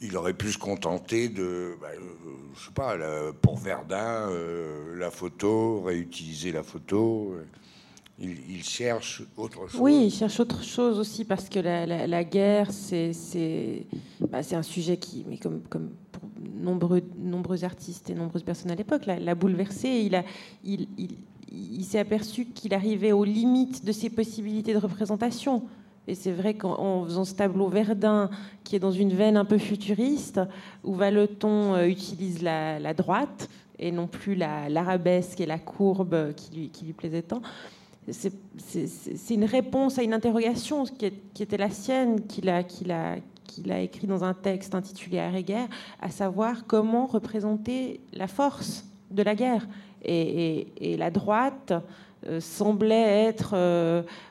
il 0.00 0.16
aurait 0.16 0.34
pu 0.34 0.52
se 0.52 0.58
contenter 0.58 1.28
de, 1.28 1.76
bah, 1.80 1.88
je 2.56 2.64
sais 2.64 2.72
pas, 2.72 2.96
pour 3.42 3.58
Verdun, 3.58 4.30
la 4.96 5.10
photo, 5.10 5.82
réutiliser 5.82 6.52
la 6.52 6.62
photo 6.62 7.36
il, 8.18 8.62
cherche 8.62 9.22
autre 9.36 9.68
chose. 9.68 9.80
Oui, 9.80 10.04
il 10.06 10.10
cherche 10.10 10.38
autre 10.38 10.62
chose 10.62 10.98
aussi 10.98 11.24
parce 11.24 11.48
que 11.48 11.58
la, 11.58 12.24
guerre, 12.24 12.70
c'est 12.70 13.86
bah, 14.20 14.38
un 14.52 14.62
sujet 14.62 14.96
qui, 14.96 15.24
comme, 15.40 15.60
pour 16.12 16.22
nombreux, 16.54 17.02
nombreux 17.18 17.64
artistes 17.64 18.10
et 18.10 18.14
nombreuses 18.14 18.44
personnes 18.44 18.70
à 18.70 18.76
l'époque, 18.76 19.06
l'a 19.06 19.34
bouleversé. 19.34 20.08
Il, 20.62 21.84
s'est 21.84 21.98
aperçu 21.98 22.46
qu'il 22.46 22.72
arrivait 22.74 23.12
aux 23.12 23.24
limites 23.24 23.84
de 23.84 23.92
ses 23.92 24.10
possibilités 24.10 24.72
de 24.72 24.78
représentation. 24.78 25.64
Et 26.06 26.14
c'est 26.14 26.32
vrai 26.32 26.54
qu'en 26.54 27.04
faisant 27.04 27.24
ce 27.24 27.34
tableau 27.34 27.68
Verdun, 27.68 28.28
qui 28.62 28.76
est 28.76 28.78
dans 28.78 28.92
une 28.92 29.14
veine 29.14 29.36
un 29.36 29.46
peu 29.46 29.58
futuriste, 29.58 30.40
où 30.84 30.94
Valeton 30.94 31.74
euh, 31.74 31.86
utilise 31.86 32.42
la, 32.42 32.94
droite 32.94 33.48
et 33.78 33.90
non 33.90 34.06
plus 34.06 34.34
l'arabesque 34.34 35.40
et 35.40 35.46
la 35.46 35.58
courbe 35.58 36.34
qui 36.34 36.54
lui, 36.54 36.68
qui 36.68 36.84
lui 36.84 36.92
plaisait 36.92 37.22
tant, 37.22 37.40
c'est 38.10 39.34
une 39.34 39.44
réponse 39.44 39.98
à 39.98 40.02
une 40.02 40.12
interrogation 40.12 40.84
qui, 40.84 41.06
était 41.42 41.56
la 41.56 41.70
sienne, 41.70 42.26
qu'il 42.26 42.48
a, 42.50 42.62
a 43.70 43.80
écrit 43.80 44.06
dans 44.06 44.24
un 44.24 44.34
texte 44.34 44.74
intitulé 44.74 45.18
Arrêt-guerre, 45.18 45.68
à 46.00 46.10
savoir 46.10 46.66
comment 46.66 47.06
représenter 47.06 48.00
la 48.12 48.26
force 48.26 48.84
de 49.10 49.22
la 49.22 49.34
guerre. 49.34 49.66
Et, 50.04 50.96
la 50.98 51.10
droite 51.10 51.72
semblait 52.40 53.24
être 53.26 53.54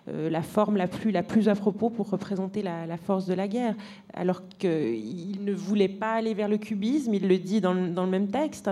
la 0.08 0.41
forme 0.41 0.78
la 0.78 0.88
plus, 0.88 1.12
la 1.12 1.24
plus 1.24 1.50
à 1.50 1.56
propos 1.56 1.89
pour 1.89 2.10
représenter 2.10 2.62
la, 2.62 2.98
force 2.98 3.26
de 3.26 3.34
la 3.34 3.48
guerre. 3.48 3.76
Alors 4.14 4.41
qu'il 4.58 5.44
ne 5.44 5.54
voulait 5.54 5.88
pas 5.88 6.14
aller 6.14 6.34
vers 6.34 6.48
le 6.48 6.58
cubisme, 6.58 7.14
il 7.14 7.28
le 7.28 7.38
dit 7.38 7.62
dans, 7.62 7.74
le 7.74 8.08
même 8.08 8.30
texte. 8.30 8.70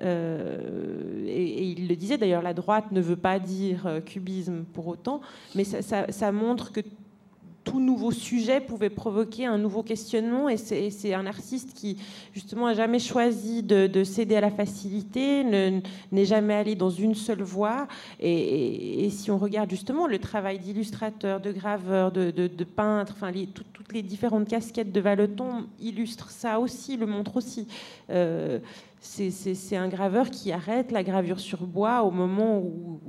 Et, 0.00 1.64
il 1.64 1.88
le 1.88 1.96
disait 1.96 2.18
d'ailleurs, 2.18 2.42
la 2.42 2.54
droite 2.54 2.92
ne 2.92 3.00
veut 3.00 3.16
pas 3.16 3.38
dire 3.38 4.00
cubisme 4.06 4.64
pour 4.72 4.86
autant, 4.88 5.20
mais 5.54 5.64
ça, 5.64 6.10
ça 6.10 6.32
montre 6.32 6.72
que 6.72 6.80
tout 7.64 7.80
nouveau 7.80 8.10
sujet 8.10 8.60
pouvait 8.60 8.90
provoquer 8.90 9.46
un 9.46 9.58
nouveau 9.58 9.82
questionnement. 9.82 10.48
Et 10.48 10.56
c'est 10.56 11.14
un 11.14 11.26
artiste 11.26 11.72
qui, 11.74 11.98
justement, 12.32 12.66
a 12.66 12.74
jamais 12.74 12.98
choisi 12.98 13.62
de, 13.62 14.04
céder 14.04 14.36
à 14.36 14.40
la 14.40 14.50
facilité, 14.50 15.44
n'est 15.44 16.24
jamais 16.24 16.54
allé 16.54 16.74
dans 16.74 16.90
une 16.90 17.14
seule 17.14 17.42
voie. 17.42 17.86
Et, 18.20 19.08
si 19.10 19.30
on 19.30 19.38
regarde 19.38 19.70
justement 19.70 20.06
le 20.06 20.18
travail 20.18 20.58
d'illustrateur, 20.58 21.40
de 21.40 21.52
graveur, 21.52 22.12
de, 22.12 22.64
peintre, 22.64 23.14
enfin, 23.16 23.32
toutes 23.54 23.92
les 23.92 24.02
différentes 24.02 24.48
casquettes 24.48 24.92
de 24.92 25.00
Valeton 25.00 25.66
illustrent 25.80 26.30
ça 26.30 26.60
aussi, 26.60 26.96
le 26.96 27.06
montrent 27.06 27.36
aussi. 27.36 27.66
Euh, 28.10 28.58
c'est 29.02 29.76
un 29.76 29.88
graveur 29.88 30.30
qui 30.30 30.52
arrête 30.52 30.92
la 30.92 31.02
gravure 31.02 31.40
sur 31.40 31.66
bois 31.66 32.02
au 32.04 32.12
moment 32.12 32.58
où, 32.58 33.00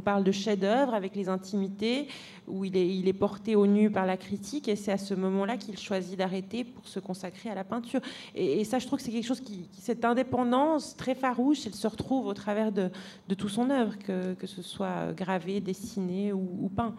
on 0.00 0.02
parle 0.02 0.24
de 0.24 0.32
chef-d'œuvre 0.32 0.94
avec 0.94 1.14
les 1.14 1.28
intimités, 1.28 2.08
où 2.48 2.64
il 2.64 3.06
est, 3.06 3.12
porté 3.12 3.54
au 3.54 3.66
nu 3.66 3.90
par 3.90 4.06
la 4.06 4.16
critique, 4.16 4.66
et 4.66 4.74
c'est 4.74 4.92
à 4.92 4.96
ce 4.96 5.12
moment-là 5.12 5.58
qu'il 5.58 5.76
choisit 5.76 6.16
d'arrêter 6.16 6.64
pour 6.64 6.88
se 6.88 7.00
consacrer 7.00 7.50
à 7.50 7.54
la 7.54 7.64
peinture. 7.64 8.00
Et, 8.34 8.64
ça, 8.64 8.78
je 8.78 8.86
trouve 8.86 8.98
que 8.98 9.04
c'est 9.04 9.10
quelque 9.10 9.26
chose 9.26 9.42
qui, 9.42 9.68
cette 9.78 10.06
indépendance 10.06 10.96
très 10.96 11.14
farouche, 11.14 11.66
elle 11.66 11.74
se 11.74 11.86
retrouve 11.86 12.26
au 12.26 12.32
travers 12.32 12.72
de, 12.72 12.90
tout 13.36 13.50
son 13.50 13.68
œuvre, 13.68 13.92
que, 13.98 14.46
ce 14.46 14.62
soit 14.62 15.12
gravé, 15.12 15.60
dessiné 15.60 16.32
ou, 16.32 16.70
peint. 16.74 16.94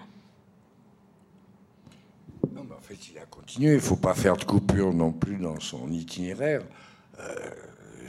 Non, 2.54 2.62
en 2.62 2.82
fait, 2.82 3.10
il 3.10 3.18
a 3.18 3.26
continué. 3.26 3.72
Il 3.72 3.76
ne 3.76 3.80
faut 3.80 3.96
pas 3.96 4.14
faire 4.14 4.38
de 4.38 4.44
coupure 4.44 4.94
non 4.94 5.12
plus 5.12 5.38
dans 5.38 5.60
son 5.60 5.90
itinéraire. 5.92 6.62
Euh, 7.20 7.24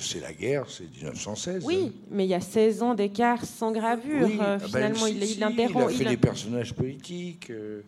c'est 0.02 0.20
la 0.20 0.32
guerre, 0.32 0.68
c'est 0.68 0.90
1916. 0.90 1.64
Oui, 1.64 1.92
mais 2.10 2.24
il 2.24 2.28
y 2.28 2.34
a 2.34 2.40
16 2.40 2.82
ans 2.82 2.94
d'écart 2.94 3.44
sans 3.44 3.72
gravure. 3.72 4.26
Euh, 4.26 4.36
ah 4.40 4.58
ben, 4.58 4.66
finalement, 4.66 5.06
il, 5.06 5.22
il, 5.22 5.44
interrompt. 5.44 5.92
Il 5.92 5.94
a 5.94 5.98
fait 5.98 6.10
des 6.10 6.16
personnages 6.16 6.74
politiques. 6.74 7.50
Euh, 7.50 7.82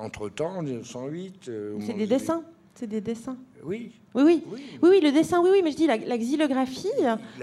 entre-temps, 0.00 0.58
en 0.58 0.62
1908. 0.62 1.50
c'est 1.80 1.92
des 1.94 2.06
dessins. 2.06 2.42
C'est 2.74 2.86
des 2.86 3.00
dessins. 3.00 3.36
Oui. 3.64 3.92
Oui, 4.14 4.22
oui. 4.24 4.42
Oui, 4.52 4.60
oui, 4.82 5.00
le 5.02 5.10
dessin, 5.10 5.40
oui, 5.42 5.50
oui, 5.52 5.60
mais 5.64 5.72
je 5.72 5.76
dis 5.76 5.86
la, 5.86 5.98
xylographie, 6.18 6.88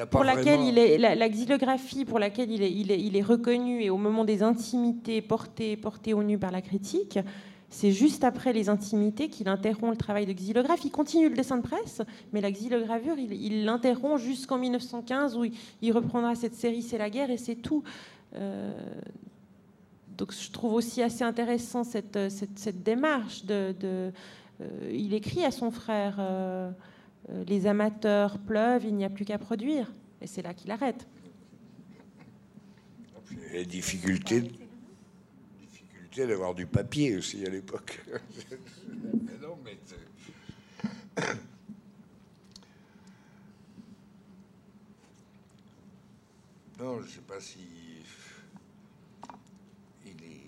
pour 0.10 0.24
laquelle 0.24 0.62
il 0.62 0.78
est, 0.78 0.98
la, 0.98 1.30
xylographie 1.30 2.06
pour 2.06 2.20
laquelle 2.20 2.52
il 2.52 2.64
est, 2.64 2.72
il, 2.72 2.92
est, 2.92 3.00
il 3.00 3.16
est 3.16 3.22
reconnu 3.22 3.84
et 3.84 3.90
au 3.90 3.98
moment 3.98 4.24
des 4.24 4.44
intimités 4.44 5.22
portées, 5.22 5.76
portées 5.76 6.14
au 6.14 6.24
nu 6.24 6.38
par 6.38 6.52
la 6.52 6.62
critique, 6.62 7.20
c'est 7.70 7.92
juste 7.92 8.24
après 8.24 8.54
les 8.54 8.70
intimités 8.70 9.30
qu'il 9.30 9.50
interrompt 9.50 9.92
le 9.92 9.98
travail 9.98 10.26
de 10.26 10.34
xylographe. 10.34 10.86
Il 10.86 10.92
continue 10.92 11.30
le 11.30 11.36
dessin 11.36 11.58
de 11.58 11.62
presse, 11.62 12.02
mais 12.32 12.42
la 12.42 12.52
xylogravure, 12.52 13.18
il 13.18 13.66
l'interrompt 13.66 14.18
jusqu'en 14.18 14.58
1915 14.58 15.36
où 15.36 15.46
il, 15.82 15.92
reprendra 15.92 16.36
cette 16.36 16.56
série 16.56 16.82
C'est 16.82 16.98
la 16.98 17.10
guerre 17.10 17.32
et 17.32 17.38
c'est 17.38 17.56
tout. 17.56 17.84
Euh, 18.36 18.72
donc 20.18 20.34
je 20.34 20.52
trouve 20.52 20.74
aussi 20.74 21.02
assez 21.02 21.24
intéressant 21.24 21.84
cette, 21.84 22.18
démarche. 22.84 23.46
De, 23.46 23.76
euh, 23.84 24.12
il 24.94 25.14
écrit 25.14 25.44
à 25.44 25.52
son 25.52 25.72
frère 25.72 26.16
euh, 26.20 26.72
Les 27.48 27.68
amateurs 27.68 28.38
pleuvent, 28.38 28.86
il 28.86 28.96
n'y 28.96 29.06
a 29.06 29.10
plus 29.10 29.26
qu'à 29.26 29.38
produire. 29.38 29.92
Et 30.22 30.28
c'est 30.28 30.42
là 30.42 30.54
qu'il 30.54 30.72
arrête. 30.72 31.08
Les 33.52 33.66
difficultés 33.66 34.52
d'avoir 36.24 36.56
du 36.56 36.66
papier 36.66 37.18
aussi 37.18 37.46
à 37.46 37.50
l'époque. 37.50 38.02
non, 46.80 47.02
je 47.02 47.06
ne 47.06 47.10
sais 47.10 47.22
pas 47.28 47.40
si 47.42 47.60
il 50.06 50.24
est. 50.24 50.42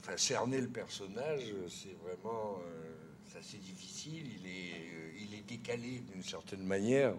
Enfin, 0.00 0.16
cerner 0.16 0.60
le 0.60 0.68
personnage, 0.68 1.54
c'est 1.68 1.96
vraiment 2.02 2.60
euh, 2.66 3.38
assez 3.38 3.58
difficile. 3.58 4.26
Il 4.40 4.46
est, 4.46 4.90
euh, 4.92 5.12
il 5.20 5.34
est 5.34 5.48
décalé 5.48 6.00
d'une 6.12 6.22
certaine 6.22 6.64
manière. 6.64 7.14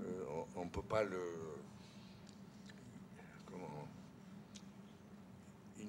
Euh, 0.00 0.24
on 0.56 0.64
ne 0.64 0.70
peut 0.70 0.82
pas 0.82 1.04
le 1.04 1.55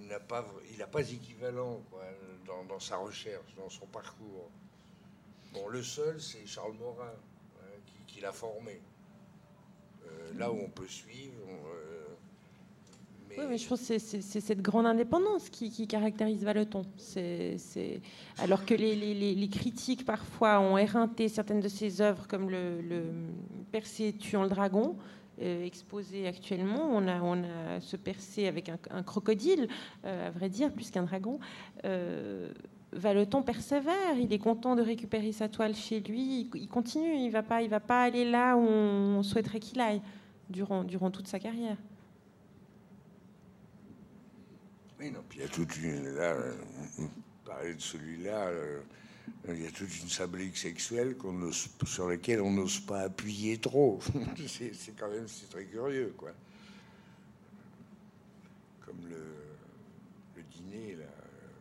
n'a 0.07 0.19
pas, 0.19 0.45
il 0.71 0.77
n'a 0.77 0.87
pas 0.87 1.09
équivalent 1.09 1.81
dans, 2.69 2.79
sa 2.79 2.97
recherche, 2.97 3.55
dans 3.55 3.69
son 3.69 3.85
parcours. 3.87 4.49
Bon, 5.53 5.67
le 5.67 5.81
seul, 5.81 6.21
c'est 6.21 6.45
Charles 6.45 6.73
Morin 6.73 7.13
hein, 7.61 7.79
qui, 8.05 8.21
l'a 8.21 8.31
formé. 8.31 8.79
Euh, 10.05 10.33
là 10.37 10.51
où 10.51 10.57
on 10.59 10.69
peut 10.69 10.87
suivre. 10.87 11.33
Euh, 11.49 12.05
oui, 13.37 13.43
mais 13.49 13.57
je 13.57 13.67
pense 13.67 13.87
que 13.87 13.99
c'est 13.99 14.21
cette 14.21 14.61
grande 14.61 14.85
indépendance 14.87 15.49
qui, 15.49 15.87
caractérise 15.87 16.43
Valeton. 16.43 16.85
C'est 16.97 17.57
alors 18.39 18.65
que 18.65 18.73
les, 18.73 19.49
critiques 19.49 20.05
parfois 20.05 20.59
ont 20.59 20.77
éreinté 20.77 21.29
certaines 21.29 21.59
de 21.59 21.67
ses 21.67 22.01
œuvres, 22.01 22.27
comme 22.27 22.49
le, 22.49 22.81
le 22.81 24.11
tuant 24.17 24.43
le 24.43 24.49
dragon. 24.49 24.97
Euh, 25.39 25.63
exposé 25.65 26.25
actuellement. 26.25 26.89
On 26.91 27.07
a, 27.07 27.21
on 27.21 27.43
a 27.43 27.79
ce 27.79 27.95
percé 27.95 28.47
avec 28.47 28.69
un, 28.69 29.03
crocodile, 29.03 29.67
euh, 30.03 30.29
à 30.29 30.31
vrai 30.31 30.49
dire, 30.49 30.71
plus 30.73 30.89
qu'un 30.89 31.03
dragon. 31.03 31.39
Euh, 31.85 32.49
Valeton 32.91 33.43
persévère, 33.43 34.17
il 34.19 34.33
est 34.33 34.39
content 34.39 34.75
de 34.75 34.81
récupérer 34.81 35.31
sa 35.31 35.47
toile 35.47 35.75
chez 35.75 35.99
lui, 35.99 36.49
il, 36.55 36.67
continue, 36.67 37.17
il 37.17 37.29
va, 37.29 37.43
pas, 37.43 37.61
il 37.61 37.69
va 37.69 37.79
pas 37.79 38.01
aller 38.01 38.25
là 38.25 38.55
où 38.55 38.61
on 38.61 39.21
souhaiterait 39.21 39.59
qu'il 39.59 39.79
aille 39.79 40.01
durant, 40.49 40.83
durant 40.83 41.11
toute 41.11 41.27
sa 41.27 41.37
carrière. 41.37 41.77
Oui, 44.99 45.11
non, 45.11 45.19
puis 45.29 45.37
il 45.37 45.41
y 45.43 45.45
a 45.45 45.49
toute 45.49 45.77
une. 45.77 46.15
Là, 46.15 46.35
parler 47.45 47.75
de 47.75 47.81
celui-là, 47.81 48.49
il 49.49 49.63
y 49.63 49.67
a 49.67 49.71
toute 49.71 50.01
une 50.01 50.09
symbolique 50.09 50.57
sexuelle 50.57 51.15
sur 51.85 52.09
laquelle 52.09 52.41
on 52.41 52.51
n'ose 52.51 52.79
pas 52.79 53.01
appuyer 53.01 53.57
trop. 53.57 53.99
c'est 54.47 54.95
quand 54.97 55.09
même 55.09 55.25
très 55.49 55.65
curieux, 55.65 56.13
quoi. 56.17 56.31
Comme 58.85 59.07
le, 59.09 60.43
dîner, 60.51 60.95
là, 60.95 61.05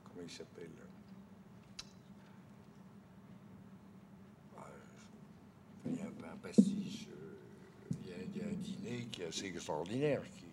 comment 0.05 0.25
il 0.25 0.31
s'appelle? 0.31 0.71
Ah, 4.57 4.67
Il 5.87 5.97
y 5.97 6.01
a 6.01 6.05
un, 6.05 6.37
pastiche, 6.43 7.07
euh, 7.11 7.99
il 8.05 8.39
y, 8.39 8.43
a, 8.43 8.49
un 8.49 8.53
dîner 8.53 9.09
qui 9.11 9.23
est 9.23 9.27
assez 9.27 9.47
extraordinaire, 9.47 10.23
qui, 10.37 10.47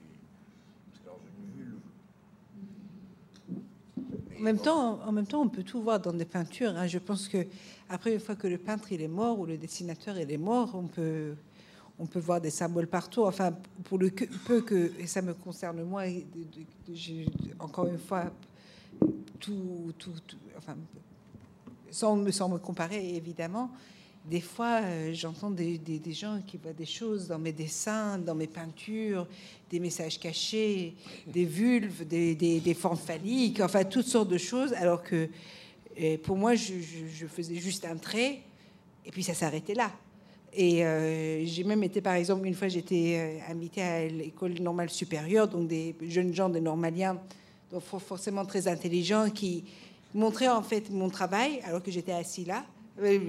En 4.38 4.42
même, 4.42 4.58
temps, 4.58 5.00
en 5.06 5.12
même 5.12 5.28
temps, 5.28 5.42
on 5.42 5.50
peut 5.50 5.64
tout 5.64 5.82
voir 5.82 6.00
dans 6.00 6.14
des 6.14 6.26
peintures. 6.26 6.76
Hein. 6.76 6.88
Je 6.88 7.00
pense 7.00 7.28
que 7.28 7.46
après, 7.90 8.14
une 8.14 8.20
fois 8.20 8.36
que 8.36 8.48
le 8.48 8.58
peintre 8.58 8.92
il 8.92 9.02
est 9.02 9.08
mort 9.08 9.40
ou 9.40 9.46
le 9.46 9.58
dessinateur 9.58 10.18
il 10.18 10.32
est 10.32 10.38
mort, 10.38 10.72
on 10.74 10.88
peut, 10.88 11.36
on 12.00 12.06
peut 12.06 12.20
voir 12.20 12.42
des 12.42 12.50
symboles 12.50 12.88
partout. 12.88 13.24
Enfin, 13.24 13.54
pour 13.84 13.98
le 13.98 14.10
peu 14.46 14.62
que, 14.62 14.92
et 15.00 15.08
ça 15.08 15.22
me 15.22 15.34
concerne 15.34 15.84
moi, 15.84 16.04
encore 17.60 17.88
une 17.88 18.00
fois, 18.00 18.32
tout, 19.40 19.94
tout, 19.98 20.14
enfin, 20.58 20.76
sans, 21.92 22.32
sans 22.32 22.50
me 22.50 22.58
comparer 22.58 23.16
évidemment, 23.16 23.72
des 24.26 24.42
fois, 24.42 24.80
euh, 24.82 25.14
j'entends 25.14 25.50
des, 25.50 25.80
gens 26.12 26.40
qui 26.48 26.58
voient 26.58 26.74
des 26.74 26.86
choses 26.86 27.28
dans 27.28 27.40
mes 27.40 27.52
dessins, 27.52 28.18
dans 28.18 28.36
mes 28.36 28.48
peintures, 28.48 29.28
des 29.70 29.80
messages 29.80 30.20
cachés, 30.20 30.96
des 31.28 31.46
vulves, 31.46 32.08
des, 32.08 32.74
formes 32.74 32.98
phalliques, 32.98 33.60
enfin 33.60 33.84
toutes 33.84 34.08
sortes 34.08 34.30
de 34.30 34.38
choses, 34.38 34.74
alors 34.74 35.04
que 35.04 35.30
pour 36.24 36.38
moi, 36.38 36.56
je, 36.56 36.74
faisais 37.28 37.56
juste 37.56 37.86
un 37.86 37.98
trait 37.98 38.40
et 39.06 39.12
puis 39.12 39.24
ça 39.24 39.34
s'arrêtait 39.34 39.74
là. 39.74 39.92
Et 40.56 40.86
euh, 40.86 41.46
j'ai 41.46 41.64
même 41.64 41.84
été, 41.84 42.00
par 42.00 42.14
exemple, 42.14 42.46
une 42.46 42.54
fois, 42.54 42.68
j'étais 42.68 43.16
euh, 43.18 43.52
invitée 43.52 43.82
à 43.82 44.08
l'école 44.08 44.54
normale 44.60 44.90
supérieure, 44.90 45.48
donc 45.48 45.68
des 45.68 45.96
jeunes 46.08 46.34
gens, 46.34 46.48
des 46.48 46.62
normaliens, 46.62 47.20
donc 47.72 47.82
forcément 47.82 48.46
très 48.46 48.68
intelligents, 48.68 49.30
qui 49.32 49.64
montraient 50.14 50.48
en 50.48 50.62
fait 50.62 50.92
mon 50.92 51.10
travail 51.10 51.60
alors 51.64 51.82
que 51.82 51.90
j'étais 51.90 52.12
assis 52.12 52.46
là 52.46 52.64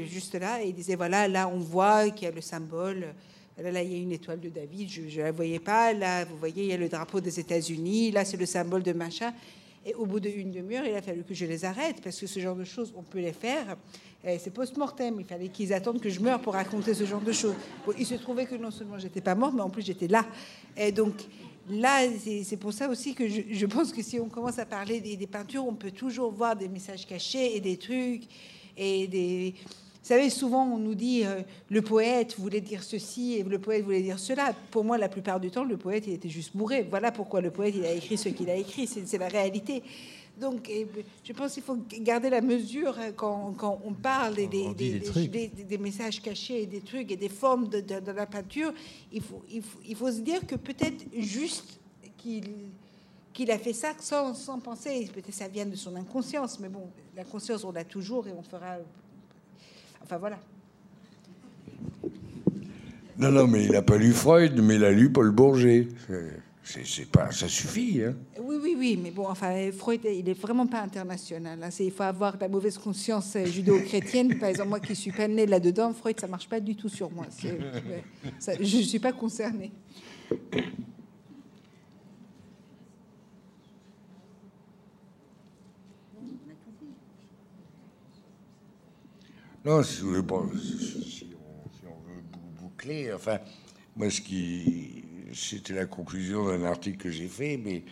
juste 0.06 0.34
là, 0.34 0.62
et 0.62 0.68
il 0.68 0.74
disait 0.74 0.96
voilà, 0.96 1.28
là 1.28 1.48
on 1.48 1.58
voit 1.58 2.10
qu'il 2.10 2.28
y 2.28 2.30
a 2.30 2.34
le 2.34 2.40
symbole. 2.40 3.14
Là, 3.56 3.70
là, 3.70 3.82
il 3.82 3.92
y 3.92 3.94
a 3.94 3.98
une 3.98 4.10
étoile 4.10 4.40
de 4.40 4.48
David, 4.48 4.90
je 4.90 5.02
ne 5.02 5.24
la 5.24 5.30
voyais 5.30 5.60
pas. 5.60 5.92
Là, 5.92 6.24
vous 6.24 6.36
voyez, 6.36 6.64
il 6.64 6.70
y 6.70 6.72
a 6.72 6.76
le 6.76 6.88
drapeau 6.88 7.20
des 7.20 7.38
États-Unis. 7.38 8.10
Là, 8.10 8.24
c'est 8.24 8.36
le 8.36 8.46
symbole 8.46 8.82
de 8.82 8.92
machin. 8.92 9.32
Et 9.86 9.94
au 9.94 10.06
bout 10.06 10.18
d'une 10.18 10.50
demi-heure, 10.50 10.84
il 10.86 10.94
a 10.94 11.02
fallu 11.02 11.22
que 11.22 11.34
je 11.34 11.44
les 11.44 11.64
arrête 11.64 12.00
parce 12.02 12.18
que 12.18 12.26
ce 12.26 12.40
genre 12.40 12.56
de 12.56 12.64
choses, 12.64 12.92
on 12.96 13.02
peut 13.02 13.20
les 13.20 13.32
faire. 13.32 13.76
C'est 14.24 14.52
post-mortem. 14.52 15.16
Il 15.20 15.26
fallait 15.26 15.48
qu'ils 15.48 15.72
attendent 15.74 16.00
que 16.00 16.08
je 16.08 16.20
meure 16.20 16.40
pour 16.40 16.54
raconter 16.54 16.94
ce 16.94 17.04
genre 17.04 17.20
de 17.20 17.32
choses. 17.32 17.54
il 17.98 18.06
se 18.06 18.14
trouvait 18.14 18.46
que 18.46 18.54
non 18.54 18.70
seulement 18.70 18.98
j'étais 18.98 19.20
pas 19.20 19.34
morte, 19.34 19.52
mais 19.54 19.60
en 19.60 19.68
plus 19.68 19.84
j'étais 19.84 20.08
là. 20.08 20.24
Et 20.76 20.90
donc 20.90 21.14
là, 21.68 22.00
c'est 22.18 22.56
pour 22.56 22.72
ça 22.72 22.88
aussi 22.88 23.14
que 23.14 23.28
je, 23.28 23.66
pense 23.66 23.92
que 23.92 24.02
si 24.02 24.18
on 24.18 24.30
commence 24.30 24.58
à 24.58 24.64
parler 24.64 25.00
des, 25.00 25.26
peintures, 25.26 25.66
on 25.66 25.74
peut 25.74 25.90
toujours 25.90 26.32
voir 26.32 26.56
des 26.56 26.68
messages 26.68 27.06
cachés 27.06 27.54
et 27.54 27.60
des 27.60 27.76
trucs 27.76 28.22
et 28.76 29.06
des 29.06 29.54
vous 30.04 30.08
savez, 30.08 30.28
souvent 30.28 30.66
on 30.66 30.76
nous 30.76 30.94
dit 30.94 31.24
euh, 31.24 31.40
le 31.70 31.80
poète 31.80 32.38
voulait 32.38 32.60
dire 32.60 32.82
ceci 32.82 33.36
et 33.36 33.42
le 33.42 33.58
poète 33.58 33.84
voulait 33.84 34.02
dire 34.02 34.18
cela. 34.18 34.52
Pour 34.70 34.84
moi, 34.84 34.98
la 34.98 35.08
plupart 35.08 35.40
du 35.40 35.50
temps, 35.50 35.64
le 35.64 35.78
poète 35.78 36.06
il 36.06 36.12
était 36.12 36.28
juste 36.28 36.54
bourré. 36.54 36.86
Voilà 36.90 37.10
pourquoi 37.10 37.40
le 37.40 37.50
poète 37.50 37.74
il 37.74 37.86
a 37.86 37.90
écrit 37.90 38.18
ce 38.18 38.28
qu'il 38.28 38.50
a 38.50 38.54
écrit. 38.54 38.86
C'est 38.86 39.16
la 39.16 39.28
réalité. 39.28 39.82
Donc, 40.38 40.70
je 41.22 41.32
pense 41.32 41.54
qu'il 41.54 41.62
faut 41.62 41.78
garder 42.00 42.28
la 42.28 42.42
mesure 42.42 42.98
quand, 43.16 43.54
quand 43.56 43.80
on 43.82 43.94
parle 43.94 44.34
des, 44.34 44.46
des, 44.46 44.74
des, 45.28 45.48
des, 45.48 45.78
messages 45.78 46.20
cachés, 46.20 46.66
des 46.66 46.82
trucs 46.82 47.10
et 47.10 47.16
des 47.16 47.30
formes 47.30 47.68
de, 47.68 47.80
de, 47.80 48.12
la 48.12 48.26
peinture. 48.26 48.74
Il 49.10 49.22
faut, 49.22 49.42
il 49.50 49.62
faut, 49.62 49.78
il 49.88 49.96
faut 49.96 50.10
se 50.10 50.20
dire 50.20 50.46
que 50.46 50.56
peut-être 50.56 51.06
juste 51.16 51.80
qu'il 52.18 52.44
qu'il 53.34 53.50
a 53.50 53.58
fait 53.58 53.74
ça 53.74 53.92
sans, 53.98 54.32
sans 54.32 54.60
penser. 54.60 55.10
Peut-être 55.12 55.34
ça 55.34 55.48
vient 55.48 55.66
de 55.66 55.76
son 55.76 55.94
inconscience, 55.96 56.58
mais 56.60 56.68
bon, 56.70 56.88
la 57.14 57.24
conscience, 57.24 57.64
on 57.64 57.72
l'a 57.72 57.84
toujours 57.84 58.26
et 58.26 58.32
on 58.32 58.42
fera 58.42 58.78
Enfin 60.02 60.18
voilà. 60.18 60.38
Non, 63.16 63.30
non, 63.30 63.46
mais 63.46 63.64
il 63.64 63.72
n'a 63.72 63.82
pas 63.82 63.96
lu 63.96 64.12
Freud, 64.12 64.60
mais 64.60 64.76
il 64.76 64.84
a 64.84 64.90
lu 64.90 65.10
Paul 65.10 65.30
Bourget. 65.30 65.88
C'est 66.62 67.10
pas, 67.10 67.30
ça 67.30 67.48
suffit. 67.48 68.02
Hein. 68.02 68.14
Oui, 68.40 68.56
oui, 68.62 68.74
oui, 68.76 69.00
mais 69.02 69.10
bon, 69.10 69.28
enfin, 69.28 69.70
Freud, 69.72 70.00
il 70.04 70.28
est 70.28 70.38
vraiment 70.38 70.66
pas 70.66 70.80
international. 70.80 71.62
Hein. 71.62 71.68
Il 71.78 71.92
faut 71.92 72.02
avoir 72.02 72.36
la 72.40 72.48
mauvaise 72.48 72.78
conscience 72.78 73.36
judéo-chrétienne. 73.44 74.38
Par 74.38 74.48
exemple, 74.48 74.70
moi 74.70 74.80
qui 74.80 74.96
suis 74.96 75.12
pas 75.12 75.28
née 75.28 75.46
là-dedans, 75.46 75.92
Freud, 75.92 76.18
ça 76.18 76.26
marche 76.26 76.48
pas 76.48 76.60
du 76.60 76.74
tout 76.74 76.88
sur 76.88 77.10
moi. 77.10 77.26
je 77.40 78.76
ne 78.76 78.82
suis 78.82 78.98
pas 78.98 79.12
concernée. 79.12 79.72
Non, 89.64 89.82
si, 89.82 90.02
on, 90.02 90.10
veut 90.10 90.22
boucler, 92.60 93.12
enfin, 93.14 93.38
moi, 93.96 94.10
ce 94.10 94.20
qui. 94.20 95.04
C'était 95.32 95.72
la 95.72 95.86
conclusion 95.86 96.46
d'un 96.46 96.64
article 96.64 96.98
que 96.98 97.10
j'ai 97.10 97.26
fait, 97.26 97.56
mais 97.56 97.82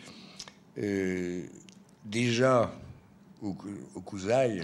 euh, 0.79 1.45
déjà, 2.05 2.73
au, 3.41 3.57
au 3.95 4.01
Kusai, 4.01 4.61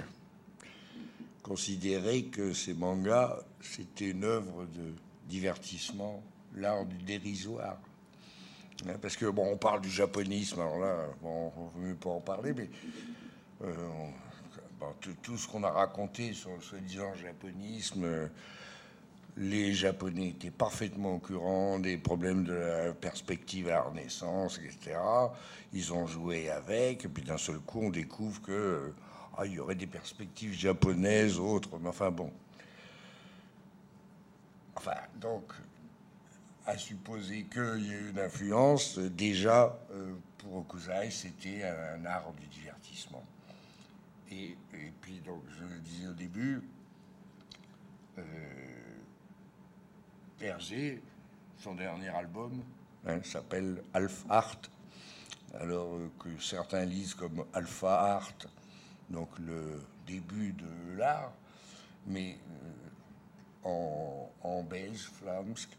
considérer 1.43 2.25
que 2.25 2.53
ces 2.53 2.75
mangas, 2.75 3.39
c'était 3.61 4.11
une 4.11 4.23
œuvre 4.23 4.67
de 4.67 4.93
divertissement, 5.29 6.23
l'art 6.55 6.85
du 6.85 6.99
dérisoire. 6.99 7.81
Hein, 8.87 8.95
parce 9.01 9.17
que, 9.17 9.27
bon, 9.27 9.51
on 9.51 9.57
parle 9.57 9.81
du 9.81 9.91
japonisme, 9.91 10.61
alors 10.61 10.79
là, 10.79 11.07
bon, 11.23 11.53
on 11.57 11.81
ne 11.81 11.89
veut 11.89 11.95
pas 11.97 12.11
en 12.11 12.21
parler, 12.21 12.53
mais 12.53 12.71
euh, 13.65 13.89
tout, 15.23 15.37
ce 15.37 15.47
qu'on 15.49 15.65
a 15.65 15.71
raconté 15.71 16.33
sur 16.33 16.51
le 16.55 16.61
soi-disant 16.61 17.15
japonisme, 17.15 18.31
les 19.39 19.73
Japonais 19.73 20.29
étaient 20.31 20.51
parfaitement 20.51 21.15
au 21.15 21.19
courant 21.19 21.79
des 21.79 21.97
problèmes 21.97 22.45
de 22.45 22.55
la 22.55 22.93
perspective 22.93 23.69
à 23.69 23.73
la 23.73 23.83
Renaissance, 23.83 24.59
etc. 24.59 24.99
Ils 25.73 25.93
ont 25.93 26.07
joué 26.07 26.51
avec, 26.51 27.05
et 27.05 27.09
puis 27.09 27.23
d'un 27.23 27.39
seul 27.39 27.59
coup, 27.59 27.81
on 27.83 27.91
découvre 27.91 28.43
que 28.43 28.93
ah, 29.37 29.47
il 29.47 29.53
y 29.53 29.61
aurait 29.61 29.77
des 29.77 29.87
perspectives 29.87 30.53
japonaises, 30.53 31.39
autres, 31.39 31.79
mais 31.81 31.89
enfin 31.89 32.11
bon. 32.11 32.33
Enfin, 34.75 34.97
donc, 35.21 35.53
à 36.67 36.77
supposer 36.77 37.45
qu'il 37.45 37.87
y 37.87 37.93
ait 37.93 38.11
une 38.11 38.19
influence, 38.19 38.99
déjà, 38.99 39.79
euh, 39.93 40.15
pour 40.39 40.57
Okuzai, 40.57 41.11
c'était 41.11 41.63
un 41.63 42.05
art 42.05 42.33
du 42.33 42.47
divertissement. 42.49 43.25
Et, 44.31 44.57
puis, 45.01 45.21
donc, 45.21 45.43
je 45.59 45.65
le 45.65 45.81
disais 45.81 46.09
au 46.09 46.13
début, 46.13 46.63
euh, 48.19 48.23
son 51.59 51.75
dernier 51.75 52.09
album, 52.09 52.63
hein, 53.07 53.21
s'appelle 53.25 53.83
Alpha 53.95 54.27
Art, 54.29 54.61
alors 55.55 55.99
que 56.19 56.39
certains 56.41 56.85
lisent 56.85 57.15
comme 57.15 57.45
Alpha 57.53 58.17
Art, 58.17 58.39
donc 59.09 59.31
le 59.39 59.81
début 60.07 60.53
de 60.53 60.97
l'art, 60.97 61.33
mais 62.07 62.39
euh, 63.65 63.69
en, 63.69 64.31
en, 64.43 64.63
belge, 64.63 65.11
flamsk, 65.15 65.71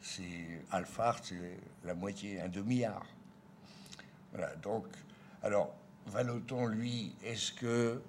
c'est 0.00 0.64
Alpha 0.70 1.08
Art, 1.08 1.20
c'est 1.22 1.58
la 1.84 1.94
moitié, 1.94 2.40
un 2.40 2.48
demi-art. 2.48 3.06
Voilà, 4.32 4.56
donc, 4.56 4.86
alors, 5.42 5.74
Valoton, 6.06 6.66
lui, 6.66 7.14
est-ce 7.24 7.52
que 7.52 8.00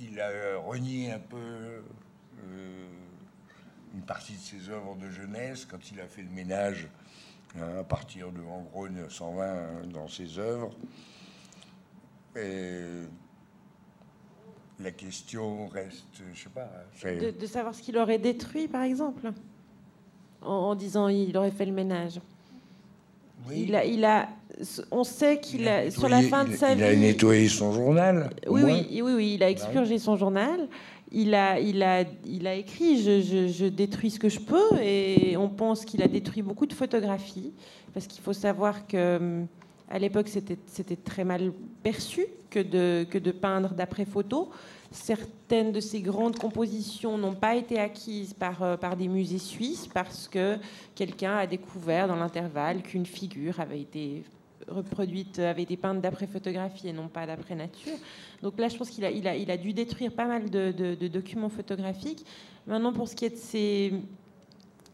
il 0.00 0.20
a 0.20 0.58
renié 0.58 1.12
un 1.12 1.18
peu 1.18 1.36
euh, 1.36 2.88
une 3.94 4.02
partie 4.02 4.34
de 4.34 4.38
ses 4.38 4.70
œuvres 4.70 4.96
de 4.96 5.08
jeunesse 5.08 5.64
quand 5.64 5.90
il 5.92 6.00
a 6.00 6.06
fait 6.06 6.22
le 6.22 6.30
ménage 6.30 6.88
hein, 7.56 7.78
à 7.78 7.84
partir 7.84 8.32
de 8.32 8.40
en 8.40 8.62
gros 8.62 8.88
120 9.08 9.44
hein, 9.44 9.86
dans 9.92 10.08
ses 10.08 10.38
œuvres? 10.38 10.74
Et 12.36 12.82
la 14.80 14.90
question 14.90 15.68
reste, 15.68 16.22
je 16.32 16.42
sais 16.42 16.50
pas. 16.50 16.68
De, 17.04 17.46
savoir 17.46 17.74
ce 17.74 17.82
qu'il 17.82 17.96
aurait 17.96 18.18
détruit, 18.18 18.66
par 18.66 18.82
exemple, 18.82 19.32
en, 20.42 20.48
en 20.48 20.74
disant 20.74 21.08
il 21.08 21.36
aurait 21.36 21.52
fait 21.52 21.66
le 21.66 21.72
ménage. 21.72 22.20
Il, 23.52 23.74
a, 23.76 23.84
il 23.84 24.04
a, 24.04 24.28
on 24.90 25.04
sait 25.04 25.40
qu'il 25.40 25.68
a, 25.68 25.90
sur 25.90 26.08
la 26.08 26.22
fin 26.22 26.44
de 26.44 26.54
sa 26.54 26.74
vie. 26.74 26.80
Il 26.80 26.84
a 26.84 26.96
nettoyé 26.96 27.48
son 27.48 27.72
journal. 27.72 28.30
Oui, 28.46 28.62
oui, 28.62 29.02
oui, 29.02 29.12
oui, 29.16 29.34
il 29.34 29.42
a 29.42 29.50
expurgé 29.50 29.98
son 29.98 30.16
journal. 30.16 30.68
Il 31.12 31.34
a, 31.34 31.60
il 31.60 31.82
a, 31.82 32.04
il 32.26 32.46
a 32.46 32.54
écrit 32.54 33.00
je, 33.00 33.20
je, 33.20 33.46
je 33.46 33.66
détruis 33.66 34.10
ce 34.10 34.18
que 34.18 34.28
je 34.28 34.40
peux, 34.40 34.78
et 34.82 35.36
on 35.36 35.48
pense 35.48 35.84
qu'il 35.84 36.02
a 36.02 36.08
détruit 36.08 36.42
beaucoup 36.42 36.66
de 36.66 36.72
photographies, 36.72 37.52
parce 37.92 38.08
qu'il 38.08 38.20
faut 38.20 38.32
savoir 38.32 38.86
que 38.86 39.42
à 39.88 39.98
l'époque 39.98 40.28
c'était 40.28 40.96
très 40.96 41.24
mal 41.24 41.52
perçu 41.82 42.26
que 42.50 42.58
de, 42.58 43.06
que 43.08 43.18
de 43.18 43.30
peindre 43.30 43.74
d'après 43.74 44.04
photo. 44.06 44.50
Certaines 44.90 45.72
de 45.72 45.80
ces 45.80 46.00
grandes 46.00 46.38
compositions 46.38 47.18
n'ont 47.18 47.34
pas 47.34 47.56
été 47.56 47.78
acquises 47.78 48.32
par, 48.32 48.62
euh, 48.62 48.76
par 48.76 48.96
des 48.96 49.08
musées 49.08 49.38
suisses 49.38 49.88
parce 49.92 50.28
que 50.28 50.56
quelqu'un 50.94 51.36
a 51.36 51.46
découvert 51.46 52.06
dans 52.06 52.16
l'intervalle 52.16 52.80
qu'une 52.82 53.06
figure 53.06 53.58
avait 53.58 53.80
été 53.80 54.22
reproduite, 54.68 55.38
avait 55.38 55.62
été 55.62 55.76
peinte 55.76 56.00
d'après 56.00 56.26
photographie 56.26 56.88
et 56.88 56.92
non 56.92 57.08
pas 57.08 57.26
d'après 57.26 57.54
nature. 57.54 57.96
Donc 58.42 58.58
là, 58.58 58.68
je 58.68 58.76
pense 58.76 58.90
qu'il 58.90 59.04
a, 59.04 59.56
dû 59.56 59.72
détruire 59.72 60.12
pas 60.12 60.26
mal 60.26 60.50
de, 60.50 61.08
documents 61.08 61.48
photographiques. 61.48 62.24
Maintenant, 62.66 62.92
pour 62.92 63.08
ce 63.08 63.16
qui 63.16 63.24
est 63.26 63.30
de 63.30 63.36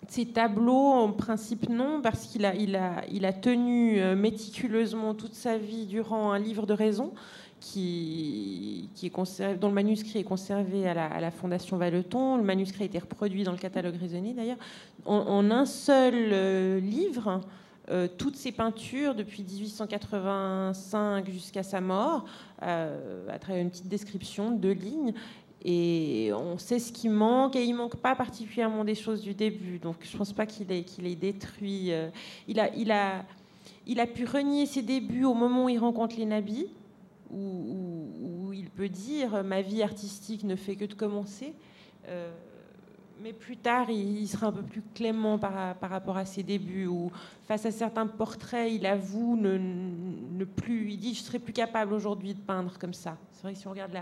ces, 0.08 0.26
tableaux, 0.26 0.92
en 0.92 1.12
principe 1.12 1.68
non, 1.68 2.00
parce 2.02 2.26
qu'il 2.26 2.44
a, 2.44 3.32
tenu 3.32 4.00
euh, 4.00 4.16
méticuleusement 4.16 5.14
toute 5.14 5.34
sa 5.34 5.56
vie 5.56 5.86
durant 5.86 6.32
un 6.32 6.38
livre 6.38 6.66
de 6.66 6.72
raison 6.72 7.12
qui, 7.60 8.88
est 9.02 9.10
conservé, 9.10 9.56
dont 9.56 9.68
le 9.68 9.74
manuscrit 9.74 10.20
est 10.20 10.24
conservé 10.24 10.88
à 10.88 10.94
la, 10.94 11.06
à 11.06 11.20
la, 11.20 11.30
Fondation 11.30 11.76
Valeton. 11.76 12.36
Le 12.36 12.42
manuscrit 12.42 12.84
a 12.84 12.86
été 12.86 12.98
reproduit 12.98 13.44
dans 13.44 13.52
le 13.52 13.58
catalogue 13.58 13.96
raisonné 13.96 14.32
d'ailleurs. 14.32 14.56
En, 15.04 15.50
un 15.50 15.66
seul 15.66 16.14
euh, 16.14 16.80
livre, 16.80 17.40
euh, 17.90 18.06
toutes 18.06 18.36
ces 18.36 18.52
peintures 18.52 19.14
depuis 19.14 19.42
1885 19.42 21.28
jusqu'à 21.30 21.62
sa 21.62 21.80
mort, 21.80 22.24
euh, 22.62 23.26
à 23.28 23.38
travers 23.38 23.60
une 23.60 23.70
petite 23.70 23.88
description, 23.88 24.50
deux 24.50 24.72
lignes. 24.72 25.12
Et 25.64 26.30
on 26.32 26.56
sait 26.56 26.78
ce 26.78 26.92
qui 26.92 27.08
manque, 27.08 27.56
et 27.56 27.64
il 27.64 27.74
manque 27.74 27.96
pas 27.96 28.14
particulièrement 28.14 28.84
des 28.84 28.94
choses 28.94 29.22
du 29.22 29.34
début. 29.34 29.78
Donc 29.78 29.96
je 30.00 30.16
pense 30.16 30.32
pas 30.32 30.46
qu'il 30.46 30.70
ait, 30.72 31.14
détruit. 31.16 31.92
a, 31.92 32.10
il, 32.48 32.90
a, 32.92 33.24
il 33.86 34.00
a 34.00 34.06
pu 34.06 34.24
renier 34.24 34.66
ses 34.66 34.82
débuts 34.82 35.24
au 35.24 35.34
moment 35.34 35.64
où 35.64 35.68
il 35.68 35.78
rencontre 35.78 36.16
les 36.16 36.26
nabis 36.26 36.68
où, 37.32 38.52
il 38.52 38.68
peut 38.70 38.88
dire 38.88 39.44
ma 39.44 39.62
vie 39.62 39.82
artistique 39.82 40.44
ne 40.44 40.56
fait 40.56 40.76
que 40.76 40.84
de 40.84 40.94
commencer. 40.94 41.54
Mais 43.22 43.32
plus 43.34 43.56
tard, 43.56 43.90
il, 43.90 44.26
sera 44.26 44.46
un 44.46 44.52
peu 44.52 44.62
plus 44.62 44.82
clément 44.94 45.38
par, 45.38 45.76
rapport 45.80 46.16
à 46.16 46.24
ses 46.24 46.42
débuts, 46.42 46.86
où 46.86 47.10
face 47.46 47.66
à 47.66 47.70
certains 47.70 48.06
portraits, 48.06 48.72
il 48.72 48.86
avoue 48.86 49.36
ne, 49.36 49.58
ne 49.58 50.44
plus. 50.44 50.92
Il 50.92 50.98
dit 50.98 51.14
Je 51.14 51.20
serais 51.20 51.38
plus 51.38 51.52
capable 51.52 51.92
aujourd'hui 51.92 52.32
de 52.32 52.40
peindre 52.40 52.78
comme 52.78 52.94
ça. 52.94 53.18
C'est 53.32 53.42
vrai 53.42 53.52
que 53.52 53.58
si 53.58 53.66
on 53.66 53.70
regarde 53.70 53.92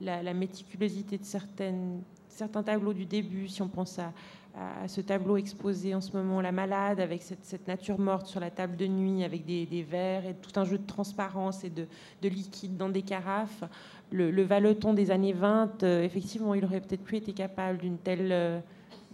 la, 0.00 0.34
méticulosité 0.34 1.18
de 1.18 1.24
certains 1.24 2.62
tableaux 2.62 2.92
du 2.92 3.06
début, 3.06 3.48
si 3.48 3.60
on 3.60 3.68
pense 3.68 3.98
à, 3.98 4.12
à, 4.54 4.88
ce 4.88 5.00
tableau 5.00 5.36
exposé 5.36 5.94
en 5.94 6.00
ce 6.00 6.16
moment, 6.16 6.40
La 6.40 6.52
Malade, 6.52 7.00
avec 7.00 7.22
cette, 7.22 7.66
nature 7.68 7.98
morte 7.98 8.26
sur 8.26 8.40
la 8.40 8.50
table 8.50 8.76
de 8.76 8.86
nuit, 8.86 9.24
avec 9.24 9.44
des, 9.44 9.86
verres 9.88 10.26
et 10.26 10.34
tout 10.34 10.58
un 10.58 10.64
jeu 10.64 10.78
de 10.78 10.86
transparence 10.86 11.64
et 11.64 11.70
de, 11.70 11.86
liquide 12.22 12.76
dans 12.76 12.88
des 12.88 13.02
carafes. 13.02 13.64
Le, 14.10 14.30
le 14.30 14.42
Valeton 14.42 14.92
des 14.92 15.10
années 15.10 15.32
20, 15.32 15.82
euh, 15.82 16.02
effectivement, 16.02 16.54
il 16.54 16.64
aurait 16.64 16.80
peut-être 16.80 17.04
plus 17.04 17.18
été 17.18 17.32
capable 17.32 17.78
d'une 17.78 17.98
telle 17.98 18.32
euh, 18.32 18.60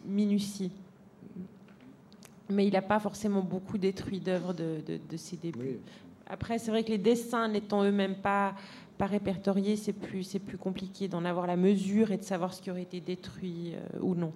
minutie. 0.06 0.72
Mais 2.48 2.66
il 2.66 2.72
n'a 2.72 2.82
pas 2.82 2.98
forcément 2.98 3.42
beaucoup 3.42 3.76
détruit 3.76 4.20
d'œuvres 4.20 4.54
de, 4.54 4.80
ses 5.16 5.36
débuts. 5.36 5.80
Après, 6.28 6.58
c'est 6.58 6.70
vrai 6.70 6.82
que 6.84 6.90
les 6.90 6.98
dessins 6.98 7.48
n'étant 7.48 7.84
eux-mêmes 7.84 8.16
pas, 8.16 8.54
pas 8.98 9.06
répertoriés, 9.06 9.76
c'est 9.76 9.92
plus, 9.92 10.38
plus 10.38 10.56
compliqué 10.56 11.08
d'en 11.08 11.24
avoir 11.24 11.46
la 11.46 11.56
mesure 11.56 12.12
et 12.12 12.16
de 12.16 12.22
savoir 12.22 12.54
ce 12.54 12.62
qui 12.62 12.70
aurait 12.70 12.82
été 12.82 13.00
détruit 13.00 13.74
euh, 13.74 13.98
ou 14.00 14.14
non 14.14 14.32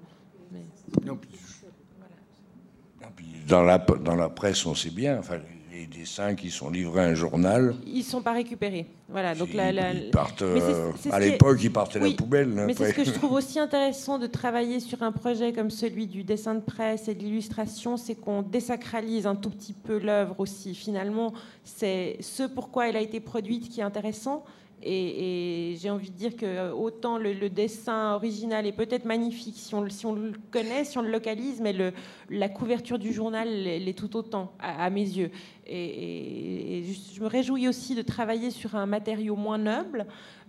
dans, 3.47 3.63
la, 3.63 3.79
dans 3.79 4.17
la 4.17 4.29
presse, 4.29 4.65
on 4.67 4.75
sait 4.75 4.91
bien, 4.91 5.19
enfin, 5.19 5.39
les 5.73 5.87
dessins 5.87 6.35
qui 6.35 6.51
sont 6.51 6.71
livrés 6.71 7.05
à 7.05 7.09
un 7.09 7.15
journal. 7.15 7.75
Ils 7.87 7.99
ne 7.99 8.03
sont 8.03 8.23
pas 8.23 8.33
récupérés. 8.33 8.87
Voilà, 9.09 9.35
donc 9.35 9.49
ils 9.53 10.11
partent, 10.13 10.43
euh, 10.43 10.93
à 11.11 11.19
l'époque, 11.19 11.59
ils 11.63 11.73
partaient 11.73 11.99
à 11.99 12.07
la 12.07 12.15
poubelle. 12.15 12.49
Mais 12.49 12.75
c'est 12.75 12.91
ce 12.91 12.95
que 12.95 13.05
je 13.05 13.11
trouve 13.11 13.33
aussi 13.33 13.59
intéressant 13.59 14.19
de 14.19 14.27
travailler 14.27 14.79
sur 14.79 15.03
un 15.03 15.11
projet 15.11 15.53
comme 15.53 15.71
celui 15.71 16.07
du 16.07 16.23
dessin 16.23 16.55
de 16.55 16.61
presse 16.61 17.09
et 17.09 17.15
de 17.15 17.21
l'illustration, 17.21 17.97
c'est 17.97 18.15
qu'on 18.15 18.43
désacralise 18.43 19.27
un 19.27 19.35
tout 19.35 19.51
petit 19.51 19.73
peu 19.73 19.99
l'œuvre 19.99 20.37
aussi. 20.39 20.75
Finalement, 20.75 21.33
c'est 21.65 22.19
ce 22.21 22.45
pourquoi 22.45 22.89
elle 22.89 22.97
a 22.97 23.01
été 23.01 23.21
produite 23.21 23.69
qui 23.69 23.81
est 23.81 23.85
intéressant. 23.85 24.45
Et, 24.83 25.77
j'ai 25.79 25.91
envie 25.91 26.11
de 26.11 26.17
dire 26.17 26.37
que 26.37 26.73
autant 26.73 27.19
le, 27.19 27.49
dessin 27.51 28.15
original 28.15 28.67
est 28.67 28.73
peut-être 28.73 29.05
magnifique 29.05 29.57
si 29.57 29.75
on, 29.75 29.89
si 29.89 30.07
on, 30.07 30.15
le 30.15 30.33
connaît, 30.51 30.85
si 30.85 30.97
on 30.99 31.03
le 31.03 31.11
localise, 31.11 31.61
mais 31.61 31.75
la 32.29 32.49
couverture 32.49 32.99
du 32.99 33.13
journal 33.13 33.49
l'est 33.49 33.99
tout 33.99 34.17
autant 34.17 34.53
à, 34.59 34.89
mes 34.91 35.03
yeux. 35.03 35.31
Et, 35.67 36.83
je 37.15 37.21
me 37.21 37.27
réjouis 37.27 37.69
aussi 37.69 37.95
de 37.95 38.03
travailler 38.03 38.51
sur 38.51 38.75
un 38.75 38.87
matériau 38.87 39.37
moins 39.37 39.59
noble, 39.59 40.07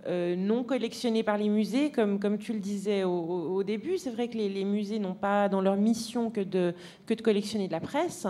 euh, 0.08 0.36
non 0.36 0.64
collectionné 0.64 1.24
par 1.24 1.38
les 1.38 1.50
musées, 1.50 1.92
comme, 1.92 2.20
comme 2.20 2.38
tu 2.38 2.54
le 2.54 2.60
disais 2.60 3.04
au, 3.04 3.64
début. 3.64 3.98
C'est 3.98 4.12
vrai 4.12 4.30
que 4.30 4.38
les, 4.38 4.50
les 4.50 4.66
musées 4.66 5.00
n'ont 5.00 5.14
pas 5.14 5.50
dans 5.50 5.62
leur 5.62 5.76
mission 5.76 6.32
que 6.32 6.42
de, 6.42 6.74
que 7.06 7.14
de 7.14 7.22
collectionner 7.22 7.68
de 7.68 7.74
la 7.74 7.82
presse. 7.82 8.28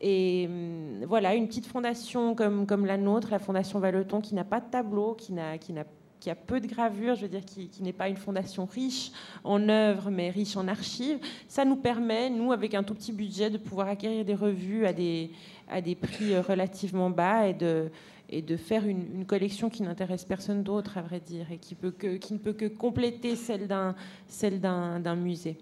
Et 0.00 0.46
hum, 0.48 1.04
voilà, 1.06 1.34
une 1.34 1.46
petite 1.46 1.66
fondation 1.66 2.34
comme, 2.34 2.66
comme 2.66 2.86
la 2.86 2.96
nôtre, 2.96 3.28
la 3.30 3.38
Fondation 3.38 3.78
Valeton, 3.78 4.20
qui 4.20 4.34
n'a 4.34 4.44
pas 4.44 4.60
de 4.60 4.70
tableau, 4.70 5.14
qui, 5.14 5.32
n'a, 5.32 5.58
qui, 5.58 5.72
n'a, 5.72 5.84
qui 6.20 6.30
a 6.30 6.34
peu 6.34 6.60
de 6.60 6.66
gravures, 6.66 7.14
je 7.14 7.22
veux 7.22 7.28
dire, 7.28 7.44
qui, 7.44 7.68
qui, 7.68 7.82
n'est 7.82 7.92
pas 7.92 8.08
une 8.08 8.16
fondation 8.16 8.64
riche 8.64 9.12
en 9.44 9.68
œuvres, 9.68 10.10
mais 10.10 10.30
riche 10.30 10.56
en 10.56 10.68
archives, 10.68 11.18
ça 11.48 11.64
nous 11.64 11.76
permet, 11.76 12.30
nous, 12.30 12.52
avec 12.52 12.74
un 12.74 12.82
tout 12.82 12.94
petit 12.94 13.12
budget, 13.12 13.50
de 13.50 13.58
pouvoir 13.58 13.88
acquérir 13.88 14.24
des 14.24 14.34
revues 14.34 14.86
à 14.86 14.92
des, 14.92 15.30
à 15.68 15.80
des 15.80 15.94
prix 15.94 16.32
euh, 16.32 16.40
relativement 16.40 17.10
bas 17.10 17.46
et 17.46 17.54
de, 17.54 17.90
et 18.30 18.42
de 18.42 18.56
faire 18.56 18.86
une, 18.86 19.04
une 19.14 19.26
collection 19.26 19.70
qui 19.70 19.82
n'intéresse 19.82 20.24
personne 20.24 20.62
d'autre, 20.62 20.98
à 20.98 21.02
vrai 21.02 21.20
dire, 21.20 21.50
et 21.52 21.58
qui, 21.58 21.74
peut 21.74 21.90
que, 21.92 22.16
qui 22.16 22.32
ne 22.32 22.38
peut 22.38 22.54
que 22.54 22.66
compléter 22.66 23.36
celle 23.36 23.68
d'un, 23.68 23.94
celle 24.26 24.60
d'un, 24.60 25.00
d'un 25.00 25.16
musée. 25.16 25.58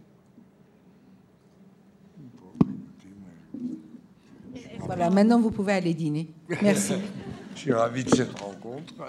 Voilà, 4.87 5.11
maintenant 5.11 5.41
vous 5.41 5.51
pouvez 5.51 5.75
aller 5.75 5.95
dîner. 5.95 6.29
Merci. 6.61 6.95
Je 7.55 7.61
suis 7.61 7.73
ravi 7.73 8.05
de 8.05 8.15
cette 8.15 8.39
rencontre. 8.39 8.95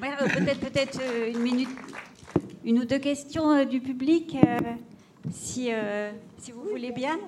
Ben, 0.00 0.12
euh, 0.20 0.28
peut-être 0.28 0.60
peut-être 0.60 1.00
euh, 1.00 1.30
une 1.30 1.38
minute, 1.38 1.68
une 2.64 2.80
ou 2.80 2.84
deux 2.84 2.98
questions 2.98 3.50
euh, 3.52 3.64
du 3.64 3.80
public, 3.80 4.36
si, 5.30 5.70
si 6.38 6.52
vous 6.52 6.64
voulez 6.64 6.90
bien. 6.90 7.18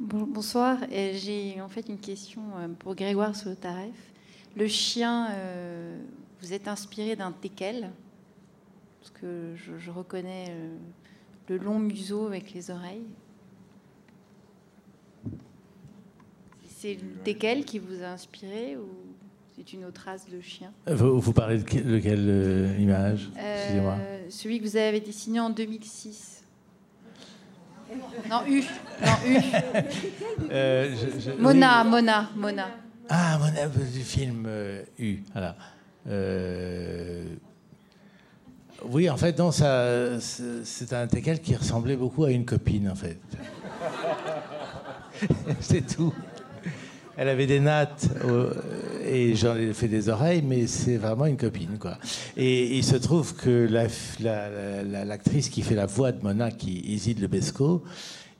Bonsoir, 0.00 0.78
j'ai 0.90 1.60
en 1.60 1.68
fait 1.68 1.88
une 1.88 1.98
question 1.98 2.42
pour 2.78 2.94
Grégoire 2.94 3.36
Solotareff. 3.36 3.94
Le 4.56 4.66
chien, 4.66 5.28
vous 6.44 6.52
êtes 6.52 6.68
inspiré 6.68 7.16
d'un 7.16 7.32
teckel, 7.32 7.90
parce 9.00 9.10
que 9.12 9.54
je, 9.56 9.90
reconnais 9.90 10.48
euh, 10.50 10.76
le 11.48 11.56
long 11.56 11.78
museau 11.78 12.26
avec 12.26 12.52
les 12.52 12.70
oreilles. 12.70 13.06
C'est 16.68 16.94
le 16.94 17.14
teckel 17.24 17.64
qui 17.64 17.78
vous 17.78 18.02
a 18.02 18.08
inspiré 18.08 18.76
ou 18.76 18.88
c'est 19.56 19.72
une 19.72 19.86
autre 19.86 20.02
race 20.04 20.28
de 20.28 20.38
chien? 20.42 20.70
Vous, 20.86 21.32
parlez 21.32 21.58
de, 21.58 21.98
quelle 21.98 22.28
euh, 22.28 22.76
image? 22.78 23.30
Euh, 23.38 24.26
Celui 24.28 24.58
que 24.58 24.64
vous 24.64 24.76
avez 24.76 25.00
dessiné 25.00 25.40
en 25.40 25.48
2006. 25.48 26.44
Non, 28.28 28.42
U. 28.46 28.62
Non, 29.00 29.12
U. 29.26 29.40
Mona, 31.38 31.84
Mona, 31.84 32.28
Mona. 32.36 32.68
Ah, 33.08 33.38
Mona, 33.38 33.68
du 33.68 34.00
film 34.00 34.46
U. 34.98 35.22
Voilà. 35.32 35.56
Euh, 36.08 37.24
oui, 38.88 39.08
en 39.08 39.16
fait, 39.16 39.38
non, 39.38 39.50
c'est 39.50 40.92
un 40.92 41.06
teckel 41.06 41.40
qui 41.40 41.56
ressemblait 41.56 41.96
beaucoup 41.96 42.24
à 42.24 42.30
une 42.30 42.44
copine, 42.44 42.90
en 42.90 42.94
fait. 42.94 43.18
c'est 45.60 45.86
tout. 45.86 46.12
Elle 47.16 47.28
avait 47.28 47.46
des 47.46 47.60
nattes 47.60 48.08
et 49.06 49.36
j'en 49.36 49.56
ai 49.56 49.72
fait 49.72 49.86
des 49.88 50.08
oreilles, 50.08 50.42
mais 50.42 50.66
c'est 50.66 50.96
vraiment 50.96 51.26
une 51.26 51.36
copine, 51.36 51.78
quoi. 51.78 51.96
Et 52.36 52.76
il 52.76 52.84
se 52.84 52.96
trouve 52.96 53.34
que 53.36 53.68
l'actrice 54.92 55.48
qui 55.48 55.62
fait 55.62 55.76
la 55.76 55.86
voix 55.86 56.10
de 56.10 56.22
Mona, 56.22 56.50
qui 56.50 56.80
Isid 56.80 57.20
Lebesco, 57.20 57.84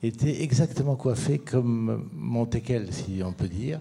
était 0.03 0.43
exactement 0.43 0.97
coiffée 0.97 1.39
comme 1.39 2.09
mon 2.13 2.47
teckel, 2.47 2.89
si 2.91 3.23
on 3.25 3.33
peut 3.33 3.49
dire, 3.49 3.81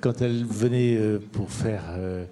quand 0.00 0.20
elle 0.20 0.44
venait 0.44 0.96
euh, 0.96 1.18
pour 1.32 1.50
faire 1.50 1.84
euh, 1.96 2.24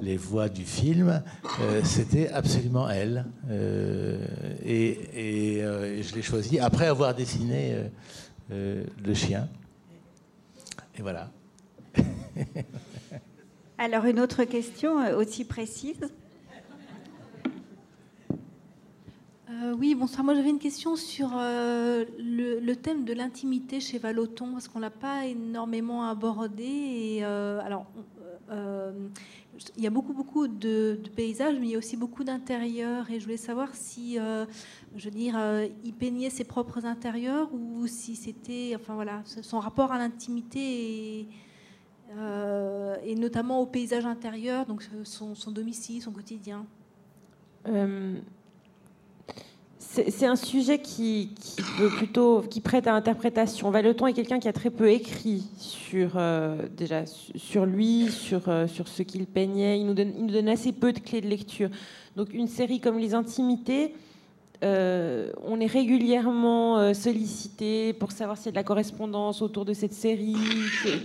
les 0.00 0.16
voix 0.16 0.48
du 0.48 0.64
film, 0.64 1.22
euh, 1.60 1.80
c'était 1.84 2.28
absolument 2.28 2.88
elle. 2.88 3.26
Euh, 3.50 4.18
et, 4.64 5.60
euh, 5.62 6.02
je 6.02 6.14
l'ai 6.14 6.22
choisi 6.22 6.58
après 6.58 6.86
avoir 6.86 7.14
dessiné 7.14 7.76
le 8.50 9.14
chien. 9.14 9.48
Et 10.98 11.02
voilà. 11.02 11.30
Alors 13.78 14.04
une 14.04 14.20
autre 14.20 14.44
question 14.44 15.16
aussi 15.16 15.44
précise. 15.44 16.00
oui, 19.78 19.94
bonsoir. 19.94 20.24
Moi, 20.24 20.34
j'avais 20.34 20.48
une 20.48 20.58
question 20.58 20.96
sur 20.96 21.32
le, 21.36 22.74
thème 22.74 23.04
de 23.04 23.12
l'intimité 23.12 23.78
chez 23.78 23.98
Valoton, 23.98 24.52
parce 24.52 24.68
qu'on 24.68 24.78
l'a 24.78 24.90
pas 24.90 25.26
énormément 25.26 26.08
abordé. 26.08 26.64
Et 26.64 27.24
alors, 27.24 27.86
il 29.76 29.82
y 29.82 29.86
a 29.86 29.90
beaucoup, 29.90 30.12
beaucoup 30.12 30.48
de, 30.48 30.98
paysages, 31.16 31.56
mais 31.58 31.66
il 31.66 31.70
y 31.70 31.74
a 31.74 31.78
aussi 31.78 31.96
beaucoup 31.96 32.24
d'intérieurs. 32.24 33.10
Et 33.10 33.18
je 33.18 33.24
voulais 33.24 33.36
savoir 33.36 33.74
si, 33.74 34.18
euh, 34.18 34.46
je 34.96 35.04
veux 35.04 35.10
dire, 35.10 35.34
euh, 35.36 35.66
il 35.84 35.92
peignait 35.92 36.30
ses 36.30 36.44
propres 36.44 36.86
intérieurs 36.86 37.52
ou 37.52 37.86
si 37.86 38.16
c'était, 38.16 38.72
enfin 38.74 38.94
voilà, 38.94 39.22
son 39.24 39.58
rapport 39.60 39.92
à 39.92 39.98
l'intimité 39.98 40.60
et, 40.60 41.28
euh, 42.16 42.96
notamment 43.16 43.60
au 43.60 43.66
paysage 43.66 44.06
intérieur, 44.06 44.66
donc 44.66 44.82
son 45.04 45.50
domicile, 45.50 46.02
son 46.02 46.12
quotidien. 46.12 46.66
C'est 49.92 50.26
un 50.26 50.36
sujet 50.36 50.78
qui, 50.78 51.30
plutôt, 51.96 52.42
qui 52.42 52.60
prête 52.60 52.86
à 52.86 52.94
interprétation. 52.94 53.72
Valeton 53.72 54.06
est 54.06 54.12
quelqu'un 54.12 54.38
qui 54.38 54.46
a 54.46 54.52
très 54.52 54.70
peu 54.70 54.88
écrit 54.88 55.42
sur, 55.58 56.12
euh, 56.14 56.68
déjà, 56.76 57.02
sur 57.34 57.66
lui, 57.66 58.08
sur, 58.08 58.48
euh, 58.48 58.68
sur 58.68 58.86
ce 58.86 59.02
qu'il 59.02 59.26
peignait. 59.26 59.80
Il 59.80 59.86
nous, 59.86 59.94
donne, 59.94 60.12
il 60.16 60.26
nous 60.26 60.32
donne 60.32 60.48
assez 60.48 60.70
peu 60.70 60.92
de 60.92 61.00
clés 61.00 61.20
de 61.20 61.26
lecture. 61.26 61.70
Donc 62.14 62.32
une 62.32 62.46
série 62.46 62.78
comme 62.78 63.00
Les 63.00 63.14
Intimités, 63.14 63.92
euh, 64.62 65.30
on 65.42 65.58
est 65.58 65.66
régulièrement 65.66 66.78
euh, 66.78 66.92
sollicité 66.92 67.94
pour 67.94 68.12
savoir 68.12 68.36
s'il 68.36 68.46
y 68.46 68.48
a 68.50 68.52
de 68.52 68.56
la 68.56 68.64
correspondance 68.64 69.40
autour 69.40 69.64
de 69.64 69.72
cette 69.72 69.94
série. 69.94 70.36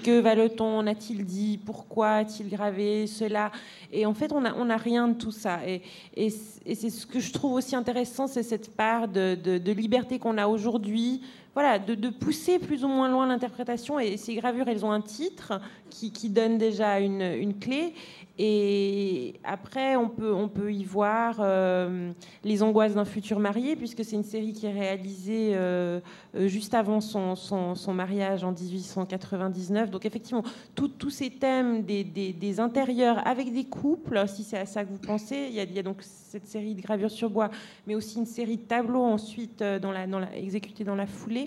Que, 0.04 0.20
Valeton 0.20 0.86
a-t-il 0.88 1.24
dit 1.26 1.58
Pourquoi 1.66 2.10
a-t-il 2.10 2.50
gravé 2.50 3.08
cela 3.08 3.52
Et 3.94 4.06
en 4.06 4.14
fait, 4.14 4.34
on 4.34 4.42
n'a 4.42 4.78
rien 4.78 5.08
de 5.08 5.14
tout 5.14 5.32
ça. 5.32 5.60
Et, 5.66 5.82
c'est 6.30 6.90
ce 6.90 7.06
que 7.06 7.20
je 7.20 7.32
trouve 7.32 7.54
aussi 7.54 7.76
intéressant, 7.76 8.28
c'est 8.28 8.44
cette 8.44 8.76
part 8.76 9.08
de, 9.08 9.72
liberté 9.72 10.20
qu'on 10.20 10.38
a 10.38 10.48
aujourd'hui 10.48 11.22
voilà, 11.56 11.80
de, 11.80 12.10
pousser 12.10 12.60
plus 12.60 12.84
ou 12.84 12.90
moins 12.90 13.10
loin 13.10 13.28
l'interprétation. 13.28 13.98
Et 13.98 14.18
ces 14.18 14.36
gravures, 14.36 14.68
elles 14.68 14.86
ont 14.86 14.92
un 14.92 15.00
titre 15.00 15.62
qui, 15.90 16.30
donne 16.30 16.58
déjà 16.58 17.00
une, 17.00 17.58
clé. 17.58 17.94
Et 18.38 19.36
après, 19.46 19.96
on 19.96 20.10
peut, 20.10 20.34
on 20.34 20.50
peut 20.50 20.74
y 20.74 20.84
voir 20.84 21.38
euh, 21.40 22.12
Les 22.44 22.62
angoisses 22.62 22.96
d'un 22.96 23.06
futur 23.06 23.40
marié, 23.40 23.78
puisque 23.78 24.04
c'est 24.04 24.18
une 24.18 24.26
série 24.26 24.52
qui 24.52 24.66
est 24.66 24.74
réalisée 24.74 25.52
euh, 25.54 26.02
euh, 26.36 26.50
juste 26.50 26.74
avant 26.74 27.00
son, 27.00 27.36
son, 27.36 27.94
mariage 27.94 28.44
en 28.44 28.52
1899. 28.52 29.90
Donc 29.90 30.06
effectivement, 30.06 30.44
tous 30.76 31.10
ces 31.10 31.30
thèmes 31.30 31.84
des, 31.84 32.04
des, 32.04 32.60
intérieurs 32.60 33.26
avec 33.26 33.54
des 33.54 33.64
couples, 33.64 34.22
si 34.28 34.44
c'est 34.44 34.58
à 34.58 34.66
ça 34.66 34.84
que 34.84 34.90
vous 34.90 34.98
pensez, 34.98 35.48
il 35.50 35.56
y, 35.56 35.62
a, 35.62 35.64
il 35.64 35.74
y, 35.74 35.80
a, 35.80 35.84
donc 35.84 36.00
cette 36.02 36.48
série 36.48 36.76
de 36.76 36.82
gravures 36.82 37.12
sur 37.12 37.30
bois, 37.30 37.50
mais 37.88 37.96
aussi 37.96 38.20
une 38.20 38.26
série 38.26 38.58
de 38.58 38.64
tableaux 38.64 39.04
ensuite 39.04 39.64
dans 39.64 39.92
la, 39.92 40.08
dans 40.08 40.20
la, 40.20 40.36
exécutés 40.36 40.84
dans 40.84 40.96
la 40.96 41.08
foulée 41.08 41.45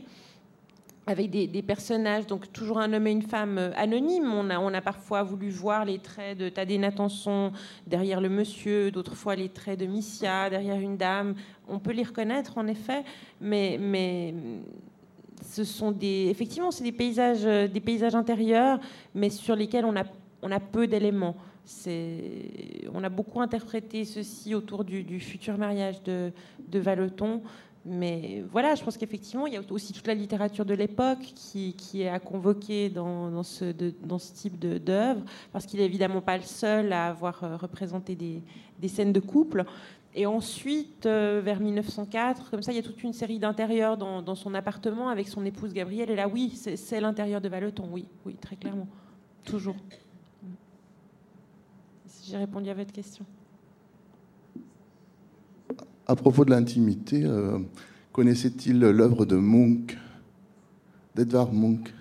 avec 1.08 1.30
des, 1.30 1.62
personnages, 1.62 2.26
donc 2.26 2.52
toujours 2.52 2.78
un 2.78 2.92
homme 2.92 3.06
et 3.06 3.10
une 3.10 3.22
femme 3.22 3.56
euh, 3.56 3.70
anonymes. 3.76 4.30
On 4.30 4.74
a, 4.74 4.80
parfois 4.82 5.22
voulu 5.22 5.48
voir 5.48 5.86
les 5.86 5.98
traits 5.98 6.36
de 6.36 6.50
Tadé 6.50 6.76
Natanson 6.76 7.50
derrière 7.86 8.20
le 8.20 8.28
monsieur, 8.28 8.90
d'autres 8.90 9.14
fois 9.14 9.34
les 9.34 9.48
traits 9.48 9.80
de 9.80 9.86
Missia 9.86 10.50
derrière 10.50 10.78
une 10.78 10.98
dame. 10.98 11.34
On 11.66 11.78
peut 11.78 11.92
les 11.92 12.02
reconnaître 12.02 12.58
en 12.58 12.66
effet, 12.66 13.04
mais, 13.40 13.78
mais 13.80 14.34
ce 15.42 15.64
sont 15.64 15.92
des, 15.92 16.28
effectivement, 16.28 16.70
c'est 16.70 16.84
des 16.84 16.92
paysages, 16.92 17.46
euh, 17.46 17.68
des 17.68 17.80
paysages 17.80 18.14
intérieurs, 18.14 18.78
mais 19.14 19.30
sur 19.30 19.56
lesquels 19.56 19.86
on 19.86 19.96
a, 19.96 20.04
on 20.42 20.52
a 20.52 20.60
peu 20.60 20.86
d'éléments. 20.86 21.36
On 22.94 23.04
a 23.04 23.08
beaucoup 23.08 23.40
interprété 23.40 24.04
ceci 24.04 24.54
autour 24.54 24.84
du, 24.84 25.20
futur 25.20 25.58
mariage 25.58 26.02
de, 26.02 26.32
de 26.66 26.78
Valeton. 26.78 27.42
Mais 27.84 28.44
voilà, 28.50 28.74
je 28.74 28.82
pense 28.82 28.96
qu'effectivement, 28.96 29.46
il 29.46 29.54
y 29.54 29.56
a 29.56 29.62
aussi 29.70 29.92
toute 29.92 30.06
la 30.06 30.14
littérature 30.14 30.64
de 30.64 30.74
l'époque 30.74 31.20
qui, 31.34 31.74
est 31.94 32.08
à 32.08 32.18
convoquer 32.18 32.90
dans, 32.90 33.42
ce, 33.42 33.72
type 34.34 34.58
d'œuvre, 34.58 35.22
parce 35.52 35.64
qu'il 35.64 35.80
n'est 35.80 35.86
évidemment 35.86 36.20
pas 36.20 36.36
le 36.36 36.42
seul 36.42 36.92
à 36.92 37.06
avoir 37.08 37.42
euh, 37.44 37.56
représenté 37.56 38.14
des, 38.14 38.42
des 38.78 38.88
scènes 38.88 39.12
de 39.12 39.20
couple. 39.20 39.64
Et 40.14 40.26
ensuite, 40.26 41.06
euh, 41.06 41.40
vers 41.42 41.60
1904, 41.60 42.50
comme 42.50 42.62
ça, 42.62 42.72
il 42.72 42.76
y 42.76 42.78
a 42.78 42.82
toute 42.82 43.02
une 43.02 43.12
série 43.12 43.38
d'intérieurs 43.38 43.96
dans, 43.96 44.20
dans, 44.20 44.34
son 44.34 44.54
appartement 44.54 45.08
avec 45.08 45.28
son 45.28 45.44
épouse 45.44 45.72
Gabrielle. 45.72 46.10
Et 46.10 46.16
là, 46.16 46.28
oui, 46.28 46.52
c'est 46.56 47.00
l'intérieur 47.00 47.40
de 47.40 47.48
Valeton, 47.48 47.88
oui, 47.92 48.06
oui, 48.26 48.34
très 48.34 48.56
clairement. 48.56 48.88
Toujours. 49.44 49.76
J'ai 52.24 52.36
répondu 52.36 52.68
à 52.68 52.74
votre 52.74 52.92
question 52.92 53.24
à 56.08 56.16
propos 56.16 56.46
de 56.46 56.50
l'intimité, 56.50 57.22
euh, 57.22 57.58
connaissait-il 58.12 58.80
l'œuvre 58.80 59.26
de 59.26 59.36
Munch, 59.36 59.96
d'Edvard 61.14 61.52
Munch? 61.52 61.92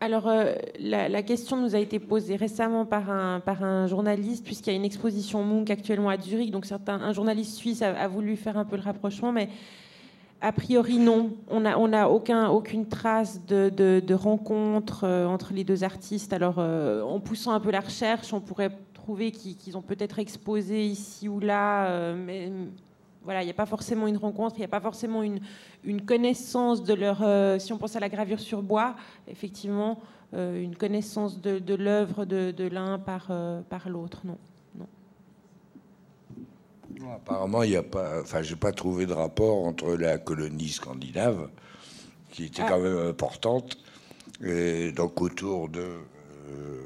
Alors, 0.00 0.28
euh, 0.28 0.54
la, 0.80 1.22
question 1.22 1.56
nous 1.56 1.74
a 1.74 1.78
été 1.78 2.00
posée 2.00 2.36
récemment 2.36 2.84
par 2.84 3.10
un, 3.10 3.40
par 3.40 3.86
journaliste, 3.88 4.44
puisqu'il 4.44 4.70
y 4.70 4.72
a 4.72 4.76
une 4.76 4.84
exposition 4.84 5.44
Munch 5.44 5.70
actuellement 5.70 6.08
à 6.08 6.18
Zurich. 6.18 6.50
Donc, 6.50 6.66
certains, 6.66 7.00
un 7.00 7.12
journaliste 7.12 7.54
suisse 7.54 7.82
a, 7.82 8.06
voulu 8.08 8.36
faire 8.36 8.58
un 8.58 8.64
peu 8.64 8.76
le 8.76 8.82
rapprochement, 8.82 9.32
mais 9.32 9.48
a 10.40 10.52
priori, 10.52 10.98
non. 10.98 11.32
On 11.48 11.60
n'a 11.60 12.02
a 12.02 12.08
aucun, 12.08 12.48
aucune 12.48 12.86
trace 12.86 13.44
de, 13.46 13.70
de, 13.70 14.14
rencontre 14.14 15.04
euh, 15.04 15.26
entre 15.26 15.52
les 15.52 15.64
deux 15.64 15.84
artistes. 15.84 16.32
Alors, 16.32 16.58
en 16.58 17.20
poussant 17.20 17.52
un 17.52 17.60
peu 17.60 17.70
la 17.70 17.80
recherche, 17.80 18.32
on 18.32 18.40
pourrait 18.40 18.76
trouver 18.94 19.30
qu'ils 19.30 19.76
ont 19.76 19.82
peut-être 19.82 20.18
exposé 20.18 20.86
ici 20.86 21.28
ou 21.28 21.40
là, 21.40 22.14
mais 22.14 22.52
voilà, 23.28 23.42
il 23.42 23.44
n'y 23.44 23.50
a 23.50 23.54
pas 23.54 23.66
forcément 23.66 24.06
une 24.06 24.16
rencontre, 24.16 24.54
il 24.56 24.60
n'y 24.60 24.64
a 24.64 24.68
pas 24.68 24.80
forcément 24.80 25.22
une, 25.22 25.40
une 25.84 26.00
connaissance 26.06 26.82
de 26.82 26.94
leur. 26.94 27.18
Euh, 27.20 27.58
si 27.58 27.74
on 27.74 27.76
pense 27.76 27.94
à 27.94 28.00
la 28.00 28.08
gravure 28.08 28.40
sur 28.40 28.62
bois, 28.62 28.96
effectivement, 29.26 30.00
euh, 30.32 30.62
une 30.62 30.74
connaissance 30.74 31.38
de, 31.38 31.58
de 31.58 31.74
l'œuvre 31.74 32.24
de, 32.24 32.52
de 32.52 32.64
l'un 32.64 32.98
par, 32.98 33.26
euh, 33.28 33.60
par 33.68 33.90
l'autre, 33.90 34.22
non. 34.24 34.38
non. 34.78 34.86
Apparemment, 37.16 37.64
il 37.64 37.70
n'y 37.72 37.76
a 37.76 37.82
pas. 37.82 38.22
Enfin, 38.22 38.40
j'ai 38.40 38.56
pas 38.56 38.72
trouvé 38.72 39.04
de 39.04 39.12
rapport 39.12 39.62
entre 39.66 39.94
la 39.94 40.16
colonie 40.16 40.70
scandinave, 40.70 41.50
qui 42.30 42.44
était 42.44 42.62
quand 42.62 42.76
ah. 42.76 42.78
même 42.78 43.08
importante, 43.08 43.76
et 44.42 44.90
donc 44.92 45.20
autour 45.20 45.68
de. 45.68 45.86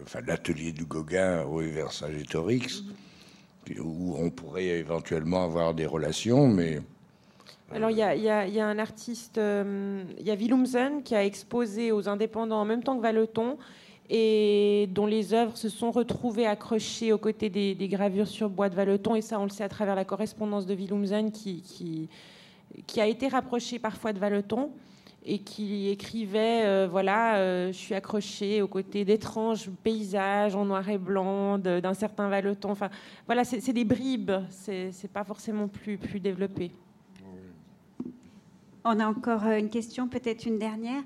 enfin, 0.02 0.22
l'atelier 0.26 0.72
du 0.72 0.86
Gauguin 0.86 1.44
au 1.44 1.60
Vercingétorix. 1.60 2.82
Où 3.78 4.16
on 4.18 4.30
pourrait 4.30 4.66
éventuellement 4.66 5.44
avoir 5.44 5.74
des 5.74 5.86
relations, 5.86 6.48
mais... 6.48 6.76
Euh, 6.76 7.76
Alors, 7.76 7.90
il 7.90 7.96
y, 7.96 8.00
a 8.00 8.66
un 8.66 8.78
artiste, 8.78 9.38
euh, 9.38 10.04
il 10.18 10.26
y 10.26 10.30
a 10.30 10.34
Willumsen, 10.34 11.02
qui 11.02 11.14
a 11.14 11.24
exposé 11.24 11.92
aux 11.92 12.08
indépendants 12.08 12.60
en 12.60 12.64
même 12.64 12.82
temps 12.82 12.96
que 12.96 13.02
Valeton, 13.02 13.56
et 14.10 14.88
dont 14.92 15.06
les 15.06 15.32
œuvres 15.32 15.56
se 15.56 15.68
sont 15.68 15.90
retrouvées 15.90 16.46
accrochées 16.46 17.12
aux 17.12 17.18
côtés 17.18 17.48
des, 17.48 17.88
gravures 17.88 18.28
sur 18.28 18.50
bois 18.50 18.68
de 18.68 18.74
Valeton, 18.74 19.14
et 19.14 19.22
ça, 19.22 19.38
on 19.38 19.44
le 19.44 19.50
sait 19.50 19.64
à 19.64 19.68
travers 19.68 19.94
la 19.94 20.04
correspondance 20.04 20.66
de 20.66 20.74
Willumsen, 20.74 21.30
qui, 21.30 22.08
qui 22.86 23.00
a 23.00 23.06
été 23.06 23.28
rapprochée 23.28 23.78
parfois 23.78 24.12
de 24.12 24.18
Valeton 24.18 24.70
et 25.24 25.38
qui 25.38 25.88
écrivait 25.88 26.64
euh, 26.64 26.88
voilà, 26.90 27.36
euh, 27.36 27.68
je 27.68 27.76
suis 27.76 27.94
accroché 27.94 28.60
aux 28.60 28.68
côtés 28.68 29.04
d'étranges 29.04 29.70
paysages 29.82 30.56
en 30.56 30.64
noir 30.64 30.88
et 30.88 30.98
blanc 30.98 31.58
d'un 31.58 31.94
certain 31.94 32.28
Valeton. 32.28 32.70
Enfin, 32.70 32.90
voilà, 33.26 33.44
c'est 33.44 33.72
des 33.72 33.84
bribes, 33.84 34.32
c'est 34.50 35.12
pas 35.12 35.24
forcément 35.24 35.68
plus, 35.68 35.96
plus 35.96 36.20
développé. 36.20 36.72
On 38.84 38.98
a 38.98 39.06
encore 39.06 39.46
euh, 39.46 39.58
une 39.58 39.68
question, 39.68 40.08
peut-être 40.08 40.44
une 40.44 40.58
dernière? 40.58 41.02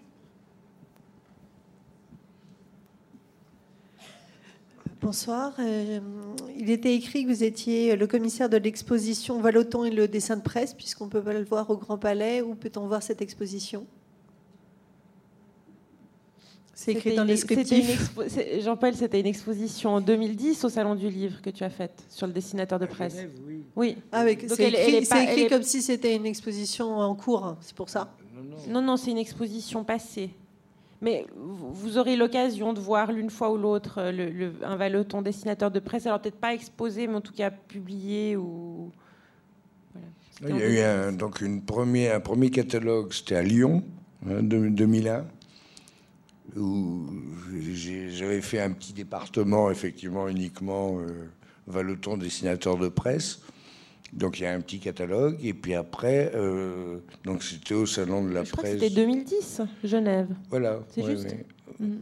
Bonsoir. 5.03 5.53
il 6.59 6.71
était 6.71 6.95
écrit 6.95 7.25
que 7.25 7.29
vous 7.29 7.45
étiez 7.45 7.95
le 7.95 8.07
commissaire 8.09 8.49
de 8.49 8.57
l'exposition 8.57 9.41
Valoton 9.41 9.85
et 9.85 9.91
le 9.91 10.09
dessin 10.09 10.37
de 10.37 10.43
presse, 10.43 10.75
puisqu'on 10.75 11.09
peut 11.09 11.23
pas 11.23 11.35
le 11.35 11.45
voir 11.45 11.71
au 11.71 11.77
Grand 11.77 11.99
Palais. 11.99 12.41
Où 12.43 12.57
peut-on 12.57 12.89
voir 12.89 13.03
cette 13.03 13.23
exposition? 13.23 13.87
C'est 16.79 16.93
écrit 16.93 17.16
dans 17.16 17.24
les 17.24 17.37
Jean-Paul, 18.61 18.95
c'était 18.95 19.18
une 19.18 19.27
exposition 19.27 19.95
en 19.95 20.01
2010 20.03 20.62
au 20.62 20.68
Salon 20.68 20.95
du 20.95 21.09
Livre 21.09 21.41
que 21.41 21.49
tu 21.49 21.64
as 21.64 21.70
faite 21.70 22.05
sur 22.11 22.27
le 22.27 22.35
dessinateur 22.35 22.79
de 22.79 22.85
presse. 22.85 23.27
oui. 23.47 23.64
oui. 23.74 23.97
Ah, 24.12 24.27
c'est 24.47 24.68
écrit, 24.68 25.49
comme 25.49 25.62
si 25.62 25.81
c'était 25.81 26.14
une 26.14 26.27
exposition 26.27 26.99
en 26.99 27.14
cours, 27.14 27.47
hein, 27.47 27.57
c'est 27.62 27.74
pour 27.74 27.89
ça 27.89 28.12
Non, 28.68 28.83
non, 28.83 28.99
c'est 28.99 29.11
une 29.11 29.16
exposition 29.16 29.85
passée. 29.85 30.29
Mais 31.01 31.24
vous 31.35 31.97
aurez 31.97 32.14
l'occasion 32.14 32.74
de 32.74 32.81
voir 32.81 33.11
l'une 33.11 33.31
fois 33.31 33.51
ou 33.51 33.57
l'autre 33.57 34.11
le, 34.12 34.53
un 34.62 34.77
Valeton 34.77 35.22
dessinateur 35.22 35.70
de 35.70 35.81
presse. 35.81 36.07
Alors 36.07 36.20
peut-être 36.20 36.37
pas 36.37 36.53
exposé, 36.53 37.07
mais 37.07 37.14
en 37.14 37.20
tout 37.22 37.35
cas 37.35 37.51
publié 37.51 38.37
ou. 38.37 38.93
Il 40.47 40.57
y 40.57 40.62
a 40.62 40.68
eu 40.68 40.81
un, 40.81 41.12
donc 41.12 41.41
une 41.41 41.62
premier, 41.62 42.11
un 42.11 42.20
premier 42.20 42.51
catalogue, 42.51 43.14
c'était 43.14 43.37
à 43.37 43.43
Lyon, 43.43 43.83
hein, 44.29 44.43
2001 44.43 45.24
où 46.57 47.07
j'avais 47.73 48.41
fait 48.41 48.61
un 48.61 48.73
petit 48.73 48.93
département, 48.93 49.71
effectivement, 49.71 50.29
uniquement 50.29 50.99
euh, 50.99 51.29
Valeton, 51.67 52.17
dessinateur 52.17 52.77
de 52.77 52.89
presse. 52.89 53.41
Donc 54.13 54.39
il 54.39 54.45
y 54.45 54.47
a 54.47 54.55
un 54.55 54.61
petit 54.61 54.79
catalogue. 54.79 55.37
Et 55.43 55.53
puis 55.53 55.75
après, 55.75 56.33
euh, 56.35 56.99
donc 57.25 57.43
c'était 57.43 57.75
au 57.75 57.87
Salon 57.87 58.25
de 58.25 58.33
la 58.33 58.45
Je 58.45 58.53
Presse. 58.53 58.75
C'était 58.75 58.91
2010, 58.91 59.63
Genève. 59.85 60.29
Voilà. 60.49 60.81
C'est 60.89 61.05
juste. 61.05 61.35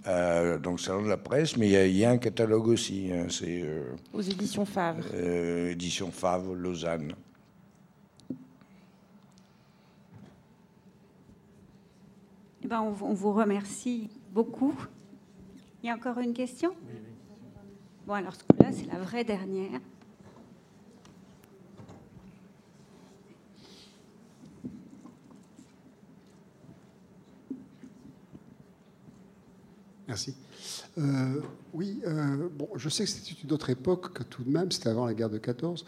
Euh, 0.07 0.59
donc 0.59 0.81
Salon 0.81 1.03
de 1.03 1.09
la 1.09 1.17
Presse, 1.17 1.57
mais 1.57 1.69
il 1.69 1.97
y, 1.97 2.05
a 2.05 2.11
un 2.11 2.19
catalogue 2.19 2.69
aussi. 2.69 3.11
Hein, 3.13 3.27
c'est, 3.31 3.65
Aux 4.13 4.21
éditions 4.21 4.65
Favre. 4.65 5.05
édition 5.15 6.11
Favre, 6.11 6.55
Lausanne. 6.55 7.15
Eh 12.65 12.67
ben, 12.67 12.81
on, 12.81 13.13
vous 13.13 13.33
remercie 13.33 14.09
beaucoup. 14.35 14.74
Il 15.82 15.87
y 15.87 15.91
a 15.91 15.95
encore 15.95 16.18
une 16.18 16.35
question? 16.35 16.74
Bon, 18.07 18.14
alors 18.14 18.34
ce 18.34 18.42
coup-là, 18.42 18.72
c'est 18.72 18.87
la 18.87 18.99
vraie 18.99 19.25
dernière. 19.25 19.80
Merci. 30.07 30.34
Euh, 30.99 31.41
oui, 31.72 32.00
euh, 32.07 32.49
bon, 32.53 32.68
je 32.76 32.88
sais 32.88 33.04
que 33.04 33.11
c'était 33.11 33.41
une 33.42 33.53
autre 33.53 33.71
époque 33.71 34.13
que 34.13 34.22
tout 34.22 34.42
de 34.42 34.50
même, 34.50 34.71
c'était 34.71 34.88
avant 34.88 35.07
la 35.07 35.14
guerre 35.14 35.30
de 35.30 35.38
14. 35.38 35.84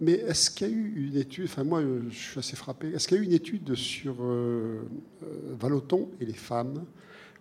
Mais 0.00 0.12
est-ce 0.12 0.50
qu'il 0.50 0.66
y 0.66 0.70
a 0.70 0.74
eu 0.74 1.08
une 1.08 1.16
étude, 1.16 1.44
enfin 1.44 1.62
moi 1.62 1.82
je 2.08 2.16
suis 2.16 2.38
assez 2.38 2.56
frappé, 2.56 2.88
est-ce 2.88 3.06
qu'il 3.06 3.18
y 3.18 3.20
a 3.20 3.22
eu 3.22 3.26
une 3.26 3.34
étude 3.34 3.74
sur 3.74 4.16
euh, 4.20 4.80
euh 5.22 5.54
Valoton 5.58 6.08
et 6.20 6.24
les 6.24 6.32
femmes? 6.32 6.86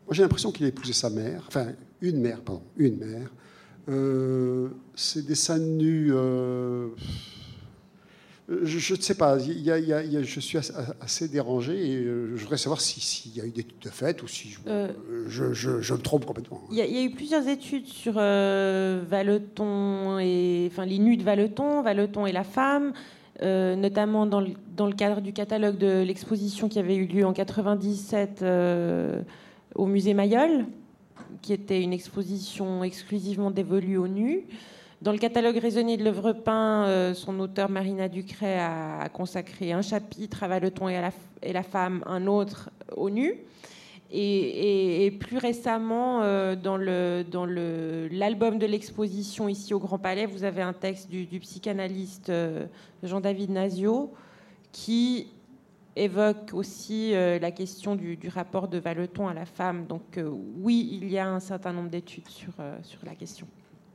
Moi 0.09 0.15
j'ai 0.15 0.23
l'impression 0.23 0.51
qu'il 0.51 0.65
a 0.65 0.69
épousé 0.69 0.91
sa 0.91 1.11
mère, 1.11 1.43
enfin 1.47 1.67
une 2.01 2.19
mère, 2.19 2.41
pardon, 2.41 2.63
une 2.77 2.97
mère. 2.97 3.29
Euh, 3.89 4.69
c'est 4.95 5.23
des 5.23 5.35
scènes 5.35 5.77
nues. 5.77 6.09
Euh, 6.11 6.87
je, 8.63 8.95
ne 8.95 8.99
sais 8.99 9.13
pas. 9.13 9.37
Il 9.39 9.61
y 9.61 9.69
a, 9.69 9.77
il 9.77 9.87
y 9.87 9.93
a, 9.93 10.23
je 10.23 10.39
suis 10.39 10.57
assez 10.57 11.27
dérangé 11.27 11.91
et 11.91 11.95
euh, 11.97 12.35
je 12.35 12.41
voudrais 12.41 12.57
savoir 12.57 12.81
s'il 12.81 13.37
y 13.37 13.39
a 13.39 13.45
eu 13.45 13.51
des 13.51 13.61
études 13.61 13.77
de 13.83 13.89
fait 13.89 14.23
ou 14.23 14.27
si 14.27 14.49
je, 14.49 14.59
euh, 14.65 14.87
je, 15.27 15.53
je, 15.53 15.93
me 15.93 15.99
trompe 15.99 16.25
complètement. 16.25 16.59
Il 16.71 16.77
y, 16.77 16.81
a, 16.81 17.03
eu 17.03 17.11
plusieurs 17.11 17.47
études 17.47 17.85
sur 17.85 18.15
euh, 18.17 19.03
Valeton 19.07 20.17
et 20.17 20.67
enfin 20.71 20.87
les 20.87 20.97
nus 20.97 21.17
de 21.17 21.23
Valeton, 21.23 21.83
Valeton 21.83 22.25
et 22.25 22.31
la 22.31 22.43
femme. 22.43 22.93
notamment 23.43 24.25
dans 24.25 24.41
le, 24.41 24.53
dans 24.75 24.87
le, 24.87 24.93
cadre 24.93 25.21
du 25.21 25.33
catalogue 25.33 25.77
de 25.77 26.01
l'exposition 26.01 26.67
qui 26.67 26.79
avait 26.79 26.95
eu 26.95 27.05
lieu 27.05 27.27
en 27.27 27.33
97 27.33 28.43
au 29.75 29.85
musée 29.85 30.13
Mayol, 30.13 30.65
qui 31.41 31.53
était 31.53 31.81
une 31.81 31.93
exposition 31.93 32.83
exclusivement 32.83 33.51
dévolue 33.51 33.97
aux 33.97 34.07
nus. 34.07 34.43
Dans 35.01 35.13
le 35.13 35.17
catalogue 35.17 35.55
raisonné 35.55 35.95
de 35.95 36.03
l'œuvre 36.03 36.33
peint, 36.33 36.85
euh, 36.85 37.13
son 37.13 37.39
auteur 37.39 37.69
Marina 37.69 38.09
Ducret 38.09 38.59
a, 38.59 39.07
consacré 39.13 39.71
un 39.71 39.81
chapitre 39.81 40.43
à 40.43 40.49
Valeton 40.49 40.89
et 40.89 40.97
à 40.97 41.11
la, 41.53 41.63
femme, 41.63 42.03
un 42.05 42.27
autre 42.27 42.69
au 42.97 43.09
nu. 43.09 43.35
Et, 44.11 45.15
plus 45.19 45.37
récemment, 45.37 46.21
euh, 46.23 46.55
dans 46.55 46.75
l'album 46.75 48.57
de 48.57 48.65
l'exposition 48.65 49.47
ici 49.47 49.73
au 49.73 49.79
Grand 49.79 49.99
Palais, 49.99 50.25
vous 50.25 50.43
avez 50.43 50.63
un 50.63 50.73
texte 50.73 51.09
du, 51.09 51.39
psychanalyste 51.39 52.29
euh, 52.29 52.65
Jean-David 53.03 53.51
Nazio 53.51 54.11
qui 54.73 55.27
évoque 55.99 56.51
aussi 56.53 57.11
la 57.11 57.51
question 57.51 57.95
du, 57.95 58.17
rapport 58.33 58.67
de 58.67 58.77
Valeton 58.77 59.27
à 59.27 59.33
la 59.33 59.45
femme. 59.45 59.85
Donc 59.85 60.19
oui, 60.57 60.89
il 61.01 61.09
y 61.09 61.17
a 61.17 61.29
un 61.29 61.39
certain 61.39 61.73
nombre 61.73 61.89
d'études 61.89 62.27
sur, 62.27 62.53
sur 62.83 63.05
la 63.05 63.15
question. 63.15 63.47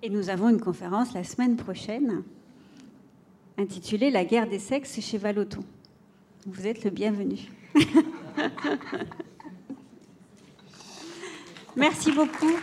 Et 0.02 0.10
nous 0.10 0.28
avons 0.28 0.48
une 0.48 0.60
conférence 0.60 1.14
la 1.14 1.24
semaine 1.24 1.56
prochaine 1.56 2.22
intitulée 3.58 4.10
La 4.10 4.24
guerre 4.24 4.48
des 4.48 4.58
sexes 4.58 5.00
chez 5.00 5.18
Valoton. 5.18 5.64
Vous 6.46 6.66
êtes 6.66 6.84
le 6.84 6.90
bienvenu. 6.90 7.38
Merci 11.76 12.12
beaucoup. 12.12 12.58